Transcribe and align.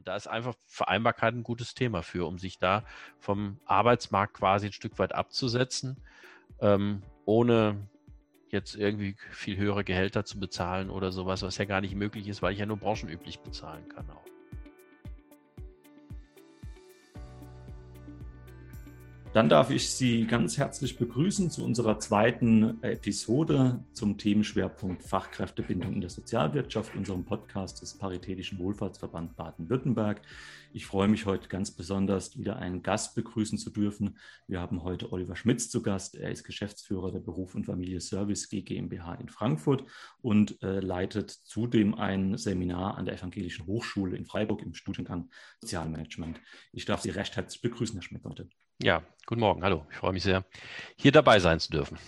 Und 0.00 0.08
da 0.08 0.16
ist 0.16 0.28
einfach 0.28 0.54
Vereinbarkeit 0.64 1.34
ein 1.34 1.42
gutes 1.42 1.74
Thema 1.74 2.02
für, 2.02 2.26
um 2.26 2.38
sich 2.38 2.58
da 2.58 2.84
vom 3.18 3.60
Arbeitsmarkt 3.66 4.32
quasi 4.32 4.68
ein 4.68 4.72
Stück 4.72 4.98
weit 4.98 5.14
abzusetzen, 5.14 5.98
ähm, 6.58 7.02
ohne 7.26 7.86
jetzt 8.48 8.76
irgendwie 8.76 9.14
viel 9.30 9.58
höhere 9.58 9.84
Gehälter 9.84 10.24
zu 10.24 10.40
bezahlen 10.40 10.88
oder 10.88 11.12
sowas, 11.12 11.42
was 11.42 11.58
ja 11.58 11.66
gar 11.66 11.82
nicht 11.82 11.94
möglich 11.94 12.28
ist, 12.28 12.40
weil 12.40 12.54
ich 12.54 12.60
ja 12.60 12.64
nur 12.64 12.78
branchenüblich 12.78 13.40
bezahlen 13.40 13.90
kann 13.90 14.08
auch. 14.08 14.24
Dann 19.32 19.48
darf 19.48 19.70
ich 19.70 19.88
Sie 19.88 20.26
ganz 20.26 20.58
herzlich 20.58 20.98
begrüßen 20.98 21.50
zu 21.50 21.64
unserer 21.64 22.00
zweiten 22.00 22.82
Episode 22.82 23.84
zum 23.92 24.18
Themenschwerpunkt 24.18 25.04
Fachkräftebindung 25.04 25.92
in 25.92 26.00
der 26.00 26.10
Sozialwirtschaft, 26.10 26.96
unserem 26.96 27.24
Podcast 27.24 27.80
des 27.80 27.96
Paritätischen 27.96 28.58
Wohlfahrtsverband 28.58 29.36
Baden-Württemberg. 29.36 30.20
Ich 30.72 30.84
freue 30.84 31.06
mich 31.06 31.26
heute 31.26 31.48
ganz 31.48 31.70
besonders, 31.70 32.36
wieder 32.40 32.56
einen 32.56 32.82
Gast 32.82 33.14
begrüßen 33.14 33.56
zu 33.56 33.70
dürfen. 33.70 34.18
Wir 34.48 34.60
haben 34.60 34.82
heute 34.82 35.12
Oliver 35.12 35.36
Schmitz 35.36 35.70
zu 35.70 35.80
Gast. 35.80 36.16
Er 36.16 36.32
ist 36.32 36.42
Geschäftsführer 36.42 37.12
der 37.12 37.20
Beruf 37.20 37.54
und 37.54 37.66
Familie 37.66 38.00
Service 38.00 38.48
GmbH 38.48 39.14
in 39.14 39.28
Frankfurt 39.28 39.84
und 40.22 40.60
äh, 40.64 40.80
leitet 40.80 41.30
zudem 41.30 41.94
ein 41.94 42.36
Seminar 42.36 42.98
an 42.98 43.04
der 43.04 43.14
Evangelischen 43.14 43.66
Hochschule 43.66 44.16
in 44.16 44.26
Freiburg 44.26 44.60
im 44.62 44.74
Studiengang 44.74 45.30
Sozialmanagement. 45.60 46.40
Ich 46.72 46.84
darf 46.84 47.02
Sie 47.02 47.10
recht 47.10 47.36
herzlich 47.36 47.62
begrüßen, 47.62 47.94
Herr 47.94 48.02
Schmidt, 48.02 48.24
heute. 48.24 48.48
Ja, 48.82 49.02
guten 49.26 49.42
Morgen. 49.42 49.62
Hallo. 49.62 49.84
Ich 49.90 49.98
freue 49.98 50.14
mich 50.14 50.22
sehr, 50.22 50.42
hier 50.96 51.12
dabei 51.12 51.38
sein 51.38 51.60
zu 51.60 51.70
dürfen. 51.70 51.98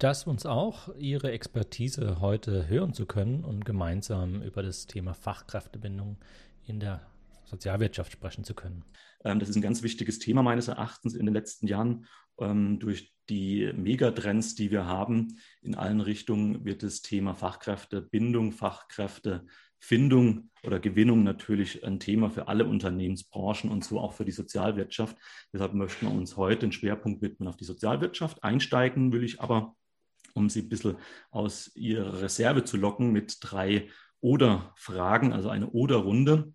Das 0.00 0.26
uns 0.26 0.46
auch, 0.46 0.88
Ihre 0.96 1.30
Expertise 1.30 2.20
heute 2.20 2.66
hören 2.66 2.92
zu 2.92 3.06
können 3.06 3.44
und 3.44 3.64
gemeinsam 3.64 4.42
über 4.42 4.64
das 4.64 4.88
Thema 4.88 5.14
Fachkräftebindung 5.14 6.16
in 6.66 6.80
der 6.80 7.06
Sozialwirtschaft 7.44 8.10
sprechen 8.10 8.42
zu 8.42 8.54
können. 8.54 8.84
Ähm, 9.24 9.38
das 9.38 9.48
ist 9.48 9.54
ein 9.54 9.62
ganz 9.62 9.84
wichtiges 9.84 10.18
Thema 10.18 10.42
meines 10.42 10.66
Erachtens 10.66 11.14
in 11.14 11.24
den 11.24 11.34
letzten 11.34 11.68
Jahren. 11.68 12.06
Ähm, 12.40 12.80
durch 12.80 13.14
die 13.28 13.72
Megatrends, 13.72 14.56
die 14.56 14.72
wir 14.72 14.86
haben 14.86 15.38
in 15.62 15.76
allen 15.76 16.00
Richtungen, 16.00 16.64
wird 16.64 16.82
das 16.82 17.00
Thema 17.00 17.34
Fachkräftebindung, 17.34 18.50
Fachkräfte 18.50 19.46
Findung 19.80 20.50
oder 20.64 20.80
Gewinnung 20.80 21.22
natürlich 21.22 21.84
ein 21.84 22.00
Thema 22.00 22.30
für 22.30 22.48
alle 22.48 22.66
Unternehmensbranchen 22.66 23.70
und 23.70 23.84
so 23.84 24.00
auch 24.00 24.12
für 24.12 24.24
die 24.24 24.32
Sozialwirtschaft. 24.32 25.16
Deshalb 25.52 25.74
möchten 25.74 26.06
wir 26.06 26.14
uns 26.14 26.36
heute 26.36 26.60
den 26.60 26.72
Schwerpunkt 26.72 27.22
widmen 27.22 27.48
auf 27.48 27.56
die 27.56 27.64
Sozialwirtschaft. 27.64 28.42
Einsteigen 28.42 29.12
will 29.12 29.22
ich 29.22 29.40
aber, 29.40 29.76
um 30.34 30.50
Sie 30.50 30.62
ein 30.62 30.68
bisschen 30.68 30.96
aus 31.30 31.74
Ihrer 31.76 32.22
Reserve 32.22 32.64
zu 32.64 32.76
locken, 32.76 33.12
mit 33.12 33.38
drei 33.40 33.88
Oder-Fragen, 34.20 35.32
also 35.32 35.48
eine 35.48 35.70
Oder-Runde. 35.70 36.52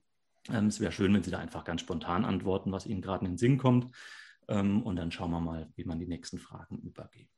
Ähm, 0.51 0.67
es 0.67 0.79
wäre 0.79 0.91
schön, 0.91 1.13
wenn 1.13 1.23
Sie 1.23 1.31
da 1.31 1.39
einfach 1.39 1.63
ganz 1.63 1.81
spontan 1.81 2.25
antworten, 2.25 2.71
was 2.71 2.85
Ihnen 2.85 3.01
gerade 3.01 3.25
in 3.25 3.33
den 3.33 3.37
Sinn 3.37 3.57
kommt. 3.57 3.95
Ähm, 4.49 4.83
und 4.83 4.97
dann 4.97 5.11
schauen 5.11 5.31
wir 5.31 5.39
mal, 5.39 5.69
wie 5.75 5.85
man 5.85 5.99
die 5.99 6.07
nächsten 6.07 6.39
Fragen 6.39 6.77
übergeht. 6.79 7.29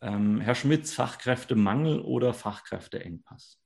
Ähm, 0.00 0.40
Herr 0.40 0.54
Schmitz, 0.54 0.92
Fachkräftemangel 0.92 2.00
oder 2.00 2.34
Fachkräfteengpass? 2.34 3.63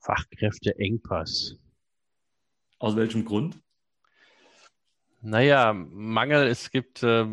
Fachkräfteengpass. 0.00 1.56
Aus 2.78 2.96
welchem 2.96 3.24
Grund? 3.24 3.60
Naja, 5.22 5.74
Mangel, 5.74 6.46
es 6.46 6.70
gibt, 6.70 7.02
äh, 7.02 7.26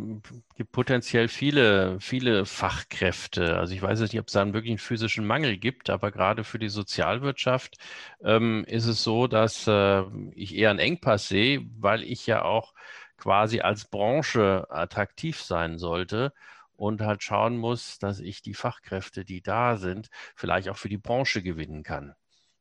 gibt 0.56 0.74
potenziell 0.74 1.30
viele, 1.30 2.02
viele 2.02 2.46
Fachkräfte. 2.46 3.58
Also 3.58 3.74
ich 3.74 3.82
weiß 3.82 4.02
nicht, 4.02 4.20
ob 4.20 4.28
es 4.28 4.34
da 4.34 4.42
einen 4.42 4.54
wirklichen 4.54 4.78
physischen 4.78 5.26
Mangel 5.26 5.58
gibt, 5.58 5.90
aber 5.90 6.12
gerade 6.12 6.44
für 6.44 6.60
die 6.60 6.68
Sozialwirtschaft 6.68 7.78
ähm, 8.22 8.66
ist 8.68 8.88
es 8.88 9.04
so, 9.04 9.28
dass 9.28 9.68
äh, 9.68 10.04
ich 10.36 10.54
eher 10.56 10.70
einen 10.70 10.80
Engpass 10.80 11.30
sehe, 11.30 11.66
weil 11.80 12.04
ich 12.04 12.28
ja 12.28 12.44
auch 12.44 12.74
quasi 13.16 13.62
als 13.62 13.86
Branche 13.86 14.68
attraktiv 14.70 15.42
sein 15.42 15.78
sollte 15.78 16.34
und 16.76 17.02
halt 17.02 17.24
schauen 17.24 17.58
muss, 17.58 18.00
dass 18.00 18.20
ich 18.20 18.42
die 18.42 18.54
Fachkräfte, 18.54 19.24
die 19.24 19.42
da 19.42 19.78
sind, 19.78 20.10
vielleicht 20.36 20.68
auch 20.68 20.78
für 20.78 20.90
die 20.90 20.98
Branche 20.98 21.42
gewinnen 21.42 21.84
kann. 21.84 22.16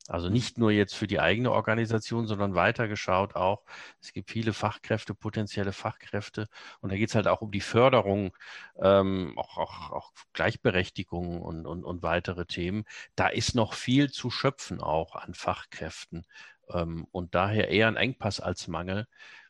Also 0.09 0.29
nicht 0.29 0.59
nur 0.59 0.71
jetzt 0.71 0.95
für 0.95 1.07
die 1.07 1.21
eigene 1.21 1.51
Organisation, 1.53 2.27
sondern 2.27 2.55
weitergeschaut 2.55 3.35
auch. 3.35 3.65
Es 4.01 4.13
gibt 4.13 4.31
viele 4.31 4.53
Fachkräfte, 4.53 5.15
potenzielle 5.15 5.73
Fachkräfte. 5.73 6.49
Und 6.81 6.93
da 6.93 6.97
geht 6.97 7.09
es 7.09 7.15
halt 7.15 7.27
auch 7.27 7.41
um 7.41 7.51
die 7.51 7.61
Förderung, 7.61 8.37
ähm, 8.81 9.35
auch, 9.37 9.57
auch, 9.59 9.91
auch 9.91 10.13
Gleichberechtigung 10.33 11.41
und, 11.43 11.67
und, 11.67 11.85
und 11.85 12.03
weitere 12.03 12.47
Themen. 12.47 12.85
Da 13.17 13.29
ist 13.29 13.55
noch 13.55 13.75
viel 13.75 14.11
zu 14.11 14.31
schöpfen 14.31 14.81
auch 14.81 15.17
an 15.17 15.35
Fachkräften. 15.35 16.25
Ähm, 16.69 17.07
und 17.11 17.35
daher 17.35 17.69
eher 17.69 17.89
ein 17.89 17.97
Engpass 17.97 18.41
als 18.41 18.69
Mangel. 18.69 19.07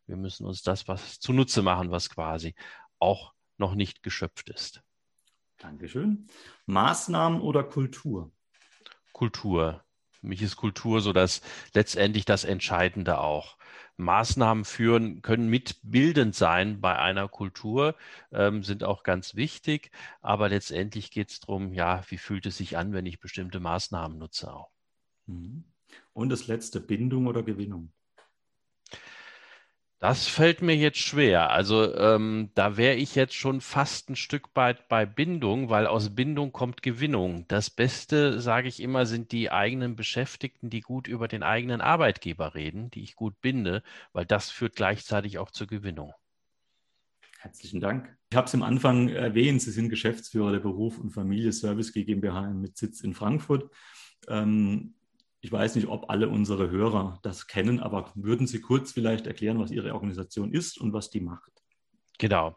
Wir 0.07 0.17
müssen 0.17 0.47
uns 0.47 0.63
das 0.63 0.89
was 0.89 1.21
zunutze 1.21 1.63
machen, 1.63 1.91
was 1.91 2.11
quasi 2.11 2.55
auch 2.99 3.35
noch 3.59 3.75
nicht 3.75 4.03
geschöpft 4.03 4.51
ist. 4.51 4.83
Dankeschön. 5.59 6.27
Maßnahmen 6.67 7.41
oder 7.41 7.65
Kultur? 7.65 8.31
Kultur. 9.13 9.86
Für 10.27 10.31
mich 10.31 10.43
ist 10.43 10.57
Kultur 10.57 11.01
so 11.03 11.13
das 11.13 11.41
letztendlich 11.73 12.25
das 12.25 12.43
Entscheidende 12.43 13.21
auch. 13.21 13.57
Maßnahmen 13.97 14.65
führen 14.65 15.23
können 15.23 15.49
mitbildend 15.49 16.35
sein 16.35 16.81
bei 16.81 16.99
einer 16.99 17.29
Kultur, 17.29 17.95
ähm, 18.33 18.65
sind 18.65 18.83
auch 18.83 19.05
ganz 19.05 19.37
wichtig, 19.37 19.93
aber 20.23 20.49
letztendlich 20.49 21.13
geht 21.13 21.31
es 21.31 21.39
darum, 21.39 21.73
ja, 21.73 22.03
wie 22.09 22.19
fühlt 22.19 22.45
es 22.45 22.57
sich 22.57 22.77
an, 22.77 22.93
wenn 22.93 23.07
ich 23.07 23.21
bestimmte 23.21 23.61
Maßnahmen 23.61 24.19
nutze 24.19 24.53
auch. 24.53 24.73
Mhm. 25.27 25.63
Und 26.13 26.31
das 26.31 26.49
letzte, 26.49 26.81
Bindung 26.81 27.29
oder 27.29 27.45
Gewinnung? 27.45 27.93
Das 29.99 30.27
fällt 30.27 30.61
mir 30.61 30.77
jetzt 30.77 30.99
schwer. 30.99 31.51
Also 31.51 31.95
ähm, 31.97 32.51
da 32.55 32.77
wäre 32.77 32.97
ich 32.97 33.15
jetzt 33.15 33.35
schon 33.35 33.63
fast 33.63 34.11
ein 34.11 34.17
Stück 34.17 34.51
weit 34.55 34.89
bei 34.89 35.07
Bindung, 35.07 35.71
weil 35.71 35.87
aus 35.87 36.15
Bindung 36.15 36.53
kommt 36.53 36.83
Gewinnung. 36.83 37.47
Das 37.49 37.71
Beste, 37.71 38.41
sage 38.41 38.69
ich 38.69 38.81
immer, 38.81 39.07
sind 39.07 39.33
die 39.33 39.51
eigenen 39.51 39.97
Beschäftigten, 39.97 40.69
die 40.69 40.83
gut 40.83 41.09
über 41.09 41.29
den 41.29 41.43
eigenen 41.43 41.81
Arbeitgeber 41.81 42.55
reden, 42.55 42.91
die 42.91 43.03
ich 43.03 43.17
gut 43.17 43.41
binde, 43.41 43.83
weil 44.13 44.27
das 44.27 44.51
führt 44.51 44.77
gleichzeitig 44.77 45.39
auch 45.39 45.51
zur 45.51 45.67
Gewinnung. 45.67 46.13
Herzlichen 47.39 47.81
Dank. 47.81 48.15
Ich 48.31 48.37
habe 48.37 48.49
es 48.49 48.55
am 48.55 48.63
Anfang 48.63 49.09
erwähnt, 49.09 49.63
Sie 49.63 49.71
sind 49.71 49.89
Geschäftsführer 49.89 50.53
der 50.53 50.61
Beruf 50.61 50.99
und 50.99 51.11
Familie 51.11 51.53
Service 51.53 51.93
GmbH 51.93 52.51
mit 52.51 52.77
Sitz 52.77 53.01
in 53.01 53.15
Frankfurt. 53.15 53.71
Ähm, 54.29 54.95
ich 55.41 55.53
weiß 55.53 55.77
nicht, 55.77 55.89
ob 55.89 56.11
alle 56.11 56.29
unsere 56.29 56.71
Hörer 56.71 57.19
das 57.23 57.47
kennen, 57.47 57.81
aber 57.81 58.11
würden 58.15 58.47
Sie 58.47 58.61
kurz 58.61 58.93
vielleicht 58.93 59.27
erklären, 59.27 59.59
was 59.59 59.71
Ihre 59.71 59.95
Organisation 59.95 60.53
ist 60.53 60.79
und 60.79 60.93
was 60.93 61.11
die 61.11 61.21
macht? 61.21 61.53
Genau. 62.19 62.57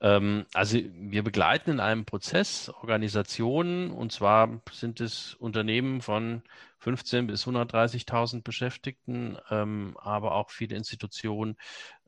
Ähm, 0.00 0.46
also 0.52 0.78
wir 0.94 1.22
begleiten 1.22 1.70
in 1.70 1.80
einem 1.80 2.04
Prozess 2.04 2.68
Organisationen 2.68 3.90
und 3.90 4.12
zwar 4.12 4.60
sind 4.72 5.00
es 5.00 5.34
Unternehmen 5.34 6.00
von 6.02 6.42
15 6.78 7.26
bis 7.28 7.46
130.000 7.46 8.42
Beschäftigten, 8.42 9.38
ähm, 9.50 9.96
aber 10.00 10.34
auch 10.34 10.50
viele 10.50 10.76
Institutionen 10.76 11.56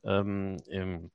ähm, 0.05 0.57
im 0.69 1.11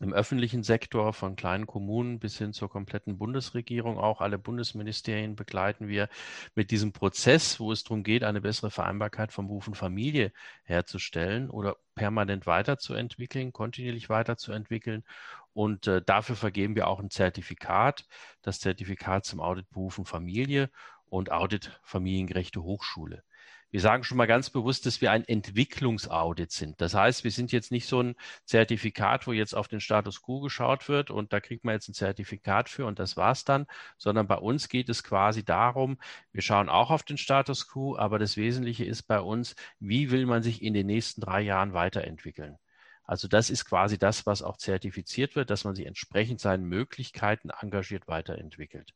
im 0.00 0.12
öffentlichen 0.12 0.62
Sektor 0.62 1.12
von 1.12 1.34
kleinen 1.34 1.66
Kommunen 1.66 2.18
bis 2.20 2.38
hin 2.38 2.52
zur 2.52 2.70
kompletten 2.70 3.18
Bundesregierung, 3.18 3.98
auch 3.98 4.20
alle 4.20 4.38
Bundesministerien 4.38 5.34
begleiten 5.34 5.88
wir 5.88 6.08
mit 6.54 6.70
diesem 6.70 6.92
Prozess, 6.92 7.58
wo 7.58 7.72
es 7.72 7.82
darum 7.82 8.04
geht, 8.04 8.22
eine 8.22 8.40
bessere 8.40 8.70
Vereinbarkeit 8.70 9.32
von 9.32 9.48
Beruf 9.48 9.66
und 9.66 9.76
Familie 9.76 10.32
herzustellen 10.62 11.50
oder 11.50 11.76
permanent 11.94 12.46
weiterzuentwickeln, 12.46 13.52
kontinuierlich 13.52 14.08
weiterzuentwickeln. 14.08 15.04
Und 15.52 15.88
äh, 15.88 16.00
dafür 16.02 16.36
vergeben 16.36 16.76
wir 16.76 16.86
auch 16.86 17.00
ein 17.00 17.10
Zertifikat, 17.10 18.06
das 18.42 18.60
Zertifikat 18.60 19.24
zum 19.24 19.40
Audit 19.40 19.68
Beruf 19.70 19.98
und 19.98 20.06
Familie 20.06 20.70
und 21.06 21.32
Audit 21.32 21.80
Familiengerechte 21.82 22.62
Hochschule. 22.62 23.24
Wir 23.70 23.80
sagen 23.80 24.02
schon 24.02 24.16
mal 24.16 24.26
ganz 24.26 24.48
bewusst, 24.50 24.86
dass 24.86 25.00
wir 25.02 25.10
ein 25.10 25.24
Entwicklungsaudit 25.26 26.50
sind. 26.50 26.80
Das 26.80 26.94
heißt, 26.94 27.24
wir 27.24 27.30
sind 27.30 27.52
jetzt 27.52 27.70
nicht 27.70 27.86
so 27.86 28.02
ein 28.02 28.14
Zertifikat, 28.44 29.26
wo 29.26 29.32
jetzt 29.32 29.54
auf 29.54 29.68
den 29.68 29.80
Status 29.80 30.22
quo 30.22 30.40
geschaut 30.40 30.88
wird 30.88 31.10
und 31.10 31.32
da 31.34 31.40
kriegt 31.40 31.64
man 31.64 31.74
jetzt 31.74 31.88
ein 31.88 31.94
Zertifikat 31.94 32.68
für 32.70 32.86
und 32.86 32.98
das 32.98 33.16
war's 33.16 33.44
dann, 33.44 33.66
sondern 33.98 34.26
bei 34.26 34.36
uns 34.36 34.68
geht 34.68 34.88
es 34.88 35.04
quasi 35.04 35.44
darum, 35.44 35.98
wir 36.32 36.42
schauen 36.42 36.68
auch 36.70 36.90
auf 36.90 37.02
den 37.02 37.18
Status 37.18 37.68
quo, 37.68 37.96
aber 37.96 38.18
das 38.18 38.36
Wesentliche 38.38 38.84
ist 38.86 39.02
bei 39.02 39.20
uns, 39.20 39.54
wie 39.80 40.10
will 40.10 40.24
man 40.26 40.42
sich 40.42 40.62
in 40.62 40.72
den 40.74 40.86
nächsten 40.86 41.20
drei 41.20 41.42
Jahren 41.42 41.74
weiterentwickeln? 41.74 42.58
Also 43.04 43.28
das 43.28 43.50
ist 43.50 43.64
quasi 43.64 43.98
das, 43.98 44.26
was 44.26 44.42
auch 44.42 44.58
zertifiziert 44.58 45.34
wird, 45.34 45.50
dass 45.50 45.64
man 45.64 45.74
sich 45.74 45.86
entsprechend 45.86 46.40
seinen 46.40 46.64
Möglichkeiten 46.64 47.50
engagiert 47.50 48.06
weiterentwickelt. 48.06 48.94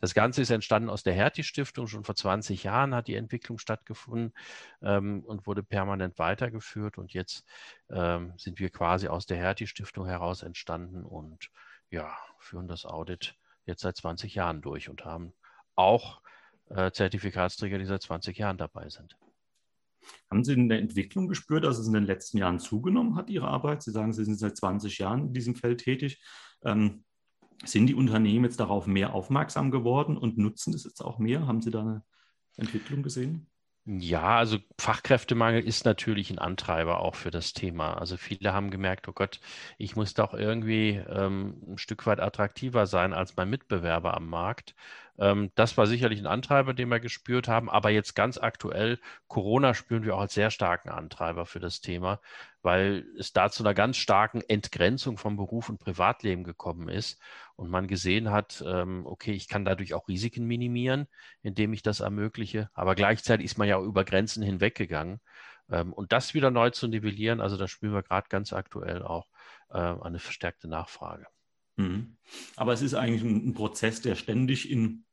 Das 0.00 0.12
Ganze 0.12 0.42
ist 0.42 0.50
entstanden 0.50 0.90
aus 0.90 1.02
der 1.02 1.14
Hertie-Stiftung. 1.14 1.86
Schon 1.86 2.04
vor 2.04 2.14
20 2.14 2.64
Jahren 2.64 2.94
hat 2.94 3.08
die 3.08 3.14
Entwicklung 3.14 3.58
stattgefunden 3.58 4.32
ähm, 4.82 5.22
und 5.24 5.46
wurde 5.46 5.62
permanent 5.62 6.18
weitergeführt. 6.18 6.98
Und 6.98 7.12
jetzt 7.12 7.44
ähm, 7.90 8.34
sind 8.36 8.58
wir 8.58 8.70
quasi 8.70 9.08
aus 9.08 9.26
der 9.26 9.38
Hertie-Stiftung 9.38 10.06
heraus 10.06 10.42
entstanden 10.42 11.04
und 11.04 11.50
ja, 11.90 12.16
führen 12.38 12.68
das 12.68 12.84
Audit 12.84 13.36
jetzt 13.66 13.82
seit 13.82 13.96
20 13.96 14.34
Jahren 14.34 14.60
durch 14.60 14.88
und 14.88 15.04
haben 15.04 15.32
auch 15.74 16.20
äh, 16.70 16.90
Zertifikatsträger, 16.90 17.78
die 17.78 17.86
seit 17.86 18.02
20 18.02 18.36
Jahren 18.36 18.58
dabei 18.58 18.88
sind. 18.88 19.16
Haben 20.30 20.44
Sie 20.44 20.52
eine 20.52 20.78
Entwicklung 20.78 21.28
gespürt, 21.28 21.64
dass 21.64 21.78
es 21.78 21.86
in 21.86 21.94
den 21.94 22.04
letzten 22.04 22.38
Jahren 22.38 22.58
zugenommen 22.58 23.16
hat, 23.16 23.30
Ihre 23.30 23.48
Arbeit? 23.48 23.82
Sie 23.82 23.90
sagen, 23.90 24.12
Sie 24.12 24.24
sind 24.24 24.38
seit 24.38 24.56
20 24.56 24.98
Jahren 24.98 25.28
in 25.28 25.32
diesem 25.32 25.54
Feld 25.54 25.80
tätig. 25.80 26.22
Ähm, 26.62 27.04
sind 27.66 27.86
die 27.86 27.94
Unternehmen 27.94 28.44
jetzt 28.44 28.60
darauf 28.60 28.86
mehr 28.86 29.14
aufmerksam 29.14 29.70
geworden 29.70 30.16
und 30.16 30.38
nutzen 30.38 30.72
das 30.72 30.84
jetzt 30.84 31.00
auch 31.02 31.18
mehr? 31.18 31.46
Haben 31.46 31.62
Sie 31.62 31.70
da 31.70 31.80
eine 31.80 32.02
Entwicklung 32.56 33.02
gesehen? 33.02 33.48
Ja, 33.86 34.38
also 34.38 34.58
Fachkräftemangel 34.80 35.62
ist 35.62 35.84
natürlich 35.84 36.30
ein 36.30 36.38
Antreiber 36.38 37.00
auch 37.00 37.14
für 37.14 37.30
das 37.30 37.52
Thema. 37.52 37.98
Also 37.98 38.16
viele 38.16 38.54
haben 38.54 38.70
gemerkt, 38.70 39.08
oh 39.08 39.12
Gott, 39.12 39.40
ich 39.76 39.94
muss 39.94 40.14
doch 40.14 40.32
irgendwie 40.32 40.92
ähm, 41.06 41.60
ein 41.68 41.76
Stück 41.76 42.06
weit 42.06 42.18
attraktiver 42.18 42.86
sein 42.86 43.12
als 43.12 43.36
mein 43.36 43.50
Mitbewerber 43.50 44.14
am 44.14 44.26
Markt. 44.26 44.74
Ähm, 45.18 45.50
das 45.54 45.76
war 45.76 45.86
sicherlich 45.86 46.18
ein 46.18 46.26
Antreiber, 46.26 46.74
den 46.74 46.88
wir 46.88 47.00
gespürt 47.00 47.48
haben. 47.48 47.70
Aber 47.70 47.90
jetzt 47.90 48.14
ganz 48.14 48.38
aktuell, 48.38 48.98
Corona 49.28 49.74
spüren 49.74 50.04
wir 50.04 50.16
auch 50.16 50.20
als 50.20 50.34
sehr 50.34 50.50
starken 50.50 50.90
Antreiber 50.90 51.46
für 51.46 51.60
das 51.60 51.80
Thema, 51.80 52.20
weil 52.62 53.06
es 53.18 53.32
da 53.32 53.50
zu 53.50 53.62
einer 53.62 53.74
ganz 53.74 53.96
starken 53.96 54.42
Entgrenzung 54.42 55.18
von 55.18 55.36
Beruf 55.36 55.68
und 55.68 55.78
Privatleben 55.78 56.44
gekommen 56.44 56.88
ist 56.88 57.20
und 57.56 57.70
man 57.70 57.86
gesehen 57.86 58.30
hat, 58.30 58.62
ähm, 58.66 59.06
okay, 59.06 59.32
ich 59.32 59.48
kann 59.48 59.64
dadurch 59.64 59.94
auch 59.94 60.08
Risiken 60.08 60.46
minimieren, 60.46 61.06
indem 61.42 61.72
ich 61.72 61.82
das 61.82 62.00
ermögliche. 62.00 62.70
Aber 62.74 62.94
gleichzeitig 62.94 63.46
ist 63.46 63.58
man 63.58 63.68
ja 63.68 63.76
auch 63.76 63.84
über 63.84 64.04
Grenzen 64.04 64.42
hinweggegangen. 64.42 65.20
Ähm, 65.70 65.92
und 65.92 66.12
das 66.12 66.34
wieder 66.34 66.50
neu 66.50 66.70
zu 66.70 66.88
nivellieren, 66.88 67.40
also 67.40 67.56
da 67.56 67.68
spüren 67.68 67.94
wir 67.94 68.02
gerade 68.02 68.28
ganz 68.28 68.52
aktuell 68.52 69.02
auch 69.02 69.26
äh, 69.70 69.78
eine 69.78 70.18
verstärkte 70.18 70.68
Nachfrage. 70.68 71.26
Mhm. 71.76 72.16
Aber 72.56 72.72
es 72.72 72.82
ist 72.82 72.94
eigentlich 72.94 73.22
ein, 73.22 73.48
ein 73.48 73.54
Prozess, 73.54 74.00
der 74.00 74.14
ständig 74.14 74.70
in, 74.70 75.03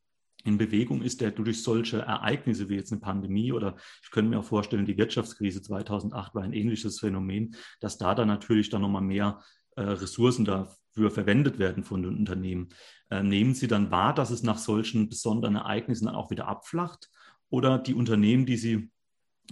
in 0.43 0.57
Bewegung 0.57 1.01
ist, 1.01 1.21
der 1.21 1.31
durch 1.31 1.63
solche 1.63 1.99
Ereignisse 1.99 2.69
wie 2.69 2.75
jetzt 2.75 2.91
eine 2.91 3.01
Pandemie 3.01 3.51
oder 3.51 3.75
ich 4.03 4.11
könnte 4.11 4.29
mir 4.29 4.39
auch 4.39 4.45
vorstellen, 4.45 4.85
die 4.85 4.97
Wirtschaftskrise 4.97 5.61
2008 5.61 6.35
war 6.35 6.43
ein 6.43 6.53
ähnliches 6.53 6.99
Phänomen, 6.99 7.55
dass 7.79 7.97
da 7.97 8.15
dann 8.15 8.27
natürlich 8.27 8.69
dann 8.69 8.81
nochmal 8.81 9.01
mehr 9.01 9.41
äh, 9.75 9.81
Ressourcen 9.81 10.45
dafür 10.45 11.11
verwendet 11.11 11.59
werden 11.59 11.83
von 11.83 12.03
den 12.03 12.17
Unternehmen. 12.17 12.69
Äh, 13.09 13.23
nehmen 13.23 13.53
Sie 13.53 13.67
dann 13.67 13.91
wahr, 13.91 14.13
dass 14.13 14.31
es 14.31 14.43
nach 14.43 14.57
solchen 14.57 15.09
besonderen 15.09 15.55
Ereignissen 15.55 16.05
dann 16.05 16.15
auch 16.15 16.31
wieder 16.31 16.47
abflacht? 16.47 17.09
Oder 17.49 17.77
die 17.77 17.93
Unternehmen, 17.93 18.45
die 18.45 18.57
Sie 18.57 18.91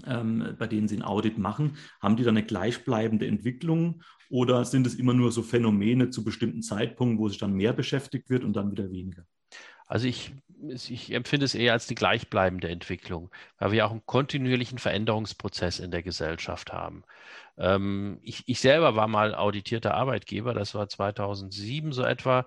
ähm, 0.06 0.56
bei 0.57 0.68
denen 0.68 0.88
Sie 0.88 0.95
ein 0.95 1.03
Audit 1.03 1.38
machen, 1.38 1.77
haben 2.01 2.15
die 2.15 2.24
dann 2.24 2.38
eine 2.38 2.45
gleichbleibende 2.45 3.27
Entwicklung 3.27 4.01
oder 4.30 4.63
sind 4.65 4.88
es 4.88 4.95
immer 4.95 5.13
nur 5.13 5.31
so 5.31 5.44
Phänomene 5.44 6.09
zu 6.09 6.24
bestimmten 6.24 6.62
Zeitpunkten, 6.62 7.19
wo 7.19 7.27
sich 7.27 7.38
dann 7.38 7.53
mehr 7.53 7.74
beschäftigt 7.74 8.30
wird 8.30 8.44
und 8.44 8.53
dann 8.53 8.71
wieder 8.71 8.89
weniger? 8.92 9.25
Also 9.88 10.07
ich, 10.07 10.33
ich 10.67 11.11
empfinde 11.11 11.45
es 11.45 11.56
eher 11.56 11.73
als 11.73 11.88
die 11.88 11.95
gleichbleibende 11.95 12.69
Entwicklung, 12.69 13.31
weil 13.57 13.71
wir 13.71 13.85
auch 13.85 13.91
einen 13.91 14.06
kontinuierlichen 14.06 14.77
Veränderungsprozess 14.77 15.79
in 15.79 15.91
der 15.91 16.03
Gesellschaft 16.03 16.73
haben. 16.73 17.03
Ähm, 17.57 18.19
ich, 18.23 18.44
ich, 18.47 18.59
selber 18.59 18.95
war 18.95 19.07
mal 19.07 19.35
auditierter 19.35 19.94
Arbeitgeber, 19.94 20.53
das 20.53 20.75
war 20.75 20.88
2007 20.88 21.91
so 21.91 22.03
etwa. 22.03 22.45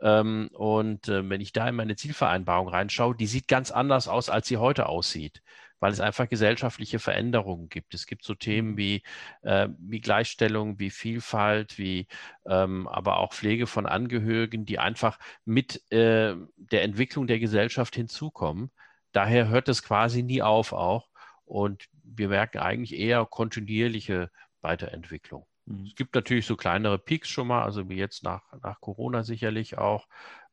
Ähm, 0.00 0.48
und 0.52 1.08
äh, 1.08 1.28
wenn 1.28 1.40
ich 1.40 1.52
da 1.52 1.68
in 1.68 1.76
meine 1.76 1.96
Zielvereinbarung 1.96 2.68
reinschaue, 2.68 3.16
die 3.16 3.26
sieht 3.26 3.48
ganz 3.48 3.70
anders 3.70 4.08
aus, 4.08 4.30
als 4.30 4.48
sie 4.48 4.56
heute 4.58 4.86
aussieht 4.88 5.42
weil 5.84 5.92
es 5.92 6.00
einfach 6.00 6.30
gesellschaftliche 6.30 6.98
Veränderungen 6.98 7.68
gibt. 7.68 7.92
Es 7.92 8.06
gibt 8.06 8.24
so 8.24 8.34
Themen 8.34 8.70
mhm. 8.70 8.76
wie, 8.78 9.02
äh, 9.42 9.68
wie 9.78 10.00
Gleichstellung, 10.00 10.78
wie 10.78 10.88
Vielfalt, 10.88 11.76
wie 11.76 12.06
ähm, 12.46 12.88
aber 12.88 13.18
auch 13.18 13.34
Pflege 13.34 13.66
von 13.66 13.84
Angehörigen, 13.84 14.64
die 14.64 14.78
einfach 14.78 15.18
mit 15.44 15.82
äh, 15.92 16.36
der 16.56 16.84
Entwicklung 16.84 17.26
der 17.26 17.38
Gesellschaft 17.38 17.96
hinzukommen. 17.96 18.70
Daher 19.12 19.48
hört 19.48 19.68
es 19.68 19.82
quasi 19.82 20.22
nie 20.22 20.40
auf 20.40 20.72
auch. 20.72 21.10
Und 21.44 21.84
wir 22.02 22.28
merken 22.28 22.60
eigentlich 22.60 22.98
eher 22.98 23.26
kontinuierliche 23.26 24.30
Weiterentwicklung. 24.62 25.46
Mhm. 25.66 25.84
Es 25.84 25.96
gibt 25.96 26.14
natürlich 26.14 26.46
so 26.46 26.56
kleinere 26.56 26.98
Peaks 26.98 27.28
schon 27.28 27.48
mal, 27.48 27.62
also 27.62 27.90
wie 27.90 27.96
jetzt 27.96 28.24
nach, 28.24 28.54
nach 28.62 28.80
Corona 28.80 29.22
sicherlich 29.22 29.76
auch. 29.76 30.08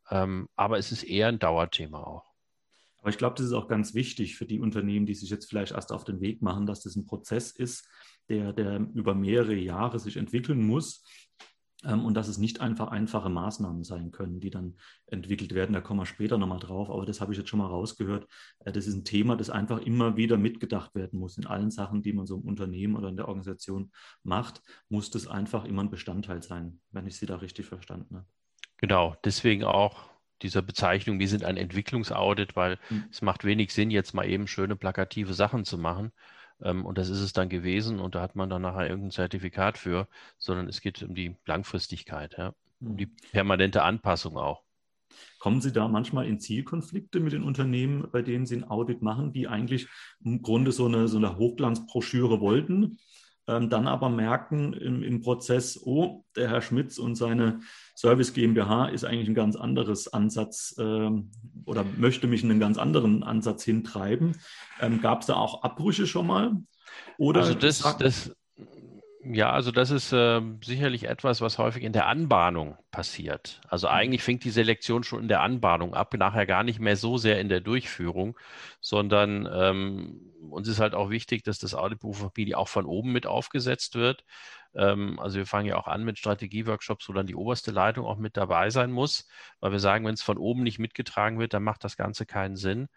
Ähm, 0.09 0.49
aber 0.57 0.77
es 0.77 0.91
ist 0.91 1.03
eher 1.03 1.29
ein 1.29 1.39
Dauerthema 1.39 2.03
auch. 2.03 2.30
Aber 3.01 3.09
ich 3.09 3.17
glaube, 3.17 3.35
das 3.35 3.47
ist 3.47 3.53
auch 3.53 3.67
ganz 3.67 3.93
wichtig 3.93 4.35
für 4.35 4.45
die 4.45 4.59
Unternehmen, 4.59 5.05
die 5.05 5.15
sich 5.15 5.29
jetzt 5.29 5.49
vielleicht 5.49 5.73
erst 5.73 5.91
auf 5.91 6.03
den 6.03 6.21
Weg 6.21 6.41
machen, 6.41 6.65
dass 6.65 6.81
das 6.81 6.95
ein 6.95 7.05
Prozess 7.05 7.51
ist, 7.51 7.89
der, 8.29 8.53
der 8.53 8.79
über 8.93 9.15
mehrere 9.15 9.55
Jahre 9.55 9.99
sich 9.99 10.17
entwickeln 10.17 10.65
muss 10.65 11.03
ähm, 11.83 12.05
und 12.05 12.13
dass 12.13 12.27
es 12.27 12.37
nicht 12.37 12.61
einfach 12.61 12.89
einfache 12.89 13.29
Maßnahmen 13.29 13.83
sein 13.83 14.11
können, 14.11 14.39
die 14.39 14.51
dann 14.51 14.75
entwickelt 15.07 15.53
werden. 15.53 15.73
Da 15.73 15.81
kommen 15.81 15.99
wir 15.99 16.05
später 16.05 16.37
nochmal 16.37 16.59
drauf, 16.59 16.89
aber 16.89 17.05
das 17.05 17.21
habe 17.21 17.31
ich 17.31 17.39
jetzt 17.39 17.49
schon 17.49 17.59
mal 17.59 17.67
rausgehört. 17.67 18.27
Äh, 18.59 18.71
das 18.71 18.87
ist 18.87 18.95
ein 18.95 19.03
Thema, 19.03 19.35
das 19.35 19.49
einfach 19.49 19.79
immer 19.79 20.15
wieder 20.15 20.37
mitgedacht 20.37 20.93
werden 20.93 21.19
muss. 21.19 21.37
In 21.37 21.47
allen 21.47 21.71
Sachen, 21.71 22.03
die 22.03 22.13
man 22.13 22.27
so 22.27 22.37
im 22.37 22.43
Unternehmen 22.43 22.95
oder 22.95 23.09
in 23.09 23.17
der 23.17 23.27
Organisation 23.27 23.91
macht, 24.23 24.61
muss 24.89 25.09
das 25.09 25.27
einfach 25.27 25.65
immer 25.65 25.83
ein 25.83 25.89
Bestandteil 25.89 26.43
sein, 26.43 26.79
wenn 26.91 27.07
ich 27.07 27.17
Sie 27.17 27.25
da 27.25 27.37
richtig 27.37 27.65
verstanden 27.65 28.15
habe. 28.15 28.27
Genau, 28.77 29.15
deswegen 29.23 29.63
auch 29.63 30.10
dieser 30.43 30.61
Bezeichnung, 30.61 31.19
wir 31.19 31.27
sind 31.27 31.43
ein 31.43 31.57
Entwicklungsaudit, 31.57 32.55
weil 32.55 32.77
mhm. 32.89 33.05
es 33.11 33.21
macht 33.21 33.43
wenig 33.43 33.73
Sinn, 33.73 33.91
jetzt 33.91 34.13
mal 34.13 34.27
eben 34.27 34.47
schöne 34.47 34.75
plakative 34.75 35.33
Sachen 35.33 35.65
zu 35.65 35.77
machen. 35.77 36.11
Ähm, 36.61 36.85
und 36.85 36.97
das 36.97 37.09
ist 37.09 37.21
es 37.21 37.33
dann 37.33 37.49
gewesen 37.49 37.99
und 37.99 38.15
da 38.15 38.21
hat 38.21 38.35
man 38.35 38.49
dann 38.49 38.61
nachher 38.61 38.87
irgendein 38.87 39.11
Zertifikat 39.11 39.77
für, 39.77 40.07
sondern 40.37 40.67
es 40.67 40.81
geht 40.81 41.01
um 41.03 41.15
die 41.15 41.35
Langfristigkeit, 41.45 42.35
ja, 42.37 42.53
um 42.79 42.97
die 42.97 43.07
mhm. 43.07 43.15
permanente 43.31 43.83
Anpassung 43.83 44.37
auch. 44.37 44.63
Kommen 45.39 45.59
Sie 45.59 45.73
da 45.73 45.87
manchmal 45.87 46.27
in 46.27 46.39
Zielkonflikte 46.39 47.19
mit 47.19 47.33
den 47.33 47.43
Unternehmen, 47.43 48.07
bei 48.11 48.21
denen 48.21 48.45
Sie 48.45 48.55
ein 48.55 48.63
Audit 48.63 49.01
machen, 49.01 49.33
die 49.33 49.47
eigentlich 49.47 49.87
im 50.23 50.41
Grunde 50.41 50.71
so 50.71 50.85
eine, 50.85 51.07
so 51.07 51.17
eine 51.17 51.37
Hochglanzbroschüre 51.37 52.39
wollten, 52.39 52.97
ähm, 53.47 53.69
dann 53.69 53.87
aber 53.87 54.09
merken 54.09 54.73
im, 54.73 55.03
im, 55.03 55.21
Prozess, 55.21 55.79
oh, 55.83 56.23
der 56.35 56.49
Herr 56.49 56.61
Schmitz 56.61 56.97
und 56.97 57.15
seine 57.15 57.59
Service 57.95 58.33
GmbH 58.33 58.87
ist 58.89 59.03
eigentlich 59.03 59.27
ein 59.27 59.35
ganz 59.35 59.55
anderes 59.55 60.11
Ansatz 60.11 60.75
ähm, 60.79 61.31
oder 61.65 61.83
möchte 61.97 62.27
mich 62.27 62.43
in 62.43 62.51
einen 62.51 62.59
ganz 62.59 62.77
anderen 62.77 63.23
Ansatz 63.23 63.63
hintreiben. 63.63 64.37
Ähm, 64.79 65.01
Gab 65.01 65.21
es 65.21 65.27
da 65.27 65.35
auch 65.35 65.63
Abbrüche 65.63 66.07
schon 66.07 66.27
mal? 66.27 66.55
Oder 67.17 67.41
also 67.41 67.53
das, 67.55 67.97
das, 67.97 68.35
ja, 69.23 69.51
also 69.51 69.71
das 69.71 69.91
ist 69.91 70.11
äh, 70.13 70.41
sicherlich 70.63 71.03
etwas, 71.03 71.41
was 71.41 71.57
häufig 71.59 71.83
in 71.83 71.93
der 71.93 72.07
Anbahnung 72.07 72.77
passiert. 72.91 73.61
Also 73.67 73.87
mhm. 73.87 73.93
eigentlich 73.93 74.23
fängt 74.23 74.43
die 74.43 74.49
Selektion 74.49 75.03
schon 75.03 75.21
in 75.21 75.27
der 75.27 75.41
Anbahnung 75.41 75.93
ab, 75.93 76.13
nachher 76.15 76.47
gar 76.47 76.63
nicht 76.63 76.79
mehr 76.79 76.97
so 76.97 77.17
sehr 77.17 77.39
in 77.39 77.47
der 77.47 77.61
Durchführung, 77.61 78.37
sondern 78.79 79.47
ähm, 79.51 80.31
uns 80.49 80.67
ist 80.67 80.79
halt 80.79 80.95
auch 80.95 81.11
wichtig, 81.11 81.43
dass 81.43 81.59
das 81.59 81.75
Auditberufspapier 81.75 82.57
auch 82.57 82.67
von 82.67 82.85
oben 82.85 83.11
mit 83.11 83.27
aufgesetzt 83.27 83.95
wird. 83.95 84.23
Ähm, 84.73 85.19
also 85.19 85.37
wir 85.37 85.45
fangen 85.45 85.67
ja 85.67 85.77
auch 85.77 85.87
an 85.87 86.03
mit 86.03 86.17
Strategieworkshops, 86.17 87.07
wo 87.07 87.13
dann 87.13 87.27
die 87.27 87.35
oberste 87.35 87.71
Leitung 87.71 88.05
auch 88.05 88.17
mit 88.17 88.37
dabei 88.37 88.69
sein 88.71 88.91
muss, 88.91 89.27
weil 89.59 89.71
wir 89.71 89.79
sagen, 89.79 90.05
wenn 90.05 90.15
es 90.15 90.23
von 90.23 90.37
oben 90.37 90.63
nicht 90.63 90.79
mitgetragen 90.79 91.39
wird, 91.39 91.53
dann 91.53 91.63
macht 91.63 91.83
das 91.83 91.97
Ganze 91.97 92.25
keinen 92.25 92.55
Sinn. 92.55 92.87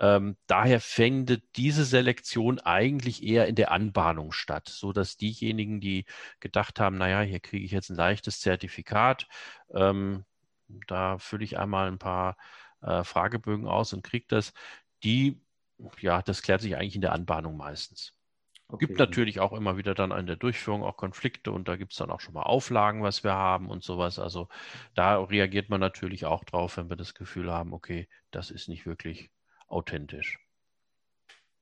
Ähm, 0.00 0.36
daher 0.46 0.80
fände 0.80 1.42
diese 1.56 1.84
Selektion 1.84 2.58
eigentlich 2.58 3.22
eher 3.22 3.46
in 3.46 3.54
der 3.54 3.70
Anbahnung 3.70 4.32
statt, 4.32 4.68
so 4.68 4.92
dass 4.92 5.18
diejenigen, 5.18 5.80
die 5.80 6.06
gedacht 6.40 6.80
haben, 6.80 6.96
naja, 6.96 7.20
hier 7.20 7.40
kriege 7.40 7.64
ich 7.64 7.70
jetzt 7.70 7.90
ein 7.90 7.96
leichtes 7.96 8.40
Zertifikat, 8.40 9.28
ähm, 9.74 10.24
da 10.86 11.18
fülle 11.18 11.44
ich 11.44 11.58
einmal 11.58 11.88
ein 11.88 11.98
paar 11.98 12.36
äh, 12.80 13.04
Fragebögen 13.04 13.66
aus 13.66 13.92
und 13.92 14.02
kriege 14.02 14.24
das, 14.28 14.54
die, 15.04 15.38
ja, 16.00 16.22
das 16.22 16.40
klärt 16.42 16.62
sich 16.62 16.76
eigentlich 16.76 16.94
in 16.94 17.02
der 17.02 17.12
Anbahnung 17.12 17.58
meistens. 17.58 18.14
Okay. 18.68 18.86
Gibt 18.86 18.98
natürlich 18.98 19.40
auch 19.40 19.52
immer 19.52 19.76
wieder 19.76 19.94
dann 19.94 20.12
in 20.12 20.26
der 20.26 20.36
Durchführung 20.36 20.82
auch 20.84 20.96
Konflikte 20.96 21.50
und 21.50 21.68
da 21.68 21.76
gibt 21.76 21.92
es 21.92 21.98
dann 21.98 22.10
auch 22.10 22.20
schon 22.20 22.34
mal 22.34 22.44
Auflagen, 22.44 23.02
was 23.02 23.24
wir 23.24 23.32
haben 23.32 23.68
und 23.68 23.82
sowas. 23.82 24.18
Also 24.18 24.48
da 24.94 25.20
reagiert 25.20 25.68
man 25.68 25.80
natürlich 25.80 26.24
auch 26.24 26.44
drauf, 26.44 26.76
wenn 26.76 26.88
wir 26.88 26.96
das 26.96 27.14
Gefühl 27.14 27.50
haben, 27.52 27.74
okay, 27.74 28.08
das 28.30 28.50
ist 28.50 28.68
nicht 28.68 28.86
wirklich 28.86 29.30
authentisch. 29.70 30.38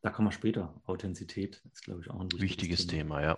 Da 0.01 0.11
kommen 0.11 0.29
wir 0.29 0.33
später. 0.33 0.81
Authentizität 0.87 1.63
ist, 1.73 1.83
glaube 1.83 2.03
ich, 2.03 2.11
auch 2.11 2.21
ein 2.21 2.33
wichtiges 2.41 2.87
Thema, 2.87 3.19
Thema 3.19 3.23
ja. 3.23 3.37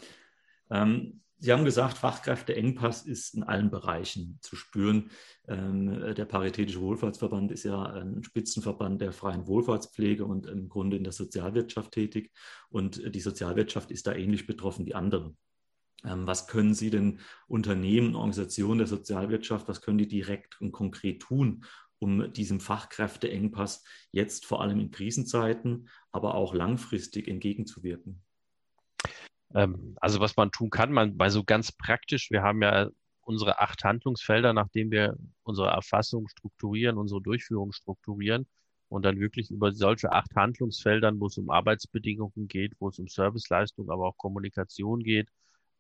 Ähm, 0.71 1.23
Sie 1.43 1.53
haben 1.55 1.65
gesagt, 1.65 1.97
Fachkräfteengpass 1.97 3.07
ist 3.07 3.35
in 3.35 3.43
allen 3.43 3.71
Bereichen 3.71 4.39
zu 4.43 4.57
spüren. 4.57 5.11
Ähm, 5.49 6.15
der 6.15 6.27
Paritätische 6.27 6.83
Wohlfahrtsverband 6.83 7.51
ist 7.51 7.65
ja 7.65 7.83
ein 7.83 8.23
Spitzenverband 8.23 9.01
der 9.01 9.13
freien 9.13 9.47
Wohlfahrtspflege 9.47 10.27
und 10.27 10.47
im 10.47 10.69
Grunde 10.69 10.99
in 10.99 11.05
der 11.05 11.15
Sozialwirtschaft 11.15 11.93
tätig. 11.93 12.31
Und 12.69 13.15
die 13.15 13.21
Sozialwirtschaft 13.21 13.91
ist 13.91 14.07
da 14.07 14.13
ähnlich 14.13 14.47
betroffen 14.47 14.85
wie 14.85 14.95
andere. 14.95 15.35
Ähm, 16.05 16.27
was 16.27 16.47
können 16.47 16.75
Sie 16.75 16.91
denn 16.91 17.21
Unternehmen, 17.47 18.17
Organisationen 18.17 18.79
der 18.79 18.87
Sozialwirtschaft, 18.87 19.67
was 19.67 19.81
können 19.81 19.99
die 19.99 20.09
direkt 20.09 20.61
und 20.61 20.73
konkret 20.73 21.23
tun, 21.23 21.65
um 22.01 22.33
diesem 22.33 22.61
Fachkräfteengpass 22.61 23.85
jetzt 24.11 24.47
vor 24.47 24.61
allem 24.63 24.81
in 24.81 24.91
Krisenzeiten, 24.91 25.89
aber 26.11 26.35
auch 26.35 26.55
langfristig 26.55 27.29
entgegenzuwirken? 27.29 28.23
Ähm, 29.55 29.97
also 30.01 30.19
was 30.21 30.37
man 30.37 30.51
tun 30.51 30.71
kann, 30.71 30.93
man 30.93 31.17
bei 31.17 31.31
so 31.31 31.45
ganz 31.45 31.73
praktisch, 31.73 32.31
wir 32.31 32.43
haben 32.43 32.63
ja 32.63 32.89
unsere 33.23 33.61
acht 33.61 33.85
Handlungsfelder, 33.85 34.53
nachdem 34.53 34.91
wir 34.91 35.17
unsere 35.43 35.69
Erfassung 35.69 36.27
strukturieren, 36.29 36.99
unsere 36.99 37.23
Durchführung 37.23 37.73
strukturieren. 37.73 38.47
und 38.89 39.05
dann 39.05 39.21
wirklich 39.21 39.53
über 39.53 39.71
solche 39.71 40.11
acht 40.11 40.35
Handlungsfeldern, 40.35 41.21
wo 41.21 41.27
es 41.29 41.39
um 41.39 41.49
Arbeitsbedingungen 41.49 42.49
geht, 42.49 42.73
wo 42.81 42.89
es 42.89 42.99
um 42.99 43.07
Serviceleistung, 43.07 43.89
aber 43.89 44.09
auch 44.09 44.17
Kommunikation 44.17 45.05
geht, 45.05 45.29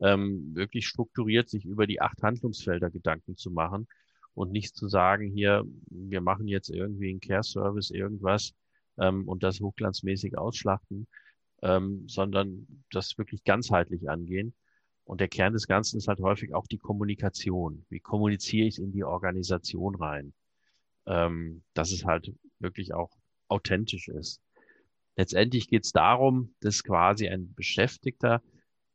ähm, 0.00 0.54
wirklich 0.54 0.86
strukturiert 0.86 1.48
sich 1.48 1.64
über 1.64 1.88
die 1.88 2.00
acht 2.00 2.22
Handlungsfelder 2.22 2.88
Gedanken 2.88 3.36
zu 3.36 3.50
machen 3.50 3.88
und 4.40 4.52
nicht 4.52 4.74
zu 4.74 4.88
sagen, 4.88 5.30
hier, 5.30 5.64
wir 5.90 6.22
machen 6.22 6.48
jetzt 6.48 6.70
irgendwie 6.70 7.10
einen 7.10 7.20
Care-Service, 7.20 7.90
irgendwas 7.90 8.54
ähm, 8.98 9.28
und 9.28 9.42
das 9.42 9.60
hochglanzmäßig 9.60 10.38
ausschlachten, 10.38 11.06
ähm, 11.62 12.08
sondern 12.08 12.66
das 12.90 13.18
wirklich 13.18 13.44
ganzheitlich 13.44 14.08
angehen. 14.08 14.54
Und 15.04 15.20
der 15.20 15.28
Kern 15.28 15.52
des 15.52 15.66
Ganzen 15.66 15.98
ist 15.98 16.08
halt 16.08 16.20
häufig 16.20 16.54
auch 16.54 16.66
die 16.66 16.78
Kommunikation. 16.78 17.84
Wie 17.90 18.00
kommuniziere 18.00 18.66
ich 18.66 18.78
in 18.78 18.92
die 18.92 19.04
Organisation 19.04 19.94
rein? 19.94 20.32
Ähm, 21.04 21.62
dass 21.74 21.92
es 21.92 22.06
halt 22.06 22.32
wirklich 22.60 22.94
auch 22.94 23.10
authentisch 23.48 24.08
ist. 24.08 24.40
Letztendlich 25.16 25.68
geht 25.68 25.84
es 25.84 25.92
darum, 25.92 26.54
dass 26.60 26.82
quasi 26.82 27.28
ein 27.28 27.52
Beschäftigter 27.54 28.42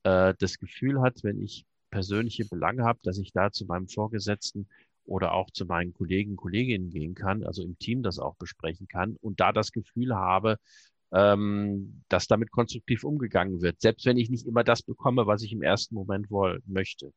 äh, 0.02 0.34
das 0.40 0.58
Gefühl 0.58 1.02
hat, 1.02 1.24
wenn 1.24 1.40
ich 1.44 1.68
persönliche 1.92 2.46
Belange 2.46 2.84
habe, 2.84 3.00
dass 3.04 3.20
ich 3.20 3.32
da 3.32 3.52
zu 3.52 3.66
meinem 3.66 3.88
Vorgesetzten 3.88 4.68
oder 5.06 5.34
auch 5.34 5.50
zu 5.52 5.66
meinen 5.66 5.94
Kollegen, 5.94 6.36
Kolleginnen 6.36 6.90
gehen 6.90 7.16
kann, 7.16 7.44
also 7.44 7.64
im 7.64 7.78
Team 7.78 8.04
das 8.04 8.20
auch 8.20 8.36
besprechen 8.36 8.88
kann 8.88 9.16
und 9.22 9.40
da 9.40 9.52
das 9.52 9.72
Gefühl 9.72 10.16
habe, 10.16 10.58
ähm, 11.12 12.04
dass 12.10 12.28
damit 12.28 12.52
konstruktiv 12.52 13.04
umgegangen 13.04 13.62
wird, 13.62 13.80
selbst 13.82 14.06
wenn 14.06 14.18
ich 14.18 14.30
nicht 14.30 14.46
immer 14.46 14.64
das 14.64 14.82
bekomme, 14.82 15.28
was 15.28 15.44
ich 15.44 15.52
im 15.52 15.62
ersten 15.62 15.96
Moment 15.96 16.30
wollen 16.32 16.62
möchte. 16.66 17.12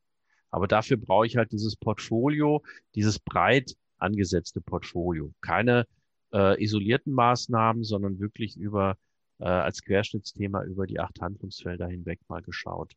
Aber 0.50 0.66
dafür 0.66 0.97
brauche 0.97 1.26
ich 1.26 1.37
halt 1.37 1.52
dieses 1.52 1.76
Portfolio, 1.76 2.62
dieses 2.95 3.18
breit 3.18 3.75
angesetzte 3.99 4.61
Portfolio. 4.61 5.33
Keine 5.40 5.87
äh, 6.33 6.62
isolierten 6.62 7.12
Maßnahmen, 7.12 7.85
sondern 7.85 8.18
wirklich 8.18 8.57
über 8.57 8.97
äh, 9.38 9.45
als 9.45 9.83
Querschnittsthema 9.83 10.64
über 10.64 10.87
die 10.87 11.00
acht 11.00 11.21
Handlungsfelder 11.21 11.88
hinweg 11.88 12.21
mal 12.28 12.42
geschaut. 12.42 12.92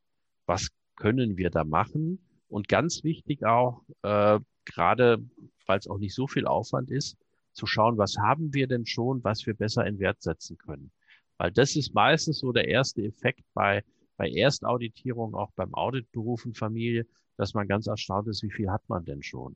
Was 0.46 0.70
können 0.96 1.38
wir 1.38 1.50
da 1.50 1.64
machen? 1.64 2.20
Und 2.51 2.67
ganz 2.67 3.05
wichtig 3.05 3.46
auch, 3.46 3.81
äh, 4.03 4.39
gerade 4.65 5.24
weil 5.65 5.79
es 5.79 5.88
auch 5.88 6.00
nicht 6.00 6.13
so 6.13 6.27
viel 6.27 6.46
Aufwand 6.46 6.91
ist, 6.91 7.17
zu 7.53 7.65
schauen, 7.65 7.98
was 7.98 8.17
haben 8.17 8.53
wir 8.53 8.67
denn 8.67 8.86
schon, 8.86 9.24
was 9.24 9.46
wir 9.46 9.53
besser 9.53 9.86
in 9.86 10.00
Wert 10.00 10.22
setzen 10.22 10.58
können. 10.58 10.91
Weil 11.38 11.51
das 11.51 11.77
ist 11.77 11.93
meistens 11.93 12.39
so 12.39 12.51
der 12.51 12.67
erste 12.67 13.03
Effekt 13.03 13.46
bei, 13.53 13.84
bei 14.17 14.29
Erstauditierung, 14.29 15.34
auch 15.34 15.51
beim 15.55 15.74
Auditberuf 15.74 16.46
und 16.46 16.58
Familie, 16.58 17.08
dass 17.38 17.53
man 17.53 17.70
ganz 17.70 17.88
erstaunt 17.88 18.27
ist, 18.27 18.43
wie 18.43 18.51
viel 18.51 18.70
hat 18.70 18.88
man 18.89 19.05
denn 19.05 19.24
schon. 19.24 19.55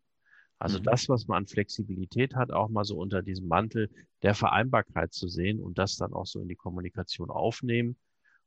Also 0.57 0.79
mhm. 0.79 0.83
das, 0.83 1.09
was 1.09 1.27
man 1.27 1.39
an 1.39 1.47
Flexibilität 1.47 2.33
hat, 2.33 2.51
auch 2.51 2.69
mal 2.69 2.85
so 2.85 2.97
unter 2.97 3.21
diesem 3.21 3.49
Mantel 3.49 3.89
der 4.23 4.35
Vereinbarkeit 4.35 5.13
zu 5.13 5.27
sehen 5.27 5.59
und 5.59 5.77
das 5.77 5.97
dann 5.97 6.13
auch 6.13 6.25
so 6.25 6.39
in 6.39 6.47
die 6.47 6.55
Kommunikation 6.55 7.29
aufnehmen. 7.29 7.97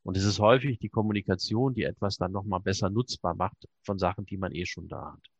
Und 0.03 0.17
es 0.17 0.25
ist 0.25 0.39
häufig 0.39 0.79
die 0.79 0.89
Kommunikation, 0.89 1.75
die 1.75 1.83
etwas 1.83 2.17
dann 2.17 2.33
nochmal 2.33 2.61
besser 2.61 2.91
nutzbar 2.91 3.35
macht 3.35 3.69
von 3.83 3.99
Sachen, 3.99 4.27
die 4.27 4.39
man 4.39 4.55
eh 4.55 4.65
schon 4.65 4.89
da 4.89 5.13
hat. 5.13 5.31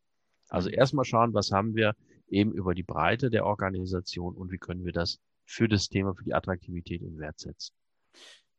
Also 0.49 0.69
mhm. 0.69 0.75
erstmal 0.75 1.05
schauen, 1.05 1.33
was 1.33 1.51
haben 1.51 1.75
wir 1.75 1.95
eben 2.27 2.51
über 2.51 2.75
die 2.75 2.83
Breite 2.83 3.29
der 3.29 3.45
Organisation 3.45 4.35
und 4.35 4.51
wie 4.51 4.57
können 4.57 4.85
wir 4.85 4.93
das 4.93 5.19
für 5.45 5.67
das 5.67 5.89
Thema, 5.89 6.13
für 6.13 6.23
die 6.23 6.33
Attraktivität 6.33 7.01
in 7.01 7.17
Wert 7.17 7.39
setzen. 7.39 7.73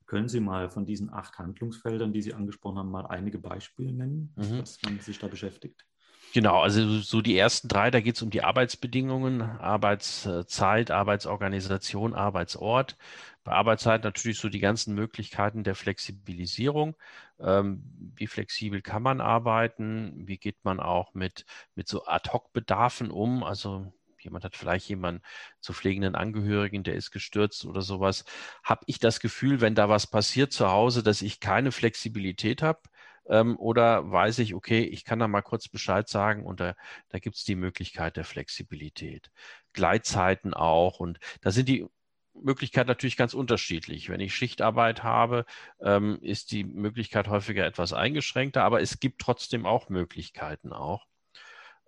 Können 0.07 0.29
Sie 0.29 0.41
mal 0.41 0.69
von 0.71 0.87
diesen 0.87 1.13
acht 1.13 1.39
Handlungsfeldern, 1.39 2.13
die 2.13 2.23
Sie 2.23 2.35
angesprochen 2.35 2.79
haben, 2.79 2.91
mal 2.91 3.07
einige 3.07 3.39
Beispiele 3.39 3.93
nennen, 3.93 4.35
mhm. 4.37 4.59
was 4.59 4.83
man 4.83 4.99
sich 4.99 5.21
da 5.21 5.29
beschäftigt? 5.29 5.87
Genau, 6.33 6.61
also 6.61 7.01
so 7.01 7.23
die 7.23 7.37
ersten 7.37 7.67
drei, 7.67 7.91
da 7.91 8.01
geht 8.01 8.15
es 8.15 8.23
um 8.23 8.31
die 8.31 8.43
Arbeitsbedingungen, 8.45 9.43
Arbeitszeit, 9.43 10.93
Arbeitsorganisation, 10.93 12.15
Arbeitsort. 12.15 12.97
Bei 13.43 13.53
Arbeitszeit 13.53 14.05
natürlich 14.05 14.39
so 14.39 14.49
die 14.49 14.61
ganzen 14.61 14.95
Möglichkeiten 14.95 15.65
der 15.65 15.75
Flexibilisierung. 15.75 16.95
Ähm, 17.41 17.83
wie 18.15 18.29
flexibel 18.29 18.81
kann 18.81 19.03
man 19.03 19.21
arbeiten? 19.21 20.13
Wie 20.29 20.39
geht 20.39 20.65
man 20.65 20.79
auch 20.79 21.15
mit, 21.15 21.47
mit 21.75 21.89
so 21.89 22.07
Ad-Hoc-Bedarfen 22.07 23.11
um? 23.11 23.43
Also 23.43 23.93
jemand 24.21 24.45
hat 24.45 24.57
vielleicht 24.57 24.89
jemanden 24.89 25.23
zu 25.61 25.73
pflegenden 25.73 26.15
Angehörigen, 26.15 26.85
der 26.85 26.95
ist 26.95 27.11
gestürzt 27.11 27.65
oder 27.65 27.83
sowas. 27.83 28.25
Habe 28.63 28.83
ich 28.87 29.01
das 29.01 29.19
Gefühl, 29.19 29.61
wenn 29.61 29.75
da 29.75 29.89
was 29.89 30.07
passiert 30.07 30.53
zu 30.53 30.71
Hause, 30.71 31.03
dass 31.03 31.23
ich 31.23 31.41
keine 31.41 31.73
Flexibilität 31.73 32.63
habe? 32.63 32.81
Ähm, 33.29 33.59
oder 33.59 34.11
weiß 34.11 34.39
ich, 34.41 34.55
okay, 34.55 34.83
ich 34.83 35.05
kann 35.05 35.19
da 35.19 35.29
mal 35.29 35.43
kurz 35.43 35.69
Bescheid 35.69 36.09
sagen 36.09 36.45
und 36.45 36.61
da, 36.61 36.75
da 37.09 37.19
gibt 37.19 37.37
es 37.37 37.45
die 37.45 37.57
Möglichkeit 37.57 38.17
der 38.17 38.25
Flexibilität. 38.25 39.31
Gleitzeiten 39.73 40.55
auch. 40.55 41.01
Und 41.01 41.19
da 41.41 41.51
sind 41.51 41.69
die 41.69 41.87
Möglichkeiten 42.35 42.89
natürlich 42.89 43.17
ganz 43.17 43.35
unterschiedlich. 43.35 44.09
Wenn 44.09 44.21
ich 44.21 44.35
Schichtarbeit 44.35 45.03
habe, 45.03 45.45
ähm, 45.81 46.19
ist 46.23 46.53
die 46.53 46.65
Möglichkeit 46.65 47.29
häufiger 47.29 47.67
etwas 47.67 47.93
eingeschränkter, 47.93 48.65
aber 48.65 48.81
es 48.81 49.01
gibt 49.01 49.21
trotzdem 49.21 49.67
auch 49.67 49.89
Möglichkeiten 49.89 50.73
auch. 50.73 51.07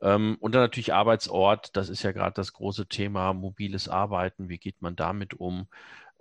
Ähm, 0.02 0.36
und 0.40 0.54
dann 0.54 0.62
natürlich 0.62 0.92
Arbeitsort, 0.92 1.76
das 1.76 1.88
ist 1.88 2.02
ja 2.02 2.12
gerade 2.12 2.34
das 2.34 2.52
große 2.52 2.88
Thema, 2.88 3.32
mobiles 3.32 3.88
Arbeiten, 3.88 4.48
wie 4.48 4.58
geht 4.58 4.82
man 4.82 4.96
damit 4.96 5.34
um? 5.34 5.68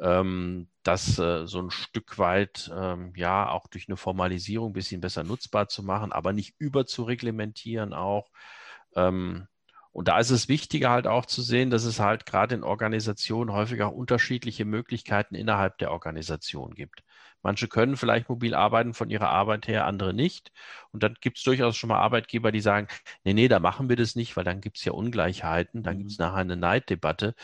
Ähm, 0.01 0.67
das 0.83 1.19
äh, 1.19 1.45
so 1.47 1.61
ein 1.61 1.71
Stück 1.71 2.17
weit 2.17 2.71
ähm, 2.75 3.13
ja 3.15 3.49
auch 3.49 3.67
durch 3.67 3.87
eine 3.87 3.97
Formalisierung 3.97 4.71
ein 4.71 4.73
bisschen 4.73 5.01
besser 5.01 5.23
nutzbar 5.23 5.67
zu 5.69 5.83
machen, 5.83 6.11
aber 6.11 6.33
nicht 6.33 6.55
überzureglementieren 6.59 7.93
auch. 7.93 8.29
Ähm, 8.95 9.47
und 9.93 10.07
da 10.07 10.19
ist 10.19 10.29
es 10.31 10.47
wichtiger 10.47 10.89
halt 10.89 11.05
auch 11.07 11.25
zu 11.25 11.41
sehen, 11.41 11.69
dass 11.69 11.83
es 11.83 11.99
halt 11.99 12.25
gerade 12.25 12.55
in 12.55 12.63
Organisationen 12.63 13.51
häufig 13.53 13.81
auch 13.83 13.91
unterschiedliche 13.91 14.65
Möglichkeiten 14.65 15.35
innerhalb 15.35 15.77
der 15.79 15.91
Organisation 15.91 16.73
gibt. 16.75 17.03
Manche 17.43 17.67
können 17.67 17.97
vielleicht 17.97 18.29
mobil 18.29 18.53
arbeiten 18.53 18.93
von 18.93 19.09
ihrer 19.09 19.29
Arbeit 19.29 19.67
her, 19.67 19.85
andere 19.85 20.13
nicht. 20.13 20.51
Und 20.91 21.03
dann 21.03 21.15
gibt 21.19 21.37
es 21.39 21.43
durchaus 21.43 21.75
schon 21.75 21.89
mal 21.89 21.99
Arbeitgeber, 21.99 22.51
die 22.51 22.61
sagen, 22.61 22.87
nee, 23.23 23.33
nee, 23.33 23.47
da 23.47 23.59
machen 23.59 23.89
wir 23.89 23.95
das 23.95 24.15
nicht, 24.15 24.37
weil 24.37 24.43
dann 24.43 24.61
gibt 24.61 24.77
es 24.77 24.85
ja 24.85 24.91
Ungleichheiten, 24.93 25.83
dann 25.83 25.97
gibt 25.97 26.11
es 26.11 26.19
mhm. 26.19 26.25
nachher 26.25 26.37
eine 26.37 26.57
Neiddebatte. 26.57 27.35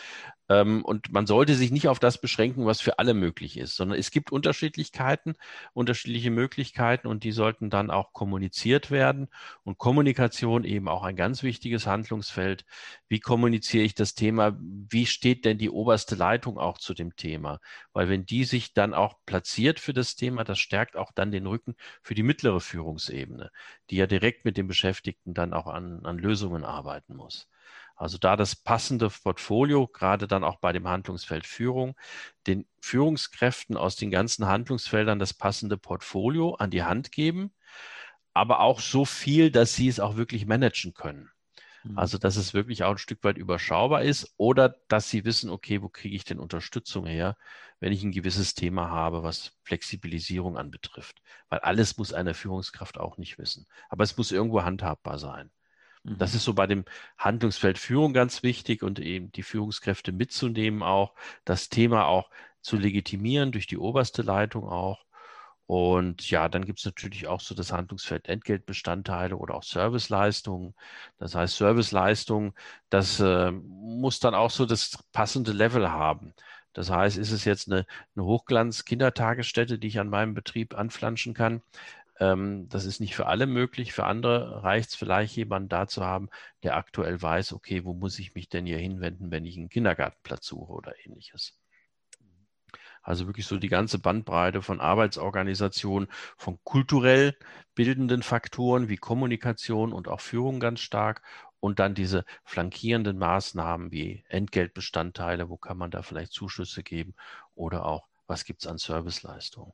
Ähm, 0.49 0.83
und 0.85 1.11
man 1.11 1.27
sollte 1.27 1.55
sich 1.55 1.71
nicht 1.71 1.87
auf 1.87 1.99
das 1.99 2.19
beschränken, 2.19 2.65
was 2.65 2.81
für 2.81 2.99
alle 2.99 3.13
möglich 3.13 3.57
ist, 3.57 3.75
sondern 3.75 3.99
es 3.99 4.11
gibt 4.11 4.31
Unterschiedlichkeiten, 4.31 5.35
unterschiedliche 5.73 6.31
Möglichkeiten 6.31 7.07
und 7.07 7.23
die 7.23 7.31
sollten 7.31 7.69
dann 7.69 7.91
auch 7.91 8.13
kommuniziert 8.13 8.91
werden. 8.91 9.27
Und 9.63 9.77
Kommunikation 9.77 10.63
eben 10.63 10.87
auch 10.87 11.03
ein 11.03 11.15
ganz 11.15 11.43
wichtiges 11.43 11.87
Handlungsfeld. 11.87 12.65
Wie 13.07 13.19
kommuniziere 13.19 13.83
ich 13.83 13.95
das 13.95 14.13
Thema? 14.15 14.57
Wie 14.59 15.05
steht 15.05 15.45
denn 15.45 15.57
die 15.57 15.69
oberste 15.69 16.15
Leitung 16.15 16.57
auch 16.57 16.77
zu 16.77 16.93
dem 16.93 17.15
Thema? 17.15 17.59
Weil 17.93 18.09
wenn 18.09 18.25
die 18.25 18.43
sich 18.45 18.73
dann 18.73 18.93
auch 18.93 19.15
platziert 19.25 19.79
für 19.79 19.93
das 19.93 20.15
Thema, 20.15 20.43
das 20.43 20.59
stärkt 20.59 20.95
auch 20.95 21.11
dann 21.11 21.31
den 21.31 21.47
Rücken 21.47 21.75
für 22.01 22.15
die 22.15 22.23
mittlere 22.23 22.59
Führungsebene, 22.61 23.51
die 23.89 23.97
ja 23.97 24.07
direkt 24.07 24.45
mit 24.45 24.57
den 24.57 24.67
Beschäftigten 24.67 25.33
dann 25.33 25.53
auch 25.53 25.67
an, 25.67 26.05
an 26.05 26.17
Lösungen 26.17 26.63
arbeiten 26.63 27.15
muss. 27.15 27.49
Also 27.97 28.19
da 28.19 28.35
das 28.35 28.55
passende 28.55 29.09
Portfolio, 29.09 29.87
gerade 29.87 30.27
dann 30.27 30.43
auch 30.43 30.57
bei 30.57 30.71
dem 30.71 30.87
Handlungsfeld 30.87 31.47
Führung, 31.47 31.95
den 32.45 32.67
Führungskräften 32.79 33.75
aus 33.75 33.95
den 33.95 34.11
ganzen 34.11 34.45
Handlungsfeldern 34.45 35.17
das 35.17 35.33
passende 35.33 35.77
Portfolio 35.77 36.53
an 36.55 36.69
die 36.69 36.83
Hand 36.83 37.11
geben, 37.11 37.51
aber 38.33 38.59
auch 38.59 38.79
so 38.79 39.03
viel, 39.03 39.51
dass 39.51 39.73
sie 39.73 39.87
es 39.87 39.99
auch 39.99 40.15
wirklich 40.15 40.45
managen 40.45 40.93
können. 40.93 41.31
Mhm. 41.83 41.97
Also, 41.97 42.19
dass 42.19 42.35
es 42.35 42.53
wirklich 42.53 42.83
auch 42.83 42.91
ein 42.91 42.97
Stück 42.99 43.23
weit 43.23 43.37
überschaubar 43.37 44.03
ist 44.03 44.33
oder 44.37 44.75
dass 44.87 45.09
sie 45.09 45.25
wissen, 45.25 45.49
okay, 45.49 45.81
wo 45.81 45.89
kriege 45.89 46.15
ich 46.15 46.23
denn 46.23 46.39
Unterstützung 46.39 47.07
her, 47.07 47.35
wenn 47.79 47.93
ich 47.93 48.03
ein 48.03 48.11
gewisses 48.11 48.53
Thema 48.53 48.89
habe, 48.89 49.23
was 49.23 49.53
Flexibilisierung 49.63 50.55
anbetrifft. 50.55 51.21
Weil 51.49 51.59
alles 51.59 51.97
muss 51.97 52.13
eine 52.13 52.35
Führungskraft 52.35 52.99
auch 52.99 53.17
nicht 53.17 53.39
wissen. 53.39 53.65
Aber 53.89 54.03
es 54.03 54.17
muss 54.17 54.31
irgendwo 54.31 54.63
handhabbar 54.63 55.17
sein. 55.19 55.51
Das 56.15 56.31
mhm. 56.31 56.37
ist 56.37 56.43
so 56.43 56.53
bei 56.53 56.67
dem 56.67 56.85
Handlungsfeld 57.17 57.77
Führung 57.77 58.13
ganz 58.13 58.43
wichtig 58.43 58.83
und 58.83 58.99
eben 58.99 59.31
die 59.31 59.43
Führungskräfte 59.43 60.11
mitzunehmen 60.11 60.83
auch, 60.83 61.13
das 61.45 61.69
Thema 61.69 62.05
auch 62.05 62.29
zu 62.61 62.77
legitimieren 62.77 63.51
durch 63.51 63.67
die 63.67 63.77
oberste 63.77 64.21
Leitung 64.21 64.67
auch. 64.67 65.05
Und 65.67 66.29
ja, 66.29 66.47
dann 66.47 66.65
gibt 66.65 66.79
es 66.79 66.85
natürlich 66.85 67.27
auch 67.27 67.41
so 67.41 67.53
das 67.53 67.73
Handlungsfeld 67.73 68.29
Entgeltbestandteile 68.29 69.35
oder 69.35 69.55
auch 69.55 69.63
Serviceleistungen. 69.63 70.73
Das 71.19 71.35
heißt, 71.35 71.57
Serviceleistungen, 71.57 72.53
das 72.89 73.19
äh, 73.19 73.51
muss 73.51 74.21
dann 74.21 74.33
auch 74.33 74.49
so 74.49 74.65
das 74.65 74.97
passende 75.11 75.51
Level 75.51 75.91
haben. 75.91 76.33
Das 76.71 76.89
heißt, 76.89 77.17
ist 77.17 77.31
es 77.31 77.43
jetzt 77.43 77.69
eine, 77.69 77.85
eine 78.15 78.25
Hochglanz-Kindertagesstätte, 78.25 79.77
die 79.77 79.87
ich 79.87 79.99
an 79.99 80.09
meinem 80.09 80.33
Betrieb 80.33 80.77
anflanschen 80.77 81.33
kann, 81.33 81.61
ähm, 82.19 82.67
das 82.69 82.85
ist 82.85 82.99
nicht 82.99 83.15
für 83.15 83.27
alle 83.27 83.47
möglich. 83.47 83.93
Für 83.93 84.05
andere 84.05 84.63
reicht 84.63 84.89
es 84.89 84.95
vielleicht, 84.95 85.35
jemanden 85.35 85.69
da 85.69 85.87
zu 85.87 86.03
haben, 86.05 86.29
der 86.63 86.75
aktuell 86.75 87.21
weiß, 87.21 87.53
okay, 87.53 87.85
wo 87.85 87.93
muss 87.93 88.19
ich 88.19 88.35
mich 88.35 88.49
denn 88.49 88.65
hier 88.65 88.79
hinwenden, 88.79 89.31
wenn 89.31 89.45
ich 89.45 89.57
einen 89.57 89.69
Kindergartenplatz 89.69 90.47
suche 90.47 90.73
oder 90.73 90.93
ähnliches. 91.05 91.59
Also 93.01 93.25
wirklich 93.27 93.45
so 93.47 93.57
die 93.57 93.69
ganze 93.69 93.99
Bandbreite 93.99 94.61
von 94.61 94.81
Arbeitsorganisation, 94.81 96.07
von 96.37 96.59
kulturell 96.65 97.37
bildenden 97.73 98.21
Faktoren 98.21 98.89
wie 98.89 98.97
Kommunikation 98.97 99.93
und 99.93 100.09
auch 100.09 100.19
Führung 100.19 100.59
ganz 100.59 100.81
stark 100.81 101.21
und 101.61 101.79
dann 101.79 101.95
diese 101.95 102.25
flankierenden 102.43 103.17
Maßnahmen 103.17 103.91
wie 103.91 104.25
Entgeltbestandteile, 104.27 105.49
wo 105.49 105.57
kann 105.57 105.77
man 105.77 105.91
da 105.91 106.01
vielleicht 106.01 106.33
Zuschüsse 106.33 106.83
geben 106.83 107.15
oder 107.55 107.85
auch, 107.85 108.07
was 108.27 108.43
gibt 108.43 108.63
es 108.63 108.67
an 108.67 108.77
Serviceleistungen. 108.77 109.71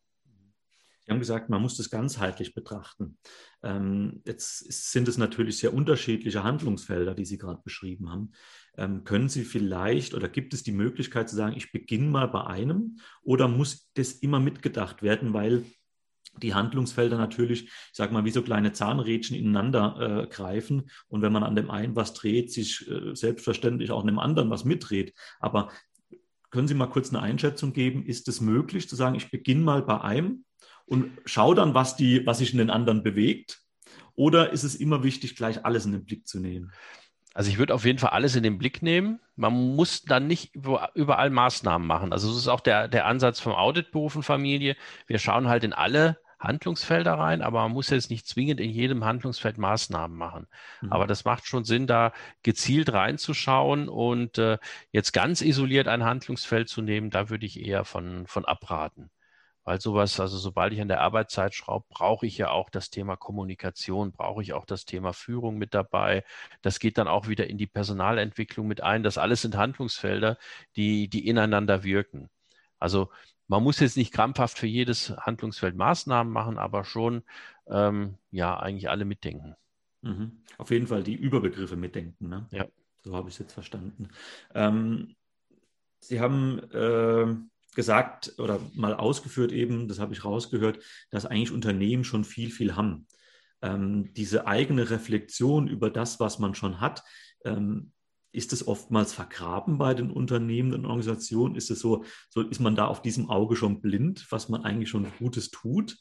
Sie 1.06 1.12
haben 1.12 1.20
gesagt, 1.20 1.50
man 1.50 1.62
muss 1.62 1.76
das 1.76 1.90
ganzheitlich 1.90 2.54
betrachten. 2.54 3.18
Ähm, 3.62 4.22
jetzt 4.26 4.92
sind 4.92 5.08
es 5.08 5.18
natürlich 5.18 5.58
sehr 5.58 5.74
unterschiedliche 5.74 6.44
Handlungsfelder, 6.44 7.14
die 7.14 7.26
Sie 7.26 7.38
gerade 7.38 7.62
beschrieben 7.64 8.10
haben. 8.10 8.32
Ähm, 8.78 9.04
können 9.04 9.28
Sie 9.28 9.44
vielleicht 9.44 10.14
oder 10.14 10.30
gibt 10.30 10.54
es 10.54 10.64
die 10.64 10.72
Möglichkeit 10.72 11.30
zu 11.30 11.36
sagen, 11.36 11.56
ich 11.58 11.72
beginne 11.72 12.10
mal 12.10 12.28
bei 12.28 12.46
einem 12.46 13.00
oder 13.22 13.48
muss 13.48 13.92
das 13.96 14.14
immer 14.14 14.40
mitgedacht 14.40 15.04
werden, 15.04 15.34
weil 15.34 15.64
die 16.42 16.54
Handlungsfelder 16.54 17.18
natürlich, 17.18 17.66
ich 17.66 17.72
sage 17.92 18.14
mal, 18.14 18.26
wie 18.26 18.32
so 18.32 18.42
kleine 18.42 18.72
Zahnrädchen 18.72 19.38
ineinander 19.38 20.24
äh, 20.24 20.28
greifen 20.28 20.90
und 21.08 21.22
wenn 21.22 21.34
man 21.34 21.44
an 21.44 21.56
dem 21.56 21.70
einen 21.70 21.96
was 21.96 22.14
dreht, 22.14 22.52
sich 22.52 22.90
äh, 22.90 23.14
selbstverständlich 23.14 23.92
auch 23.92 24.02
an 24.02 24.08
dem 24.08 24.20
anderen 24.20 24.50
was 24.50 24.66
mitdreht. 24.66 25.14
Aber 25.40 25.70
können 26.50 26.68
Sie 26.68 26.74
mal 26.74 26.88
kurz 26.88 27.10
eine 27.10 27.22
Einschätzung 27.22 27.74
geben? 27.74 28.06
Ist 28.06 28.28
es 28.28 28.42
möglich 28.42 28.88
zu 28.88 28.96
sagen, 28.96 29.16
ich 29.16 29.32
beginne 29.32 29.62
mal 29.62 29.84
bei 29.84 30.02
einem 30.02 30.46
und 30.86 31.12
schaue 31.26 31.56
dann, 31.56 31.74
was, 31.74 31.96
die, 31.96 32.26
was 32.26 32.40
sich 32.40 32.52
in 32.52 32.60
den 32.60 32.70
anderen 32.70 33.04
bewegt? 33.04 33.62
Oder 34.16 34.52
ist 34.52 34.64
es 34.64 34.76
immer 34.76 35.04
wichtig, 35.04 35.36
gleich 35.36 35.66
alles 35.66 35.86
in 35.86 35.92
den 35.92 36.06
Blick 36.06 36.28
zu 36.28 36.40
nehmen? 36.40 36.72
Also 37.34 37.50
ich 37.50 37.58
würde 37.58 37.74
auf 37.74 37.84
jeden 37.84 37.98
Fall 37.98 38.12
alles 38.12 38.36
in 38.36 38.44
den 38.44 38.60
Blick 38.60 38.84
nehmen. 38.84 39.20
Man 39.36 39.76
muss 39.76 40.04
dann 40.04 40.28
nicht 40.28 40.54
überall 40.56 41.32
Maßnahmen 41.32 41.88
machen. 41.88 42.14
Also 42.14 42.28
das 42.28 42.38
ist 42.38 42.48
auch 42.48 42.60
der, 42.60 42.88
der 42.88 43.08
Ansatz 43.08 43.40
vom 43.40 43.54
Auditberuf 43.54 44.16
und 44.16 44.24
Familie. 44.24 44.76
Wir 45.08 45.18
schauen 45.18 45.48
halt 45.48 45.64
in 45.64 45.74
alle 45.74 46.20
Handlungsfelder 46.44 47.14
rein, 47.14 47.42
aber 47.42 47.62
man 47.64 47.72
muss 47.72 47.90
jetzt 47.90 48.12
nicht 48.12 48.28
zwingend 48.28 48.60
in 48.60 48.70
jedem 48.70 49.06
Handlungsfeld 49.06 49.58
Maßnahmen 49.58 50.16
machen. 50.16 50.48
Mhm. 50.82 50.92
Aber 50.92 51.08
das 51.08 51.26
macht 51.26 51.48
schon 51.48 51.64
Sinn, 51.64 51.88
da 51.88 52.12
gezielt 52.44 52.92
reinzuschauen 52.92 53.88
und 53.88 54.38
äh, 54.38 54.58
jetzt 54.92 55.14
ganz 55.14 55.42
isoliert 55.42 55.88
ein 55.88 56.04
Handlungsfeld 56.04 56.70
zu 56.70 56.82
nehmen, 56.82 57.10
da 57.10 57.30
würde 57.30 57.46
ich 57.46 57.60
eher 57.60 57.86
von, 57.86 58.28
von 58.28 58.46
abraten. 58.46 59.10
Weil 59.64 59.80
sowas, 59.80 60.20
also 60.20 60.38
sobald 60.38 60.74
ich 60.74 60.82
an 60.82 60.90
der 60.90 61.02
Arbeitszeit 61.02 61.54
schraube, 61.54 61.86
brauche 61.90 62.26
ich 62.26 62.38
ja 62.38 62.50
auch 62.50 62.70
das 62.70 62.90
Thema 62.90 63.16
Kommunikation, 63.16 64.12
brauche 64.12 64.42
ich 64.42 64.54
auch 64.54 64.66
das 64.66 64.86
Thema 64.86 65.14
Führung 65.14 65.58
mit 65.58 65.74
dabei. 65.74 66.24
Das 66.62 66.80
geht 66.80 66.98
dann 66.98 67.08
auch 67.08 67.28
wieder 67.28 67.48
in 67.48 67.58
die 67.58 67.68
Personalentwicklung 67.68 68.68
mit 68.68 68.82
ein. 68.82 69.04
Das 69.04 69.18
alles 69.18 69.42
sind 69.42 69.56
Handlungsfelder, 69.56 70.38
die, 70.76 71.08
die 71.08 71.28
ineinander 71.28 71.84
wirken. 71.84 72.30
Also 72.80 73.10
man 73.48 73.64
muss 73.64 73.80
jetzt 73.80 73.98
nicht 73.98 74.14
krampfhaft 74.14 74.58
für 74.58 74.68
jedes 74.68 75.16
Handlungsfeld 75.18 75.76
Maßnahmen 75.76 76.32
machen, 76.32 76.58
aber 76.58 76.84
schon 76.84 77.24
ähm, 77.68 78.18
ja 78.32 78.58
eigentlich 78.60 78.90
alle 78.90 79.06
mitdenken. 79.06 79.56
Mhm. 80.02 80.44
Auf 80.58 80.72
jeden 80.72 80.88
Fall 80.88 81.04
die 81.04 81.16
Überbegriffe 81.16 81.78
mitdenken. 81.78 82.30
Ne? 82.30 82.48
Ja. 82.52 82.66
So 83.04 83.16
habe 83.16 83.30
ich 83.30 83.36
es 83.36 83.40
jetzt 83.40 83.54
verstanden. 83.54 84.10
Ähm, 84.54 85.16
Sie 86.00 86.20
haben 86.20 86.60
äh, 86.72 87.34
gesagt 87.76 88.34
oder 88.38 88.60
mal 88.74 88.94
ausgeführt 88.94 89.52
eben, 89.52 89.88
das 89.88 90.00
habe 90.00 90.14
ich 90.14 90.26
rausgehört, 90.26 90.80
dass 91.10 91.26
eigentlich 91.26 91.52
Unternehmen 91.52 92.04
schon 92.04 92.24
viel, 92.24 92.50
viel 92.50 92.76
haben. 92.76 93.08
Ähm, 93.62 94.14
diese 94.14 94.48
eigene 94.48 94.90
Reflexion 94.90 95.68
über 95.68 95.90
das, 95.90 96.20
was 96.20 96.40
man 96.40 96.56
schon 96.56 96.82
hat, 96.82 97.04
ähm, 97.46 97.92
ist 98.32 98.52
es 98.52 98.68
oftmals 98.68 99.14
vergraben 99.14 99.78
bei 99.78 99.94
den 99.94 100.10
Unternehmen 100.10 100.74
und 100.74 100.86
Organisationen? 100.86 101.56
Ist 101.56 101.70
es 101.70 101.80
so, 101.80 102.04
so, 102.30 102.42
ist 102.42 102.60
man 102.60 102.76
da 102.76 102.88
auf 102.88 103.02
diesem 103.02 103.30
Auge 103.30 103.56
schon 103.56 103.80
blind, 103.80 104.26
was 104.32 104.50
man 104.50 104.64
eigentlich 104.64 104.90
schon 104.90 105.06
Gutes 105.20 105.52
tut? 105.52 105.98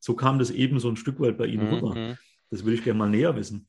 So 0.00 0.14
kam 0.14 0.38
das 0.38 0.50
eben 0.50 0.80
so 0.80 0.88
ein 0.88 0.96
Stück 0.96 1.20
weit 1.20 1.36
bei 1.36 1.46
Ihnen 1.46 1.66
mhm. 1.66 1.74
rüber. 1.74 2.16
Das 2.50 2.64
würde 2.64 2.76
ich 2.76 2.84
gerne 2.84 2.98
mal 2.98 3.10
näher 3.10 3.36
wissen. 3.36 3.68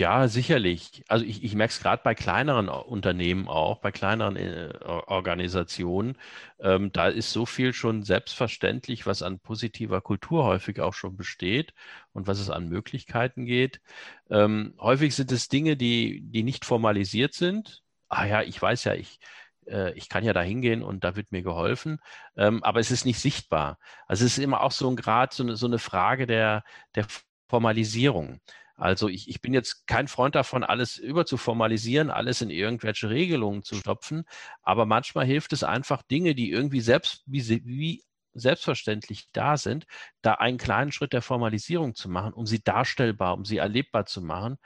Ja, 0.00 0.26
sicherlich. 0.26 1.04
Also 1.06 1.24
ich, 1.24 1.44
ich 1.44 1.54
merke 1.54 1.70
es 1.72 1.78
gerade 1.80 2.02
bei 2.02 2.14
kleineren 2.16 2.68
Unternehmen 2.68 3.46
auch, 3.46 3.78
bei 3.80 3.92
kleineren 3.92 4.34
äh, 4.36 4.72
Organisationen. 4.82 6.18
Ähm, 6.58 6.90
da 6.92 7.06
ist 7.08 7.32
so 7.32 7.46
viel 7.46 7.72
schon 7.72 8.02
selbstverständlich, 8.02 9.06
was 9.06 9.22
an 9.22 9.38
positiver 9.38 10.00
Kultur 10.00 10.42
häufig 10.44 10.80
auch 10.80 10.92
schon 10.92 11.16
besteht 11.16 11.72
und 12.12 12.26
was 12.26 12.40
es 12.40 12.50
an 12.50 12.68
Möglichkeiten 12.68 13.44
geht. 13.46 13.80
Ähm, 14.28 14.74
häufig 14.80 15.14
sind 15.14 15.30
es 15.30 15.46
Dinge, 15.48 15.76
die, 15.76 16.20
die 16.22 16.42
nicht 16.42 16.64
formalisiert 16.64 17.34
sind. 17.34 17.82
Ah 18.08 18.24
ja, 18.26 18.42
ich 18.42 18.60
weiß 18.60 18.84
ja, 18.84 18.94
ich, 18.94 19.20
äh, 19.68 19.92
ich 19.92 20.08
kann 20.08 20.24
ja 20.24 20.32
da 20.32 20.42
hingehen 20.42 20.82
und 20.82 21.04
da 21.04 21.14
wird 21.14 21.30
mir 21.30 21.42
geholfen, 21.42 22.00
ähm, 22.36 22.62
aber 22.64 22.80
es 22.80 22.90
ist 22.90 23.04
nicht 23.04 23.20
sichtbar. 23.20 23.78
Also 24.08 24.24
es 24.24 24.36
ist 24.36 24.42
immer 24.42 24.62
auch 24.62 24.72
so 24.72 24.90
ein 24.90 24.96
Grad, 24.96 25.32
so 25.32 25.44
eine, 25.44 25.54
so 25.56 25.66
eine 25.66 25.78
Frage 25.78 26.26
der, 26.26 26.64
der 26.96 27.06
Formalisierung. 27.48 28.40
Also 28.76 29.08
ich, 29.08 29.28
ich 29.28 29.40
bin 29.40 29.54
jetzt 29.54 29.86
kein 29.86 30.06
Freund 30.06 30.34
davon, 30.34 30.62
alles 30.62 30.98
überzuformalisieren, 30.98 32.10
alles 32.10 32.42
in 32.42 32.50
irgendwelche 32.50 33.08
Regelungen 33.08 33.62
zu 33.62 33.74
stopfen, 33.74 34.24
aber 34.62 34.84
manchmal 34.84 35.24
hilft 35.24 35.52
es 35.54 35.64
einfach, 35.64 36.02
Dinge, 36.02 36.34
die 36.34 36.50
irgendwie 36.50 36.80
selbst 36.80 37.22
wie, 37.26 37.64
wie 37.64 38.04
selbstverständlich 38.34 39.28
da 39.32 39.56
sind, 39.56 39.86
da 40.20 40.34
einen 40.34 40.58
kleinen 40.58 40.92
Schritt 40.92 41.14
der 41.14 41.22
Formalisierung 41.22 41.94
zu 41.94 42.10
machen, 42.10 42.34
um 42.34 42.44
sie 42.44 42.62
darstellbar, 42.62 43.34
um 43.34 43.46
sie 43.46 43.56
erlebbar 43.56 44.04
zu 44.04 44.20
machen, 44.20 44.58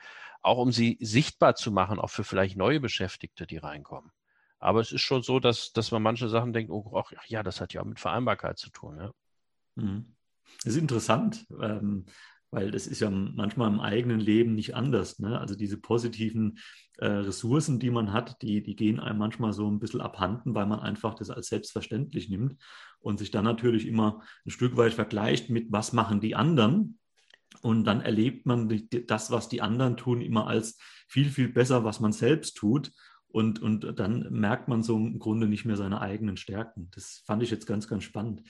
auch 0.43 0.59
um 0.59 0.73
sie 0.73 0.99
sichtbar 1.01 1.55
zu 1.55 1.71
machen, 1.71 2.01
auch 2.01 2.11
für 2.11 2.25
vielleicht 2.25 2.57
neue 2.57 2.81
Beschäftigte, 2.81 3.47
die 3.47 3.59
reinkommen. 3.59 4.11
Aber 4.59 4.81
es 4.81 4.91
ist 4.91 5.03
schon 5.03 5.23
so, 5.23 5.39
dass, 5.39 5.73
dass 5.73 5.93
man 5.93 6.03
manche 6.03 6.29
Sachen 6.29 6.53
denkt, 6.53 6.71
oh 6.71 6.97
ach, 6.97 7.13
ja, 7.29 7.43
das 7.43 7.61
hat 7.61 7.73
ja 7.73 7.81
auch 7.81 7.87
mit 7.87 8.01
Vereinbarkeit 8.01 8.59
zu 8.59 8.71
tun. 8.71 8.99
Ja. 8.99 9.13
Mhm. 9.77 10.17
Das 10.65 10.75
ist 10.75 10.81
interessant. 10.81 11.47
Ähm, 11.63 12.07
weil 12.51 12.71
das 12.71 12.87
ist 12.87 13.01
ja 13.01 13.11
manchmal 13.11 13.73
im 13.73 13.81
eigenen 13.81 14.21
Leben 14.21 14.55
nicht 14.55 14.75
anders. 14.75 15.19
Ne? 15.19 15.39
Also 15.39 15.55
diese 15.55 15.79
positiven 15.79 16.59
äh, 16.99 17.07
Ressourcen, 17.07 17.79
die 17.79 17.91
man 17.91 18.13
hat, 18.13 18.43
die, 18.43 18.63
die 18.63 18.77
gehen 18.77 19.01
einem 19.01 19.19
manchmal 19.19 19.53
so 19.53 19.71
ein 19.71 19.79
bisschen 19.79 20.01
abhanden, 20.01 20.55
weil 20.55 20.67
man 20.67 20.81
einfach 20.81 21.15
das 21.15 21.31
als 21.31 21.49
selbstverständlich 21.49 22.29
nimmt 22.29 22.57
und 22.99 23.19
sich 23.19 23.31
dann 23.31 23.45
natürlich 23.45 23.87
immer 23.87 24.23
ein 24.45 24.51
Stück 24.51 24.77
weit 24.77 24.95
vergleicht 24.95 25.51
mit, 25.51 25.71
was 25.71 25.93
machen 25.93 26.21
die 26.21 26.35
anderen. 26.35 26.99
Und 27.63 27.85
dann 27.85 28.01
erlebt 28.01 28.47
man 28.47 28.69
das, 29.07 29.31
was 29.31 29.49
die 29.49 29.61
anderen 29.61 29.97
tun, 29.97 30.21
immer 30.21 30.47
als 30.47 30.79
viel, 31.09 31.31
viel 31.31 31.49
besser, 31.49 31.85
was 31.85 32.01
man 32.01 32.13
selbst 32.13 32.57
tut. 32.57 32.93
Und, 33.27 33.61
und 33.61 33.99
dann 33.99 34.27
merkt 34.31 34.69
man 34.69 34.83
so 34.83 34.97
im 34.97 35.19
Grunde 35.19 35.47
nicht 35.47 35.65
mehr 35.65 35.77
seine 35.77 36.01
eigenen 36.01 36.37
Stärken. 36.37 36.91
Das 36.93 37.23
fand 37.27 37.43
ich 37.43 37.51
jetzt 37.51 37.67
ganz, 37.67 37.87
ganz 37.87 38.03
spannend. 38.03 38.43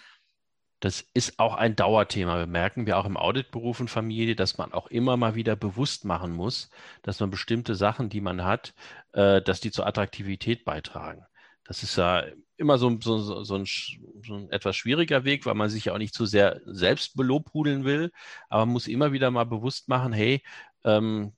Das 0.80 1.04
ist 1.12 1.38
auch 1.38 1.54
ein 1.54 1.76
Dauerthema. 1.76 2.38
Wir 2.38 2.46
merken 2.46 2.86
wir 2.86 2.96
auch 2.98 3.04
im 3.04 3.18
Auditberuf 3.18 3.80
und 3.80 3.90
Familie, 3.90 4.34
dass 4.34 4.56
man 4.56 4.72
auch 4.72 4.86
immer 4.86 5.16
mal 5.18 5.34
wieder 5.34 5.54
bewusst 5.54 6.06
machen 6.06 6.32
muss, 6.32 6.70
dass 7.02 7.20
man 7.20 7.30
bestimmte 7.30 7.74
Sachen, 7.74 8.08
die 8.08 8.22
man 8.22 8.44
hat, 8.44 8.74
äh, 9.12 9.42
dass 9.42 9.60
die 9.60 9.70
zur 9.70 9.86
Attraktivität 9.86 10.64
beitragen. 10.64 11.24
Das 11.64 11.82
ist 11.82 11.96
ja 11.96 12.24
immer 12.56 12.78
so, 12.78 12.98
so, 13.00 13.44
so, 13.44 13.54
ein, 13.56 13.64
so, 13.66 14.34
ein, 14.34 14.50
etwas 14.50 14.76
schwieriger 14.76 15.24
Weg, 15.24 15.46
weil 15.46 15.54
man 15.54 15.68
sich 15.70 15.84
ja 15.86 15.92
auch 15.92 15.98
nicht 15.98 16.14
zu 16.14 16.26
sehr 16.26 16.60
selbst 16.64 17.16
belobhudeln 17.16 17.84
will. 17.84 18.10
Aber 18.48 18.66
man 18.66 18.72
muss 18.72 18.88
immer 18.88 19.12
wieder 19.12 19.30
mal 19.30 19.44
bewusst 19.44 19.88
machen, 19.88 20.12
hey, 20.12 20.42
ähm, 20.84 21.32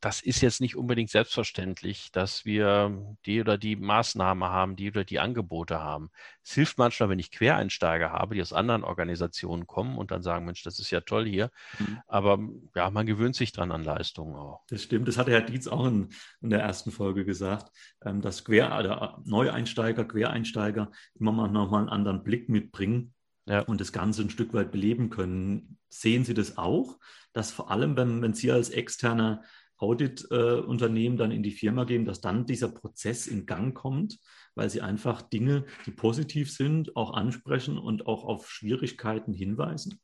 das 0.00 0.22
ist 0.22 0.40
jetzt 0.40 0.60
nicht 0.60 0.76
unbedingt 0.76 1.10
selbstverständlich, 1.10 2.10
dass 2.12 2.44
wir 2.44 3.16
die 3.26 3.40
oder 3.40 3.58
die 3.58 3.76
Maßnahme 3.76 4.48
haben, 4.48 4.76
die 4.76 4.90
oder 4.90 5.04
die 5.04 5.18
Angebote 5.18 5.80
haben. 5.80 6.10
Es 6.42 6.52
hilft 6.52 6.78
manchmal, 6.78 7.08
wenn 7.08 7.18
ich 7.18 7.30
Quereinsteiger 7.30 8.10
habe, 8.10 8.34
die 8.34 8.42
aus 8.42 8.52
anderen 8.52 8.84
Organisationen 8.84 9.66
kommen 9.66 9.98
und 9.98 10.10
dann 10.10 10.22
sagen, 10.22 10.44
Mensch, 10.44 10.62
das 10.62 10.78
ist 10.78 10.90
ja 10.90 11.00
toll 11.00 11.26
hier. 11.26 11.50
Mhm. 11.78 11.98
Aber 12.06 12.38
ja, 12.74 12.90
man 12.90 13.06
gewöhnt 13.06 13.36
sich 13.36 13.52
dran 13.52 13.72
an 13.72 13.84
Leistungen 13.84 14.34
auch. 14.36 14.62
Das 14.68 14.82
stimmt. 14.82 15.08
Das 15.08 15.18
hatte 15.18 15.30
Herr 15.30 15.42
Dietz 15.42 15.66
auch 15.66 15.86
in, 15.86 16.08
in 16.40 16.50
der 16.50 16.60
ersten 16.60 16.90
Folge 16.90 17.24
gesagt, 17.24 17.70
ähm, 18.04 18.20
dass 18.20 18.44
Quer, 18.44 19.20
Neueinsteiger, 19.24 20.04
Quereinsteiger 20.04 20.90
immer 21.18 21.32
mal 21.32 21.48
nochmal 21.48 21.80
einen 21.80 21.90
anderen 21.90 22.22
Blick 22.24 22.48
mitbringen 22.48 23.14
ja. 23.46 23.60
und 23.60 23.80
das 23.80 23.92
Ganze 23.92 24.22
ein 24.22 24.30
Stück 24.30 24.54
weit 24.54 24.72
beleben 24.72 25.10
können. 25.10 25.78
Sehen 25.88 26.24
Sie 26.24 26.34
das 26.34 26.56
auch, 26.56 26.98
dass 27.32 27.50
vor 27.50 27.70
allem, 27.70 27.96
wenn, 27.96 28.22
wenn 28.22 28.34
Sie 28.34 28.50
als 28.50 28.70
externer 28.70 29.42
Audit-Unternehmen 29.80 31.16
dann 31.16 31.30
in 31.30 31.42
die 31.42 31.50
Firma 31.50 31.84
geben, 31.84 32.04
dass 32.04 32.20
dann 32.20 32.46
dieser 32.46 32.68
Prozess 32.68 33.26
in 33.26 33.46
Gang 33.46 33.74
kommt, 33.74 34.18
weil 34.54 34.68
sie 34.68 34.82
einfach 34.82 35.22
Dinge, 35.22 35.64
die 35.86 35.90
positiv 35.90 36.52
sind, 36.52 36.96
auch 36.96 37.14
ansprechen 37.14 37.78
und 37.78 38.06
auch 38.06 38.24
auf 38.24 38.50
Schwierigkeiten 38.50 39.32
hinweisen? 39.32 40.00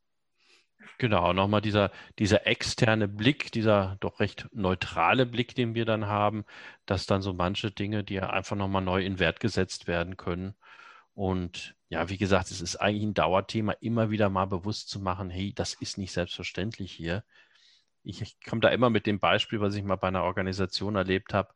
Genau, 0.98 1.32
nochmal 1.32 1.60
dieser, 1.60 1.90
dieser 2.18 2.46
externe 2.46 3.06
Blick, 3.06 3.52
dieser 3.52 3.96
doch 4.00 4.20
recht 4.20 4.48
neutrale 4.52 5.26
Blick, 5.26 5.54
den 5.54 5.74
wir 5.74 5.84
dann 5.84 6.06
haben, 6.06 6.44
dass 6.86 7.06
dann 7.06 7.22
so 7.22 7.34
manche 7.34 7.70
Dinge, 7.70 8.02
die 8.02 8.14
ja 8.14 8.30
einfach 8.30 8.56
nochmal 8.56 8.82
neu 8.82 9.04
in 9.04 9.18
Wert 9.18 9.40
gesetzt 9.40 9.86
werden 9.86 10.16
können. 10.16 10.54
Und 11.12 11.76
ja, 11.88 12.08
wie 12.08 12.18
gesagt, 12.18 12.50
es 12.50 12.60
ist 12.60 12.76
eigentlich 12.76 13.04
ein 13.04 13.14
Dauerthema, 13.14 13.72
immer 13.72 14.10
wieder 14.10 14.30
mal 14.30 14.46
bewusst 14.46 14.88
zu 14.88 15.00
machen, 15.00 15.28
hey, 15.28 15.52
das 15.54 15.74
ist 15.74 15.98
nicht 15.98 16.12
selbstverständlich 16.12 16.92
hier 16.92 17.24
ich, 18.06 18.22
ich 18.22 18.36
komme 18.48 18.60
da 18.60 18.68
immer 18.68 18.88
mit 18.88 19.06
dem 19.06 19.18
Beispiel, 19.18 19.60
was 19.60 19.74
ich 19.74 19.82
mal 19.82 19.96
bei 19.96 20.08
einer 20.08 20.22
Organisation 20.22 20.94
erlebt 20.94 21.34
habe, 21.34 21.52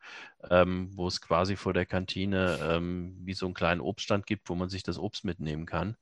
ähm, 0.50 0.90
wo 0.94 1.06
es 1.06 1.20
quasi 1.20 1.54
vor 1.54 1.72
der 1.72 1.86
Kantine 1.86 2.58
ähm, 2.62 3.16
wie 3.22 3.34
so 3.34 3.46
einen 3.46 3.54
kleinen 3.54 3.80
Obststand 3.80 4.26
gibt, 4.26 4.48
wo 4.48 4.56
man 4.56 4.68
sich 4.68 4.82
das 4.82 4.98
Obst 4.98 5.24
mitnehmen 5.24 5.64
kann. 5.64 5.96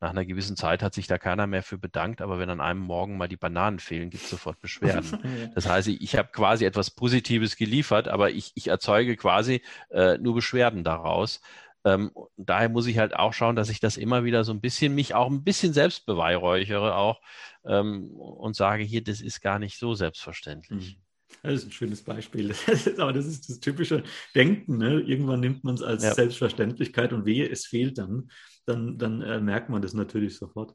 Nach 0.00 0.10
einer 0.10 0.26
gewissen 0.26 0.56
Zeit 0.56 0.82
hat 0.82 0.92
sich 0.92 1.06
da 1.06 1.16
keiner 1.16 1.46
mehr 1.46 1.62
für 1.62 1.78
bedankt, 1.78 2.20
aber 2.20 2.38
wenn 2.38 2.50
an 2.50 2.60
einem 2.60 2.80
Morgen 2.80 3.16
mal 3.16 3.28
die 3.28 3.38
Bananen 3.38 3.78
fehlen, 3.78 4.10
gibt 4.10 4.24
es 4.24 4.30
sofort 4.30 4.60
Beschwerden. 4.60 5.18
Das 5.54 5.68
heißt, 5.68 5.88
ich, 5.88 6.00
ich 6.02 6.16
habe 6.16 6.28
quasi 6.32 6.64
etwas 6.64 6.90
Positives 6.90 7.56
geliefert, 7.56 8.08
aber 8.08 8.30
ich, 8.30 8.52
ich 8.54 8.68
erzeuge 8.68 9.16
quasi 9.16 9.62
äh, 9.90 10.18
nur 10.18 10.34
Beschwerden 10.34 10.84
daraus. 10.84 11.40
Ähm, 11.84 12.10
daher 12.36 12.68
muss 12.68 12.86
ich 12.86 12.98
halt 12.98 13.14
auch 13.14 13.32
schauen, 13.32 13.56
dass 13.56 13.68
ich 13.68 13.80
das 13.80 13.96
immer 13.96 14.24
wieder 14.24 14.44
so 14.44 14.52
ein 14.52 14.60
bisschen, 14.60 14.94
mich 14.94 15.14
auch 15.14 15.30
ein 15.30 15.44
bisschen 15.44 15.72
selbst 15.72 16.06
beweihräuchere 16.06 16.96
auch 16.96 17.20
ähm, 17.64 18.10
und 18.12 18.56
sage, 18.56 18.82
hier, 18.82 19.04
das 19.04 19.20
ist 19.20 19.40
gar 19.40 19.58
nicht 19.58 19.78
so 19.78 19.94
selbstverständlich. 19.94 20.96
Mhm. 20.96 21.04
Das 21.42 21.54
ist 21.54 21.66
ein 21.66 21.72
schönes 21.72 22.02
Beispiel. 22.02 22.54
aber 22.98 23.12
das 23.12 23.26
ist 23.26 23.48
das 23.48 23.60
typische 23.60 24.02
Denken. 24.34 24.78
Ne? 24.78 25.00
Irgendwann 25.00 25.40
nimmt 25.40 25.64
man 25.64 25.74
es 25.74 25.82
als 25.82 26.02
ja. 26.02 26.14
Selbstverständlichkeit 26.14 27.12
und 27.12 27.26
wehe, 27.26 27.48
es 27.48 27.66
fehlt 27.66 27.98
dann, 27.98 28.30
dann, 28.66 28.98
dann 28.98 29.20
äh, 29.20 29.40
merkt 29.40 29.68
man 29.68 29.82
das 29.82 29.94
natürlich 29.94 30.36
sofort. 30.36 30.74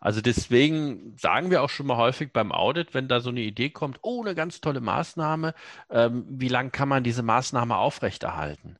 Also 0.00 0.20
deswegen 0.20 1.16
sagen 1.16 1.50
wir 1.50 1.62
auch 1.62 1.70
schon 1.70 1.86
mal 1.86 1.96
häufig 1.96 2.32
beim 2.32 2.52
Audit, 2.52 2.92
wenn 2.92 3.08
da 3.08 3.20
so 3.20 3.30
eine 3.30 3.40
Idee 3.40 3.70
kommt, 3.70 4.00
oh, 4.02 4.22
eine 4.22 4.34
ganz 4.34 4.60
tolle 4.60 4.80
Maßnahme, 4.80 5.54
ähm, 5.90 6.26
wie 6.28 6.48
lange 6.48 6.70
kann 6.70 6.88
man 6.88 7.04
diese 7.04 7.22
Maßnahme 7.22 7.76
aufrechterhalten? 7.76 8.76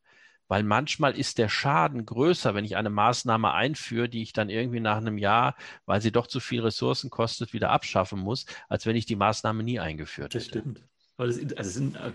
Weil 0.48 0.62
manchmal 0.62 1.16
ist 1.16 1.38
der 1.38 1.48
Schaden 1.48 2.04
größer, 2.04 2.54
wenn 2.54 2.64
ich 2.64 2.76
eine 2.76 2.90
Maßnahme 2.90 3.52
einführe, 3.52 4.08
die 4.08 4.22
ich 4.22 4.32
dann 4.32 4.50
irgendwie 4.50 4.80
nach 4.80 4.98
einem 4.98 5.18
Jahr, 5.18 5.56
weil 5.86 6.00
sie 6.00 6.12
doch 6.12 6.26
zu 6.26 6.40
viel 6.40 6.60
Ressourcen 6.60 7.10
kostet, 7.10 7.52
wieder 7.52 7.70
abschaffen 7.70 8.20
muss, 8.20 8.46
als 8.68 8.86
wenn 8.86 8.96
ich 8.96 9.06
die 9.06 9.16
Maßnahme 9.16 9.62
nie 9.62 9.80
eingeführt 9.80 10.34
hätte. 10.34 10.38
Das 10.38 10.46
stimmt. 10.46 10.84
Aber 11.16 11.26
das, 11.26 11.38
also 11.56 11.70
sind, 11.70 11.96
äh, 11.96 12.12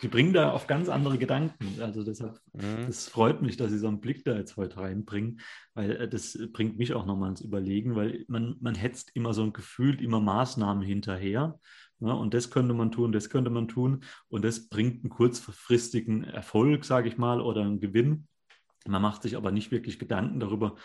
Sie 0.00 0.08
bringen 0.08 0.32
da 0.32 0.52
auf 0.52 0.68
ganz 0.68 0.88
andere 0.88 1.18
Gedanken. 1.18 1.80
Also 1.80 2.04
deshalb, 2.04 2.40
mhm. 2.52 2.86
das 2.86 3.08
freut 3.08 3.42
mich, 3.42 3.56
dass 3.56 3.70
Sie 3.70 3.78
so 3.78 3.88
einen 3.88 4.00
Blick 4.00 4.24
da 4.24 4.36
jetzt 4.36 4.56
heute 4.56 4.78
reinbringen, 4.78 5.40
weil 5.74 5.96
äh, 5.96 6.08
das 6.08 6.38
bringt 6.52 6.78
mich 6.78 6.94
auch 6.94 7.04
nochmal 7.04 7.30
ins 7.30 7.40
Überlegen, 7.40 7.96
weil 7.96 8.24
man, 8.28 8.56
man 8.60 8.74
hetzt 8.74 9.10
immer 9.14 9.34
so 9.34 9.42
ein 9.42 9.52
Gefühl, 9.52 10.00
immer 10.00 10.20
Maßnahmen 10.20 10.82
hinterher. 10.84 11.58
Ja, 12.00 12.12
und 12.12 12.32
das 12.34 12.50
könnte 12.50 12.74
man 12.74 12.92
tun, 12.92 13.12
das 13.12 13.28
könnte 13.28 13.50
man 13.50 13.68
tun. 13.68 14.04
Und 14.28 14.44
das 14.44 14.68
bringt 14.68 15.02
einen 15.02 15.10
kurzfristigen 15.10 16.24
Erfolg, 16.24 16.84
sage 16.84 17.08
ich 17.08 17.18
mal, 17.18 17.40
oder 17.40 17.62
einen 17.62 17.80
Gewinn. 17.80 18.28
Man 18.86 19.02
macht 19.02 19.22
sich 19.22 19.36
aber 19.36 19.50
nicht 19.50 19.70
wirklich 19.72 19.98
Gedanken 19.98 20.38
darüber, 20.38 20.76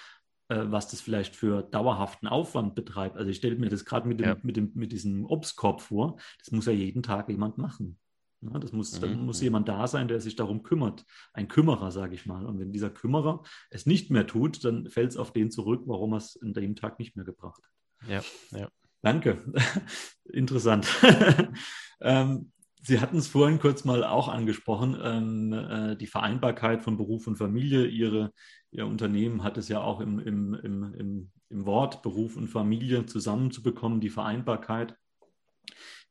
äh, 0.49 0.65
was 0.65 0.89
das 0.89 1.02
vielleicht 1.02 1.36
für 1.36 1.62
dauerhaften 1.62 2.28
Aufwand 2.28 2.76
betreibt. 2.76 3.17
Also 3.17 3.30
ich 3.30 3.38
stelle 3.38 3.56
mir 3.56 3.69
das 3.69 3.86
gerade 3.86 4.08
mit, 4.08 4.19
dem, 4.19 4.28
ja. 4.28 4.38
mit, 4.41 4.58
dem, 4.58 4.71
mit 4.73 4.91
diesem 4.91 5.26
Obstkorb 5.26 5.82
vor. 5.82 6.17
Das 6.39 6.52
muss 6.52 6.65
ja 6.65 6.73
jeden 6.73 7.04
Tag 7.04 7.30
jemand 7.30 7.58
machen. 7.58 7.99
Ja, 8.41 8.60
das 8.60 8.71
muss, 8.71 8.95
mhm. 8.95 9.02
Dann 9.02 9.26
muss 9.26 9.41
jemand 9.41 9.69
da 9.69 9.88
sein, 9.88 10.08
der 10.08 10.19
sich 10.19 10.36
darum 10.36 10.63
kümmert. 10.63 11.06
Ein 11.34 11.47
Kümmerer, 11.47 11.91
sage 11.91 12.15
ich 12.15 12.26
mal. 12.26 12.45
Und 12.45 12.60
wenn 12.60 12.73
dieser 12.73 12.89
Kümmerer 12.89 13.43
es 13.69 13.86
nicht 13.86 14.12
mehr 14.12 14.28
tut, 14.28 14.65
dann 14.65 14.89
fällt 14.89 15.12
es 15.12 15.17
auf 15.17 15.32
den 15.32 15.49
zurück, 15.49 15.84
warum 15.86 16.13
er 16.13 16.17
es 16.17 16.39
an 16.41 16.54
dem 16.54 16.76
Tag 16.76 16.99
nicht 16.99 17.15
mehr 17.15 17.26
gebracht 17.26 17.62
hat. 17.63 18.10
Ja, 18.10 18.21
ja. 18.58 18.69
Danke. 19.03 19.43
Interessant. 20.25 20.87
ähm, 22.01 22.51
Sie 22.85 22.99
hatten 22.99 23.17
es 23.17 23.27
vorhin 23.27 23.59
kurz 23.59 23.85
mal 23.85 24.03
auch 24.03 24.27
angesprochen, 24.27 24.97
ähm, 25.01 25.53
äh, 25.53 25.95
die 25.95 26.07
Vereinbarkeit 26.07 26.81
von 26.81 26.97
Beruf 26.97 27.27
und 27.27 27.37
Familie. 27.37 27.85
Ihre, 27.85 28.33
Ihr 28.71 28.87
Unternehmen 28.87 29.43
hat 29.43 29.57
es 29.57 29.69
ja 29.69 29.81
auch 29.81 29.99
im, 30.01 30.19
im, 30.19 30.53
im, 30.55 31.31
im, 31.49 31.65
Wort 31.65 32.01
Beruf 32.01 32.35
und 32.35 32.47
Familie 32.47 33.05
zusammenzubekommen, 33.05 34.01
die 34.01 34.09
Vereinbarkeit 34.09 34.97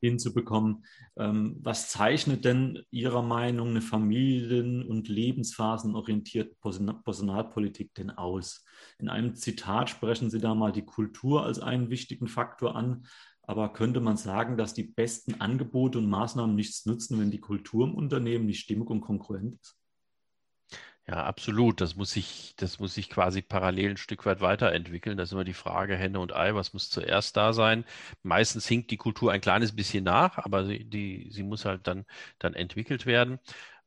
hinzubekommen. 0.03 0.85
Ähm, 1.17 1.57
was 1.62 1.91
zeichnet 1.91 2.45
denn 2.45 2.81
Ihrer 2.91 3.23
Meinung 3.23 3.69
eine 3.69 3.81
familien- 3.81 4.87
und 4.87 5.09
lebensphasenorientierte 5.09 6.57
Personalpolitik 6.61 7.95
denn 7.95 8.11
aus? 8.11 8.65
In 8.99 9.09
einem 9.09 9.35
Zitat 9.35 9.91
sprechen 9.91 10.31
Sie 10.31 10.41
da 10.41 10.55
mal 10.55 10.73
die 10.73 10.85
Kultur 10.85 11.45
als 11.45 11.61
einen 11.61 11.91
wichtigen 11.91 12.27
Faktor 12.27 12.77
an. 12.77 13.07
Aber 13.45 13.73
könnte 13.73 14.01
man 14.01 14.17
sagen, 14.17 14.57
dass 14.57 14.75
die 14.75 14.85
besten 14.85 15.41
Angebote 15.41 15.99
und 15.99 16.09
Maßnahmen 16.09 16.55
nichts 16.55 16.87
nützen, 16.87 17.19
wenn 17.19 17.31
die 17.31 17.41
Kultur 17.41 17.87
im 17.87 17.95
Unternehmen 17.95 18.47
nicht 18.47 18.61
stimmig 18.61 18.88
und 18.88 19.01
konkurrent 19.01 19.59
ist? 19.61 19.82
Ja, 21.09 21.25
absolut. 21.25 21.81
Das 21.81 21.97
muss 21.97 22.12
sich, 22.12 22.55
das 22.57 22.79
muss 22.79 22.95
sich 22.95 23.11
quasi 23.11 23.43
parallel 23.43 23.91
ein 23.93 23.97
Stück 23.97 24.25
weit 24.25 24.41
weiterentwickeln. 24.41 25.17
Das 25.17 25.29
ist 25.31 25.33
immer 25.33 25.43
die 25.45 25.53
Frage 25.53 25.97
Henne 25.97 26.21
und 26.21 26.33
Ei, 26.35 26.55
was 26.55 26.73
muss 26.75 26.91
zuerst 26.91 27.37
da 27.37 27.53
sein? 27.53 27.85
Meistens 28.23 28.69
hinkt 28.69 28.91
die 28.93 28.97
Kultur 28.97 29.33
ein 29.33 29.41
kleines 29.41 29.75
bisschen 29.75 30.05
nach, 30.05 30.38
aber 30.38 30.65
sie, 30.65 30.85
die, 30.85 31.27
sie 31.31 31.43
muss 31.43 31.65
halt 31.65 31.87
dann, 31.88 32.05
dann 32.38 32.55
entwickelt 32.55 33.05
werden. 33.05 33.41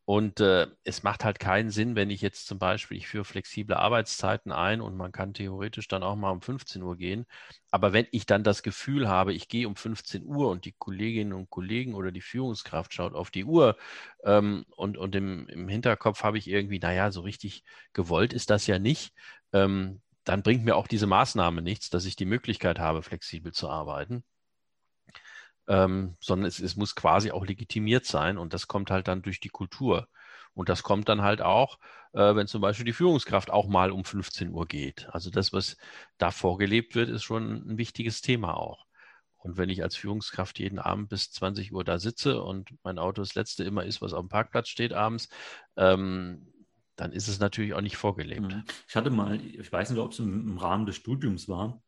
Und 0.05 0.39
äh, 0.39 0.67
es 0.83 1.01
macht 1.01 1.23
halt 1.23 1.39
keinen 1.39 1.71
Sinn, 1.71 1.95
wenn 1.95 2.11
ich 2.11 2.21
jetzt 2.21 2.45
zum 2.45 2.59
Beispiel, 2.59 2.95
ich 2.97 3.07
führe 3.07 3.25
flexible 3.25 3.75
Arbeitszeiten 3.75 4.51
ein 4.51 4.79
und 4.79 4.95
man 4.95 5.11
kann 5.11 5.33
theoretisch 5.33 5.87
dann 5.87 6.03
auch 6.03 6.15
mal 6.15 6.29
um 6.29 6.41
15 6.41 6.83
Uhr 6.83 6.95
gehen. 6.95 7.25
Aber 7.71 7.91
wenn 7.91 8.05
ich 8.11 8.27
dann 8.27 8.43
das 8.43 8.61
Gefühl 8.61 9.07
habe, 9.09 9.33
ich 9.33 9.47
gehe 9.47 9.67
um 9.67 9.75
15 9.75 10.23
Uhr 10.23 10.49
und 10.51 10.65
die 10.65 10.73
Kolleginnen 10.77 11.33
und 11.33 11.49
Kollegen 11.49 11.95
oder 11.95 12.11
die 12.11 12.21
Führungskraft 12.21 12.93
schaut 12.93 13.15
auf 13.15 13.31
die 13.31 13.45
Uhr 13.45 13.77
ähm, 14.23 14.65
und, 14.75 14.95
und 14.97 15.15
im, 15.15 15.47
im 15.47 15.67
Hinterkopf 15.69 16.23
habe 16.23 16.37
ich 16.37 16.47
irgendwie, 16.47 16.79
naja, 16.79 17.11
so 17.11 17.21
richtig 17.21 17.63
gewollt 17.93 18.31
ist 18.33 18.51
das 18.51 18.67
ja 18.67 18.77
nicht, 18.77 19.11
ähm, 19.53 20.01
dann 20.23 20.43
bringt 20.43 20.63
mir 20.65 20.75
auch 20.75 20.87
diese 20.87 21.07
Maßnahme 21.07 21.61
nichts, 21.63 21.89
dass 21.89 22.05
ich 22.05 22.15
die 22.15 22.25
Möglichkeit 22.25 22.77
habe, 22.79 23.01
flexibel 23.01 23.53
zu 23.53 23.69
arbeiten 23.69 24.23
ähm, 25.67 26.15
sondern 26.19 26.47
es, 26.47 26.59
es 26.59 26.75
muss 26.75 26.95
quasi 26.95 27.31
auch 27.31 27.45
legitimiert 27.45 28.05
sein 28.05 28.37
und 28.37 28.53
das 28.53 28.67
kommt 28.67 28.91
halt 28.91 29.07
dann 29.07 29.21
durch 29.21 29.39
die 29.39 29.49
Kultur. 29.49 30.07
Und 30.53 30.69
das 30.69 30.83
kommt 30.83 31.09
dann 31.09 31.21
halt 31.21 31.41
auch, 31.41 31.79
äh, 32.13 32.35
wenn 32.35 32.47
zum 32.47 32.61
Beispiel 32.61 32.85
die 32.85 32.93
Führungskraft 32.93 33.51
auch 33.51 33.67
mal 33.67 33.91
um 33.91 34.05
15 34.05 34.51
Uhr 34.51 34.65
geht. 34.65 35.07
Also 35.11 35.29
das, 35.29 35.51
was 35.51 35.75
da 36.17 36.31
vorgelebt 36.31 36.95
wird, 36.95 37.09
ist 37.09 37.23
schon 37.23 37.67
ein 37.67 37.77
wichtiges 37.77 38.21
Thema 38.21 38.55
auch. 38.57 38.85
Und 39.37 39.57
wenn 39.57 39.69
ich 39.69 39.83
als 39.83 39.95
Führungskraft 39.95 40.57
jeden 40.57 40.79
Abend 40.79 41.09
bis 41.09 41.31
20 41.31 41.71
Uhr 41.71 41.83
da 41.83 41.99
sitze 41.99 42.41
und 42.41 42.73
mein 42.83 42.97
Auto 42.97 43.21
das 43.21 43.35
letzte 43.35 43.63
immer 43.63 43.83
ist, 43.83 44.01
was 44.01 44.13
auf 44.13 44.21
dem 44.21 44.29
Parkplatz 44.29 44.69
steht 44.69 44.93
abends, 44.93 45.29
ähm, 45.75 46.51
dann 46.95 47.11
ist 47.11 47.27
es 47.27 47.39
natürlich 47.39 47.73
auch 47.73 47.81
nicht 47.81 47.97
vorgelebt. 47.97 48.41
Mhm. 48.41 48.63
Ich 48.87 48.95
hatte 48.95 49.09
mal, 49.09 49.39
ich 49.39 49.71
weiß 49.71 49.89
nicht, 49.89 49.99
ob 49.99 50.13
es 50.13 50.19
im, 50.19 50.47
im 50.47 50.57
Rahmen 50.57 50.85
des 50.85 50.95
Studiums 50.95 51.49
war, 51.49 51.83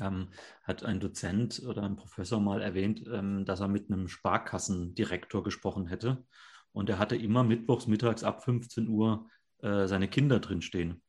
ähm, 0.00 0.28
hat 0.62 0.84
ein 0.84 1.00
Dozent 1.00 1.62
oder 1.66 1.82
ein 1.82 1.96
Professor 1.96 2.40
mal 2.40 2.60
erwähnt, 2.60 3.04
ähm, 3.10 3.44
dass 3.44 3.60
er 3.60 3.68
mit 3.68 3.90
einem 3.90 4.08
Sparkassendirektor 4.08 5.42
gesprochen 5.42 5.86
hätte. 5.86 6.24
Und 6.72 6.88
er 6.88 6.98
hatte 6.98 7.16
immer 7.16 7.44
mittwochs 7.44 7.86
mittags 7.86 8.22
ab 8.22 8.44
15 8.44 8.88
Uhr 8.88 9.28
äh, 9.62 9.86
seine 9.86 10.08
Kinder 10.08 10.40
drinstehen. 10.40 11.02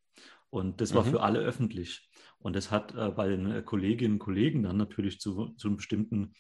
Und 0.50 0.82
das 0.82 0.96
war 0.96 1.06
mhm. 1.06 1.12
für 1.12 1.22
alle 1.22 1.40
öffentlich. 1.40 2.10
Und 2.40 2.56
das 2.56 2.72
hat 2.72 2.96
äh, 2.96 3.10
bei 3.10 3.28
den 3.28 3.64
Kolleginnen 3.66 4.14
und 4.14 4.20
Kollegen 4.20 4.64
dann 4.64 4.78
natürlich 4.78 5.20
zu, 5.20 5.50
zu 5.58 5.68
einem 5.68 5.78
bestimmten 5.78 6.34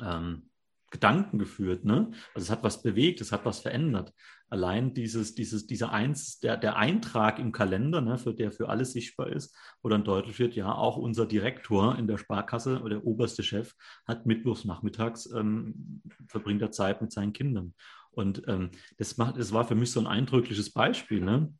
ähm, 0.00 0.50
Gedanken 0.92 1.38
geführt. 1.38 1.84
Ne? 1.84 2.12
Also 2.34 2.44
es 2.44 2.50
hat 2.50 2.62
was 2.62 2.82
bewegt, 2.82 3.20
es 3.20 3.32
hat 3.32 3.44
was 3.44 3.60
verändert. 3.60 4.12
Allein 4.48 4.92
dieses, 4.92 5.34
dieses, 5.34 5.66
dieser 5.66 5.90
Eins, 5.92 6.38
der, 6.38 6.58
der 6.58 6.76
Eintrag 6.76 7.38
im 7.38 7.50
Kalender, 7.50 8.02
ne, 8.02 8.18
für 8.18 8.34
der 8.34 8.52
für 8.52 8.68
alles 8.68 8.92
sichtbar 8.92 9.28
ist, 9.28 9.56
wo 9.82 9.88
dann 9.88 10.04
deutlich 10.04 10.38
wird, 10.38 10.54
ja, 10.54 10.72
auch 10.72 10.98
unser 10.98 11.24
Direktor 11.24 11.98
in 11.98 12.06
der 12.06 12.18
Sparkasse 12.18 12.80
oder 12.80 12.96
der 12.96 13.06
oberste 13.06 13.42
Chef 13.42 13.74
hat 14.06 14.26
mittwochs 14.26 14.66
nachmittags 14.66 15.26
ähm, 15.34 16.02
verbringt 16.28 16.60
er 16.60 16.70
Zeit 16.70 17.00
mit 17.00 17.10
seinen 17.10 17.32
Kindern. 17.32 17.72
Und 18.10 18.42
ähm, 18.46 18.70
das, 18.98 19.16
macht, 19.16 19.38
das 19.38 19.52
war 19.52 19.64
für 19.64 19.74
mich 19.74 19.90
so 19.90 20.00
ein 20.00 20.06
eindrückliches 20.06 20.70
Beispiel, 20.70 21.22
ne? 21.22 21.50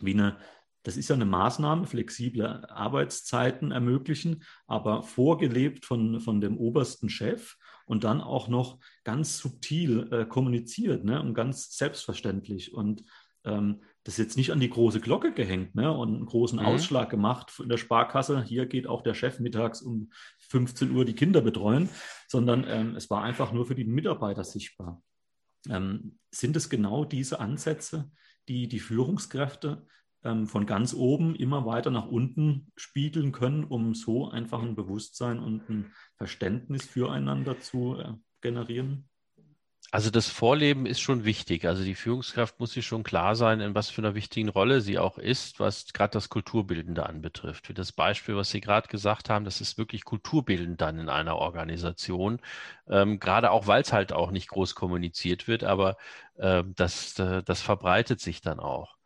wie 0.00 0.14
eine, 0.14 0.38
das 0.82 0.96
ist 0.96 1.10
ja 1.10 1.16
eine 1.16 1.26
Maßnahme, 1.26 1.86
flexible 1.86 2.64
Arbeitszeiten 2.70 3.70
ermöglichen, 3.70 4.44
aber 4.66 5.02
vorgelebt 5.02 5.84
von, 5.84 6.20
von 6.20 6.40
dem 6.40 6.56
obersten 6.56 7.10
Chef 7.10 7.58
und 7.90 8.04
dann 8.04 8.20
auch 8.20 8.46
noch 8.46 8.78
ganz 9.02 9.38
subtil 9.38 10.08
äh, 10.12 10.24
kommuniziert 10.24 11.04
ne? 11.04 11.20
und 11.20 11.34
ganz 11.34 11.76
selbstverständlich. 11.76 12.72
Und 12.72 13.02
ähm, 13.42 13.82
das 14.04 14.14
ist 14.14 14.18
jetzt 14.18 14.36
nicht 14.36 14.52
an 14.52 14.60
die 14.60 14.70
große 14.70 15.00
Glocke 15.00 15.34
gehängt 15.34 15.74
ne? 15.74 15.90
und 15.92 16.14
einen 16.14 16.24
großen 16.24 16.60
mhm. 16.60 16.66
Ausschlag 16.66 17.10
gemacht 17.10 17.52
in 17.60 17.68
der 17.68 17.78
Sparkasse. 17.78 18.44
Hier 18.44 18.66
geht 18.66 18.86
auch 18.86 19.02
der 19.02 19.14
Chef 19.14 19.40
mittags 19.40 19.82
um 19.82 20.12
15 20.50 20.92
Uhr 20.92 21.04
die 21.04 21.16
Kinder 21.16 21.40
betreuen, 21.40 21.88
sondern 22.28 22.64
ähm, 22.68 22.94
es 22.94 23.10
war 23.10 23.24
einfach 23.24 23.50
nur 23.50 23.66
für 23.66 23.74
die 23.74 23.84
Mitarbeiter 23.84 24.44
sichtbar. 24.44 25.02
Ähm, 25.68 26.16
sind 26.30 26.54
es 26.54 26.70
genau 26.70 27.04
diese 27.04 27.40
Ansätze, 27.40 28.12
die 28.46 28.68
die 28.68 28.78
Führungskräfte 28.78 29.84
ähm, 30.24 30.46
von 30.46 30.66
ganz 30.66 30.94
oben 30.94 31.34
immer 31.34 31.66
weiter 31.66 31.90
nach 31.90 32.06
unten 32.06 32.70
spiegeln 32.76 33.32
können, 33.32 33.64
um 33.64 33.94
so 33.94 34.30
einfach 34.30 34.62
ein 34.62 34.74
Bewusstsein 34.74 35.38
und 35.38 35.68
ein 35.68 35.92
Verständnis 36.16 36.86
füreinander 36.86 37.60
zu 37.60 37.96
äh, 37.96 38.12
generieren? 38.40 39.10
Also 39.92 40.10
das 40.10 40.28
Vorleben 40.28 40.86
ist 40.86 41.00
schon 41.00 41.24
wichtig. 41.24 41.66
Also 41.66 41.82
die 41.82 41.96
Führungskraft 41.96 42.60
muss 42.60 42.72
sich 42.72 42.86
schon 42.86 43.02
klar 43.02 43.34
sein, 43.34 43.60
in 43.60 43.74
was 43.74 43.90
für 43.90 44.02
einer 44.02 44.14
wichtigen 44.14 44.48
Rolle 44.48 44.82
sie 44.82 45.00
auch 45.00 45.18
ist, 45.18 45.58
was 45.58 45.92
gerade 45.92 46.12
das 46.12 46.28
Kulturbildende 46.28 47.06
anbetrifft. 47.06 47.68
Wie 47.68 47.74
das 47.74 47.90
Beispiel, 47.90 48.36
was 48.36 48.50
Sie 48.50 48.60
gerade 48.60 48.86
gesagt 48.86 49.30
haben, 49.30 49.44
das 49.44 49.60
ist 49.60 49.78
wirklich 49.78 50.04
kulturbildend 50.04 50.80
dann 50.80 51.00
in 51.00 51.08
einer 51.08 51.36
Organisation. 51.36 52.40
Ähm, 52.88 53.18
gerade 53.18 53.50
auch, 53.50 53.66
weil 53.66 53.82
es 53.82 53.92
halt 53.92 54.12
auch 54.12 54.30
nicht 54.30 54.48
groß 54.48 54.76
kommuniziert 54.76 55.48
wird, 55.48 55.64
aber 55.64 55.96
äh, 56.36 56.62
das, 56.76 57.18
äh, 57.18 57.42
das 57.42 57.60
verbreitet 57.60 58.20
sich 58.20 58.40
dann 58.40 58.60
auch. 58.60 58.99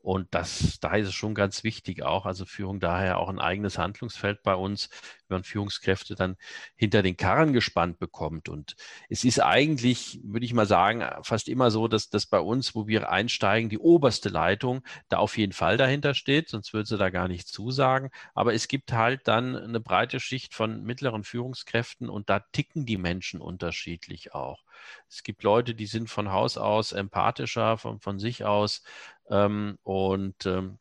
Und 0.00 0.28
das, 0.30 0.78
da 0.80 0.94
ist 0.94 1.08
es 1.08 1.14
schon 1.14 1.34
ganz 1.34 1.64
wichtig 1.64 2.02
auch, 2.02 2.24
also 2.24 2.46
Führung 2.46 2.80
daher 2.80 3.18
auch 3.18 3.28
ein 3.28 3.40
eigenes 3.40 3.78
Handlungsfeld 3.78 4.42
bei 4.42 4.54
uns, 4.54 4.88
wenn 5.26 5.36
man 5.36 5.44
Führungskräfte 5.44 6.14
dann 6.14 6.36
hinter 6.76 7.02
den 7.02 7.16
Karren 7.16 7.52
gespannt 7.52 7.98
bekommt. 7.98 8.48
Und 8.48 8.76
es 9.08 9.24
ist 9.24 9.40
eigentlich, 9.40 10.20
würde 10.22 10.46
ich 10.46 10.54
mal 10.54 10.66
sagen, 10.66 11.04
fast 11.22 11.48
immer 11.48 11.70
so, 11.70 11.88
dass 11.88 12.10
das 12.10 12.26
bei 12.26 12.40
uns, 12.40 12.74
wo 12.74 12.86
wir 12.86 13.10
einsteigen, 13.10 13.68
die 13.68 13.78
oberste 13.78 14.28
Leitung 14.28 14.82
da 15.08 15.18
auf 15.18 15.36
jeden 15.36 15.52
Fall 15.52 15.76
dahinter 15.76 16.14
steht, 16.14 16.48
sonst 16.48 16.72
würde 16.72 16.88
sie 16.88 16.98
da 16.98 17.10
gar 17.10 17.28
nicht 17.28 17.48
zusagen. 17.48 18.10
Aber 18.34 18.54
es 18.54 18.68
gibt 18.68 18.92
halt 18.92 19.26
dann 19.26 19.56
eine 19.56 19.80
breite 19.80 20.20
Schicht 20.20 20.54
von 20.54 20.84
mittleren 20.84 21.24
Führungskräften 21.24 22.08
und 22.08 22.30
da 22.30 22.40
ticken 22.40 22.86
die 22.86 22.98
Menschen 22.98 23.40
unterschiedlich 23.40 24.32
auch. 24.32 24.62
Es 25.08 25.22
gibt 25.22 25.42
Leute, 25.42 25.74
die 25.74 25.86
sind 25.86 26.08
von 26.08 26.30
Haus 26.30 26.56
aus 26.56 26.92
empathischer, 26.92 27.78
von, 27.78 28.00
von 28.00 28.18
sich 28.18 28.44
aus 28.44 28.82
ähm, 29.30 29.78
und 29.82 30.46
ähm, 30.46 30.78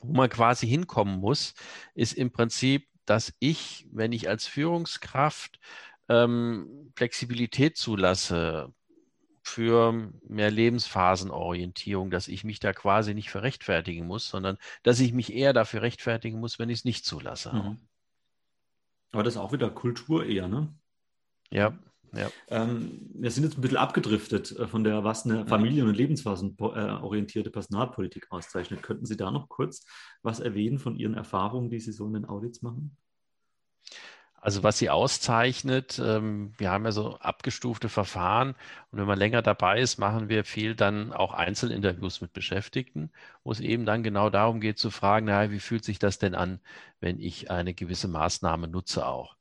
wo 0.00 0.12
man 0.12 0.28
quasi 0.28 0.66
hinkommen 0.66 1.18
muss, 1.18 1.54
ist 1.94 2.12
im 2.12 2.30
Prinzip, 2.30 2.88
dass 3.06 3.34
ich, 3.38 3.86
wenn 3.90 4.12
ich 4.12 4.28
als 4.28 4.46
Führungskraft 4.46 5.58
ähm, 6.08 6.92
Flexibilität 6.94 7.76
zulasse 7.76 8.72
für 9.42 10.10
mehr 10.26 10.50
Lebensphasenorientierung, 10.50 12.10
dass 12.10 12.28
ich 12.28 12.44
mich 12.44 12.60
da 12.60 12.72
quasi 12.72 13.14
nicht 13.14 13.30
für 13.30 13.42
rechtfertigen 13.42 14.06
muss, 14.06 14.28
sondern 14.28 14.56
dass 14.82 15.00
ich 15.00 15.12
mich 15.12 15.34
eher 15.34 15.52
dafür 15.52 15.82
rechtfertigen 15.82 16.40
muss, 16.40 16.58
wenn 16.58 16.70
ich 16.70 16.78
es 16.80 16.84
nicht 16.84 17.04
zulasse. 17.04 17.52
Mhm. 17.52 17.78
Aber 19.12 19.22
das 19.22 19.34
ist 19.34 19.40
auch 19.40 19.52
wieder 19.52 19.70
Kultur 19.70 20.26
eher, 20.26 20.48
ne? 20.48 20.74
Ja. 21.50 21.78
Ja. 22.16 22.30
Ähm, 22.48 23.10
wir 23.14 23.30
sind 23.30 23.44
jetzt 23.44 23.58
ein 23.58 23.60
bisschen 23.60 23.76
abgedriftet 23.76 24.52
äh, 24.58 24.66
von 24.66 24.84
der, 24.84 25.04
was 25.04 25.24
eine 25.24 25.46
familien- 25.46 25.88
und 25.88 25.96
lebensphasenorientierte 25.96 27.50
Personalpolitik 27.50 28.26
auszeichnet. 28.30 28.82
Könnten 28.82 29.06
Sie 29.06 29.16
da 29.16 29.30
noch 29.30 29.48
kurz 29.48 29.84
was 30.22 30.40
erwähnen 30.40 30.78
von 30.78 30.96
Ihren 30.96 31.14
Erfahrungen, 31.14 31.70
die 31.70 31.80
Sie 31.80 31.92
so 31.92 32.06
in 32.06 32.14
den 32.14 32.24
Audits 32.24 32.62
machen? 32.62 32.96
Also 34.44 34.62
was 34.62 34.76
sie 34.76 34.90
auszeichnet, 34.90 35.98
ähm, 36.04 36.52
wir 36.58 36.70
haben 36.70 36.84
ja 36.84 36.92
so 36.92 37.16
abgestufte 37.16 37.88
Verfahren 37.88 38.50
und 38.90 38.98
wenn 38.98 39.06
man 39.06 39.18
länger 39.18 39.40
dabei 39.40 39.80
ist, 39.80 39.96
machen 39.96 40.28
wir 40.28 40.44
viel 40.44 40.74
dann 40.74 41.14
auch 41.14 41.32
Einzelinterviews 41.32 42.20
mit 42.20 42.34
Beschäftigten, 42.34 43.10
wo 43.42 43.52
es 43.52 43.60
eben 43.60 43.86
dann 43.86 44.02
genau 44.02 44.28
darum 44.28 44.60
geht 44.60 44.78
zu 44.78 44.90
fragen, 44.90 45.24
naja, 45.24 45.50
wie 45.50 45.60
fühlt 45.60 45.82
sich 45.82 45.98
das 45.98 46.18
denn 46.18 46.34
an, 46.34 46.60
wenn 47.00 47.20
ich 47.20 47.50
eine 47.50 47.72
gewisse 47.72 48.06
Maßnahme 48.06 48.68
nutze 48.68 49.06
auch. 49.06 49.34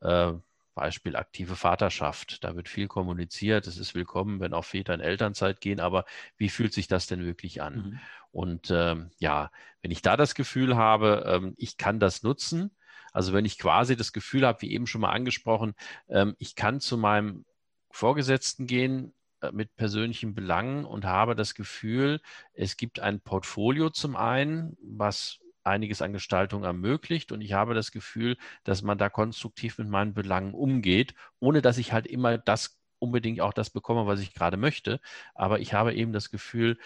Äh, 0.00 0.32
Beispiel 0.78 1.16
aktive 1.16 1.56
Vaterschaft. 1.56 2.44
Da 2.44 2.54
wird 2.56 2.68
viel 2.68 2.88
kommuniziert. 2.88 3.66
Es 3.66 3.78
ist 3.78 3.94
willkommen, 3.94 4.40
wenn 4.40 4.54
auch 4.54 4.64
Väter 4.64 4.94
in 4.94 5.00
Elternzeit 5.00 5.60
gehen. 5.60 5.80
Aber 5.80 6.04
wie 6.36 6.48
fühlt 6.48 6.72
sich 6.72 6.86
das 6.86 7.06
denn 7.06 7.24
wirklich 7.24 7.60
an? 7.62 7.74
Mhm. 7.74 8.00
Und 8.30 8.70
ähm, 8.70 9.10
ja, 9.18 9.50
wenn 9.82 9.90
ich 9.90 10.02
da 10.02 10.16
das 10.16 10.34
Gefühl 10.34 10.76
habe, 10.76 11.24
ähm, 11.26 11.54
ich 11.56 11.76
kann 11.76 11.98
das 11.98 12.22
nutzen, 12.22 12.70
also 13.12 13.32
wenn 13.32 13.44
ich 13.44 13.58
quasi 13.58 13.96
das 13.96 14.12
Gefühl 14.12 14.46
habe, 14.46 14.62
wie 14.62 14.72
eben 14.72 14.86
schon 14.86 15.00
mal 15.00 15.10
angesprochen, 15.10 15.74
ähm, 16.08 16.36
ich 16.38 16.54
kann 16.54 16.80
zu 16.80 16.96
meinem 16.96 17.44
Vorgesetzten 17.90 18.66
gehen 18.66 19.14
äh, 19.40 19.50
mit 19.50 19.74
persönlichen 19.74 20.34
Belangen 20.34 20.84
und 20.84 21.04
habe 21.04 21.34
das 21.34 21.54
Gefühl, 21.54 22.20
es 22.52 22.76
gibt 22.76 23.00
ein 23.00 23.20
Portfolio 23.20 23.90
zum 23.90 24.14
einen, 24.14 24.76
was 24.82 25.40
einiges 25.68 26.02
an 26.02 26.12
Gestaltung 26.12 26.64
ermöglicht. 26.64 27.32
Und 27.32 27.40
ich 27.40 27.52
habe 27.52 27.74
das 27.74 27.92
Gefühl, 27.92 28.36
dass 28.64 28.82
man 28.82 28.98
da 28.98 29.08
konstruktiv 29.08 29.78
mit 29.78 29.88
meinen 29.88 30.14
Belangen 30.14 30.54
umgeht, 30.54 31.14
ohne 31.40 31.62
dass 31.62 31.78
ich 31.78 31.92
halt 31.92 32.06
immer 32.06 32.38
das 32.38 32.78
unbedingt 32.98 33.40
auch 33.40 33.52
das 33.52 33.70
bekomme, 33.70 34.06
was 34.06 34.20
ich 34.20 34.34
gerade 34.34 34.56
möchte. 34.56 35.00
Aber 35.34 35.60
ich 35.60 35.74
habe 35.74 35.94
eben 35.94 36.12
das 36.12 36.30
Gefühl, 36.30 36.78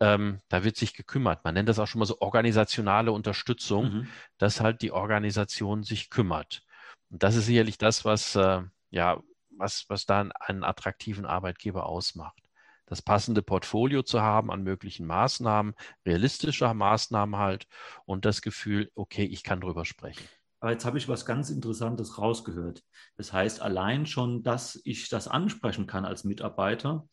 ähm, 0.00 0.40
da 0.48 0.64
wird 0.64 0.76
sich 0.76 0.94
gekümmert. 0.94 1.44
Man 1.44 1.54
nennt 1.54 1.68
das 1.68 1.78
auch 1.78 1.86
schon 1.86 2.00
mal 2.00 2.06
so 2.06 2.20
organisationale 2.20 3.12
Unterstützung, 3.12 3.92
mhm. 3.92 4.08
dass 4.38 4.60
halt 4.60 4.82
die 4.82 4.92
Organisation 4.92 5.84
sich 5.84 6.10
kümmert. 6.10 6.64
Und 7.10 7.22
das 7.22 7.36
ist 7.36 7.46
sicherlich 7.46 7.78
das, 7.78 8.04
was, 8.04 8.34
äh, 8.34 8.62
ja, 8.90 9.22
was, 9.56 9.84
was 9.88 10.06
dann 10.06 10.32
einen 10.32 10.64
attraktiven 10.64 11.26
Arbeitgeber 11.26 11.86
ausmacht 11.86 12.39
das 12.90 13.00
passende 13.00 13.40
Portfolio 13.40 14.02
zu 14.02 14.20
haben 14.20 14.50
an 14.50 14.64
möglichen 14.64 15.06
Maßnahmen, 15.06 15.74
realistischer 16.04 16.74
Maßnahmen 16.74 17.36
halt 17.36 17.66
und 18.04 18.24
das 18.24 18.42
Gefühl, 18.42 18.90
okay, 18.96 19.24
ich 19.24 19.44
kann 19.44 19.60
drüber 19.60 19.84
sprechen. 19.84 20.24
Aber 20.58 20.72
jetzt 20.72 20.84
habe 20.84 20.98
ich 20.98 21.08
was 21.08 21.24
ganz 21.24 21.50
Interessantes 21.50 22.18
rausgehört. 22.18 22.82
Das 23.16 23.32
heißt, 23.32 23.62
allein 23.62 24.06
schon, 24.06 24.42
dass 24.42 24.78
ich 24.84 25.08
das 25.08 25.28
ansprechen 25.28 25.86
kann 25.86 26.04
als 26.04 26.24
Mitarbeiter, 26.24 27.08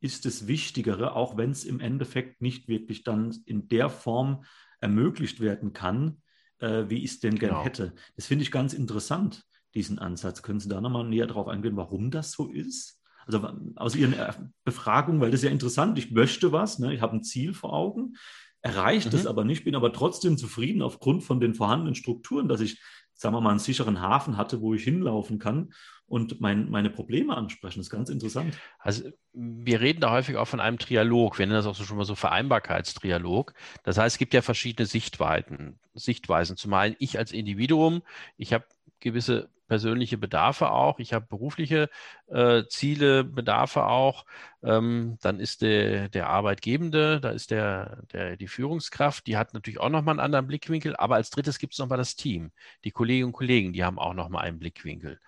ist 0.00 0.24
das 0.24 0.46
Wichtigere, 0.46 1.14
auch 1.14 1.36
wenn 1.36 1.50
es 1.50 1.64
im 1.64 1.78
Endeffekt 1.78 2.40
nicht 2.40 2.66
wirklich 2.66 3.04
dann 3.04 3.36
in 3.44 3.68
der 3.68 3.90
Form 3.90 4.44
ermöglicht 4.80 5.40
werden 5.40 5.74
kann, 5.74 6.22
äh, 6.58 6.84
wie 6.88 7.04
ich 7.04 7.12
es 7.12 7.20
denn 7.20 7.38
gerne 7.38 7.54
genau. 7.54 7.64
hätte. 7.64 7.94
Das 8.16 8.26
finde 8.26 8.44
ich 8.44 8.50
ganz 8.50 8.72
interessant, 8.72 9.44
diesen 9.74 9.98
Ansatz. 9.98 10.42
Können 10.42 10.60
Sie 10.60 10.68
da 10.68 10.80
nochmal 10.80 11.04
näher 11.04 11.26
drauf 11.26 11.48
eingehen, 11.48 11.76
warum 11.76 12.10
das 12.10 12.32
so 12.32 12.50
ist? 12.50 12.97
Also 13.28 13.46
aus 13.76 13.94
Ihren 13.94 14.14
Befragungen, 14.64 15.20
weil 15.20 15.30
das 15.30 15.40
ist 15.40 15.44
ja 15.44 15.50
interessant, 15.50 15.98
ich 15.98 16.10
möchte 16.10 16.50
was, 16.50 16.78
ne? 16.78 16.94
ich 16.94 17.02
habe 17.02 17.14
ein 17.14 17.22
Ziel 17.22 17.52
vor 17.52 17.74
Augen, 17.74 18.14
erreicht 18.62 19.12
es 19.12 19.24
mhm. 19.24 19.28
aber 19.28 19.44
nicht, 19.44 19.64
bin 19.64 19.74
aber 19.74 19.92
trotzdem 19.92 20.38
zufrieden 20.38 20.80
aufgrund 20.80 21.22
von 21.22 21.38
den 21.38 21.54
vorhandenen 21.54 21.94
Strukturen, 21.94 22.48
dass 22.48 22.60
ich, 22.60 22.80
sagen 23.12 23.34
wir 23.34 23.42
mal, 23.42 23.50
einen 23.50 23.58
sicheren 23.58 24.00
Hafen 24.00 24.38
hatte, 24.38 24.62
wo 24.62 24.72
ich 24.72 24.82
hinlaufen 24.82 25.38
kann 25.38 25.74
und 26.06 26.40
mein, 26.40 26.70
meine 26.70 26.88
Probleme 26.88 27.36
ansprechen. 27.36 27.80
Das 27.80 27.88
ist 27.88 27.92
ganz 27.92 28.08
interessant. 28.08 28.58
Also 28.78 29.10
wir 29.34 29.80
reden 29.82 30.00
da 30.00 30.10
häufig 30.10 30.36
auch 30.36 30.48
von 30.48 30.60
einem 30.60 30.78
Trialog. 30.78 31.38
Wir 31.38 31.46
nennen 31.46 31.58
das 31.58 31.66
auch 31.66 31.74
so 31.74 31.84
schon 31.84 31.98
mal 31.98 32.06
so 32.06 32.14
Vereinbarkeitstrialog. 32.14 33.52
Das 33.84 33.98
heißt, 33.98 34.14
es 34.14 34.18
gibt 34.18 34.32
ja 34.32 34.40
verschiedene 34.40 34.86
Sichtweiten. 34.86 35.78
Sichtweisen. 35.94 36.56
Zumal 36.56 36.96
ich 36.98 37.18
als 37.18 37.32
Individuum, 37.32 38.02
ich 38.38 38.54
habe 38.54 38.64
gewisse 39.00 39.50
persönliche 39.68 40.18
Bedarfe 40.18 40.70
auch, 40.72 40.98
ich 40.98 41.12
habe 41.12 41.26
berufliche 41.26 41.88
äh, 42.28 42.64
Ziele, 42.68 43.24
Bedarfe 43.24 43.86
auch. 43.86 44.24
Ähm, 44.62 45.18
dann 45.22 45.38
ist 45.38 45.62
der, 45.62 46.08
der 46.08 46.28
Arbeitgebende, 46.28 47.20
da 47.20 47.30
ist 47.30 47.50
der, 47.52 48.02
der, 48.12 48.36
die 48.36 48.48
Führungskraft, 48.48 49.26
die 49.26 49.36
hat 49.36 49.54
natürlich 49.54 49.78
auch 49.78 49.90
nochmal 49.90 50.14
einen 50.14 50.20
anderen 50.20 50.46
Blickwinkel, 50.48 50.96
aber 50.96 51.14
als 51.16 51.30
drittes 51.30 51.58
gibt 51.58 51.74
es 51.74 51.78
nochmal 51.78 51.98
das 51.98 52.16
Team. 52.16 52.50
Die 52.84 52.90
Kolleginnen 52.90 53.26
und 53.26 53.32
Kollegen, 53.32 53.72
die 53.72 53.84
haben 53.84 53.98
auch 53.98 54.14
nochmal 54.14 54.44
einen 54.44 54.58
Blickwinkel. 54.58 55.20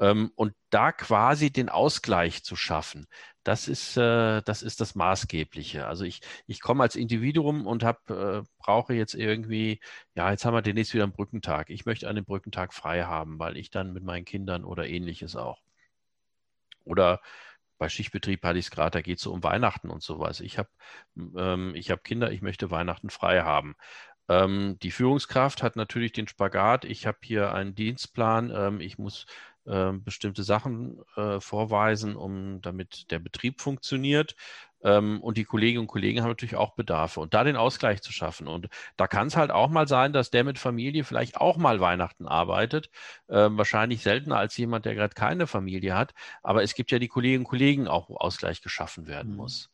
Ähm, 0.00 0.32
und 0.34 0.54
da 0.70 0.92
quasi 0.92 1.50
den 1.52 1.68
Ausgleich 1.68 2.42
zu 2.44 2.56
schaffen, 2.56 3.06
das 3.44 3.68
ist, 3.68 3.96
äh, 3.96 4.42
das 4.42 4.62
ist 4.62 4.80
das 4.80 4.94
Maßgebliche. 4.94 5.86
Also 5.86 6.04
ich, 6.04 6.20
ich 6.46 6.60
komme 6.60 6.82
als 6.82 6.96
Individuum 6.96 7.66
und 7.66 7.84
hab, 7.84 8.10
äh, 8.10 8.42
brauche 8.58 8.94
jetzt 8.94 9.14
irgendwie, 9.14 9.80
ja, 10.14 10.30
jetzt 10.30 10.44
haben 10.44 10.54
wir 10.54 10.62
demnächst 10.62 10.94
wieder 10.94 11.04
einen 11.04 11.12
Brückentag. 11.12 11.70
Ich 11.70 11.86
möchte 11.86 12.08
einen 12.08 12.24
Brückentag 12.24 12.72
frei 12.74 13.04
haben, 13.04 13.38
weil 13.38 13.56
ich 13.56 13.70
dann 13.70 13.92
mit 13.92 14.02
meinen 14.04 14.24
Kindern 14.24 14.64
oder 14.64 14.86
ähnliches 14.88 15.36
auch. 15.36 15.60
Oder 16.84 17.20
bei 17.78 17.88
Schichtbetrieb 17.88 18.42
hatte 18.44 18.58
ich 18.58 18.66
es 18.66 18.70
gerade, 18.70 18.92
da 18.92 19.02
geht 19.02 19.18
es 19.18 19.24
so 19.24 19.32
um 19.32 19.42
Weihnachten 19.42 19.90
und 19.90 20.02
sowas. 20.02 20.40
Ich 20.40 20.58
habe 20.58 20.68
ähm, 21.16 21.74
hab 21.76 22.04
Kinder, 22.04 22.30
ich 22.32 22.42
möchte 22.42 22.70
Weihnachten 22.70 23.10
frei 23.10 23.42
haben. 23.42 23.74
Ähm, 24.28 24.78
die 24.82 24.90
Führungskraft 24.90 25.62
hat 25.62 25.76
natürlich 25.76 26.12
den 26.12 26.28
Spagat. 26.28 26.84
Ich 26.84 27.06
habe 27.06 27.18
hier 27.22 27.52
einen 27.52 27.74
Dienstplan. 27.74 28.50
Ähm, 28.54 28.80
ich 28.80 28.98
muss 28.98 29.26
äh, 29.66 29.92
bestimmte 29.92 30.42
Sachen 30.42 31.02
äh, 31.16 31.40
vorweisen, 31.40 32.16
um 32.16 32.60
damit 32.60 33.10
der 33.10 33.18
Betrieb 33.18 33.60
funktioniert. 33.60 34.36
Ähm, 34.82 35.20
und 35.22 35.38
die 35.38 35.44
Kolleginnen 35.44 35.82
und 35.82 35.86
Kollegen 35.86 36.20
haben 36.20 36.28
natürlich 36.28 36.56
auch 36.56 36.74
Bedarfe 36.74 37.20
und 37.20 37.32
da 37.32 37.42
den 37.42 37.56
Ausgleich 37.56 38.02
zu 38.02 38.12
schaffen. 38.12 38.46
Und 38.46 38.68
da 38.96 39.06
kann 39.06 39.28
es 39.28 39.36
halt 39.36 39.50
auch 39.50 39.70
mal 39.70 39.88
sein, 39.88 40.12
dass 40.12 40.30
der 40.30 40.44
mit 40.44 40.58
Familie 40.58 41.04
vielleicht 41.04 41.38
auch 41.38 41.56
mal 41.56 41.80
Weihnachten 41.80 42.28
arbeitet. 42.28 42.90
Ähm, 43.28 43.56
wahrscheinlich 43.56 44.02
seltener 44.02 44.36
als 44.36 44.56
jemand, 44.56 44.84
der 44.84 44.94
gerade 44.94 45.14
keine 45.14 45.46
Familie 45.46 45.96
hat. 45.96 46.12
Aber 46.42 46.62
es 46.62 46.74
gibt 46.74 46.90
ja 46.90 46.98
die 46.98 47.08
Kolleginnen 47.08 47.44
und 47.44 47.50
Kollegen 47.50 47.88
auch, 47.88 48.10
wo 48.10 48.16
Ausgleich 48.16 48.60
geschaffen 48.60 49.06
werden 49.06 49.32
mhm. 49.32 49.38
muss. 49.38 49.70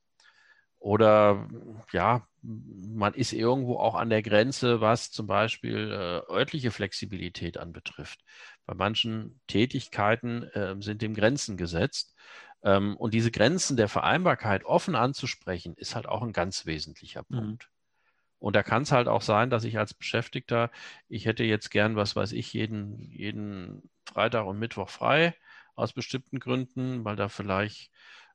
Oder 0.80 1.46
ja, 1.92 2.26
man 2.42 3.12
ist 3.12 3.34
irgendwo 3.34 3.76
auch 3.78 3.94
an 3.94 4.08
der 4.08 4.22
Grenze, 4.22 4.80
was 4.80 5.10
zum 5.10 5.26
Beispiel 5.26 5.90
äh, 5.92 6.32
örtliche 6.32 6.70
Flexibilität 6.70 7.58
anbetrifft. 7.58 8.24
Bei 8.70 8.76
manchen 8.76 9.40
Tätigkeiten 9.48 10.44
äh, 10.44 10.76
sind 10.78 11.02
dem 11.02 11.14
Grenzen 11.14 11.56
gesetzt. 11.56 12.14
Ähm, 12.62 12.96
und 12.96 13.14
diese 13.14 13.32
Grenzen 13.32 13.76
der 13.76 13.88
Vereinbarkeit 13.88 14.64
offen 14.64 14.94
anzusprechen, 14.94 15.74
ist 15.74 15.96
halt 15.96 16.06
auch 16.06 16.22
ein 16.22 16.32
ganz 16.32 16.66
wesentlicher 16.66 17.24
mhm. 17.28 17.34
Punkt. 17.36 17.64
Mhm. 17.64 18.36
Und 18.38 18.54
da 18.54 18.62
kann 18.62 18.82
es 18.82 18.92
halt 18.92 19.08
auch 19.08 19.22
sein, 19.22 19.50
dass 19.50 19.64
ich 19.64 19.76
als 19.76 19.92
Beschäftigter, 19.92 20.70
ich 21.08 21.26
hätte 21.26 21.42
jetzt 21.42 21.70
gern, 21.70 21.96
was 21.96 22.14
weiß 22.14 22.30
ich, 22.30 22.52
jeden, 22.52 23.10
jeden 23.10 23.90
Freitag 24.04 24.46
und 24.46 24.60
Mittwoch 24.60 24.88
frei 24.88 25.34
aus 25.74 25.92
bestimmten 25.92 26.38
Gründen, 26.38 27.04
weil 27.04 27.16
da 27.16 27.28
vielleicht 27.28 27.90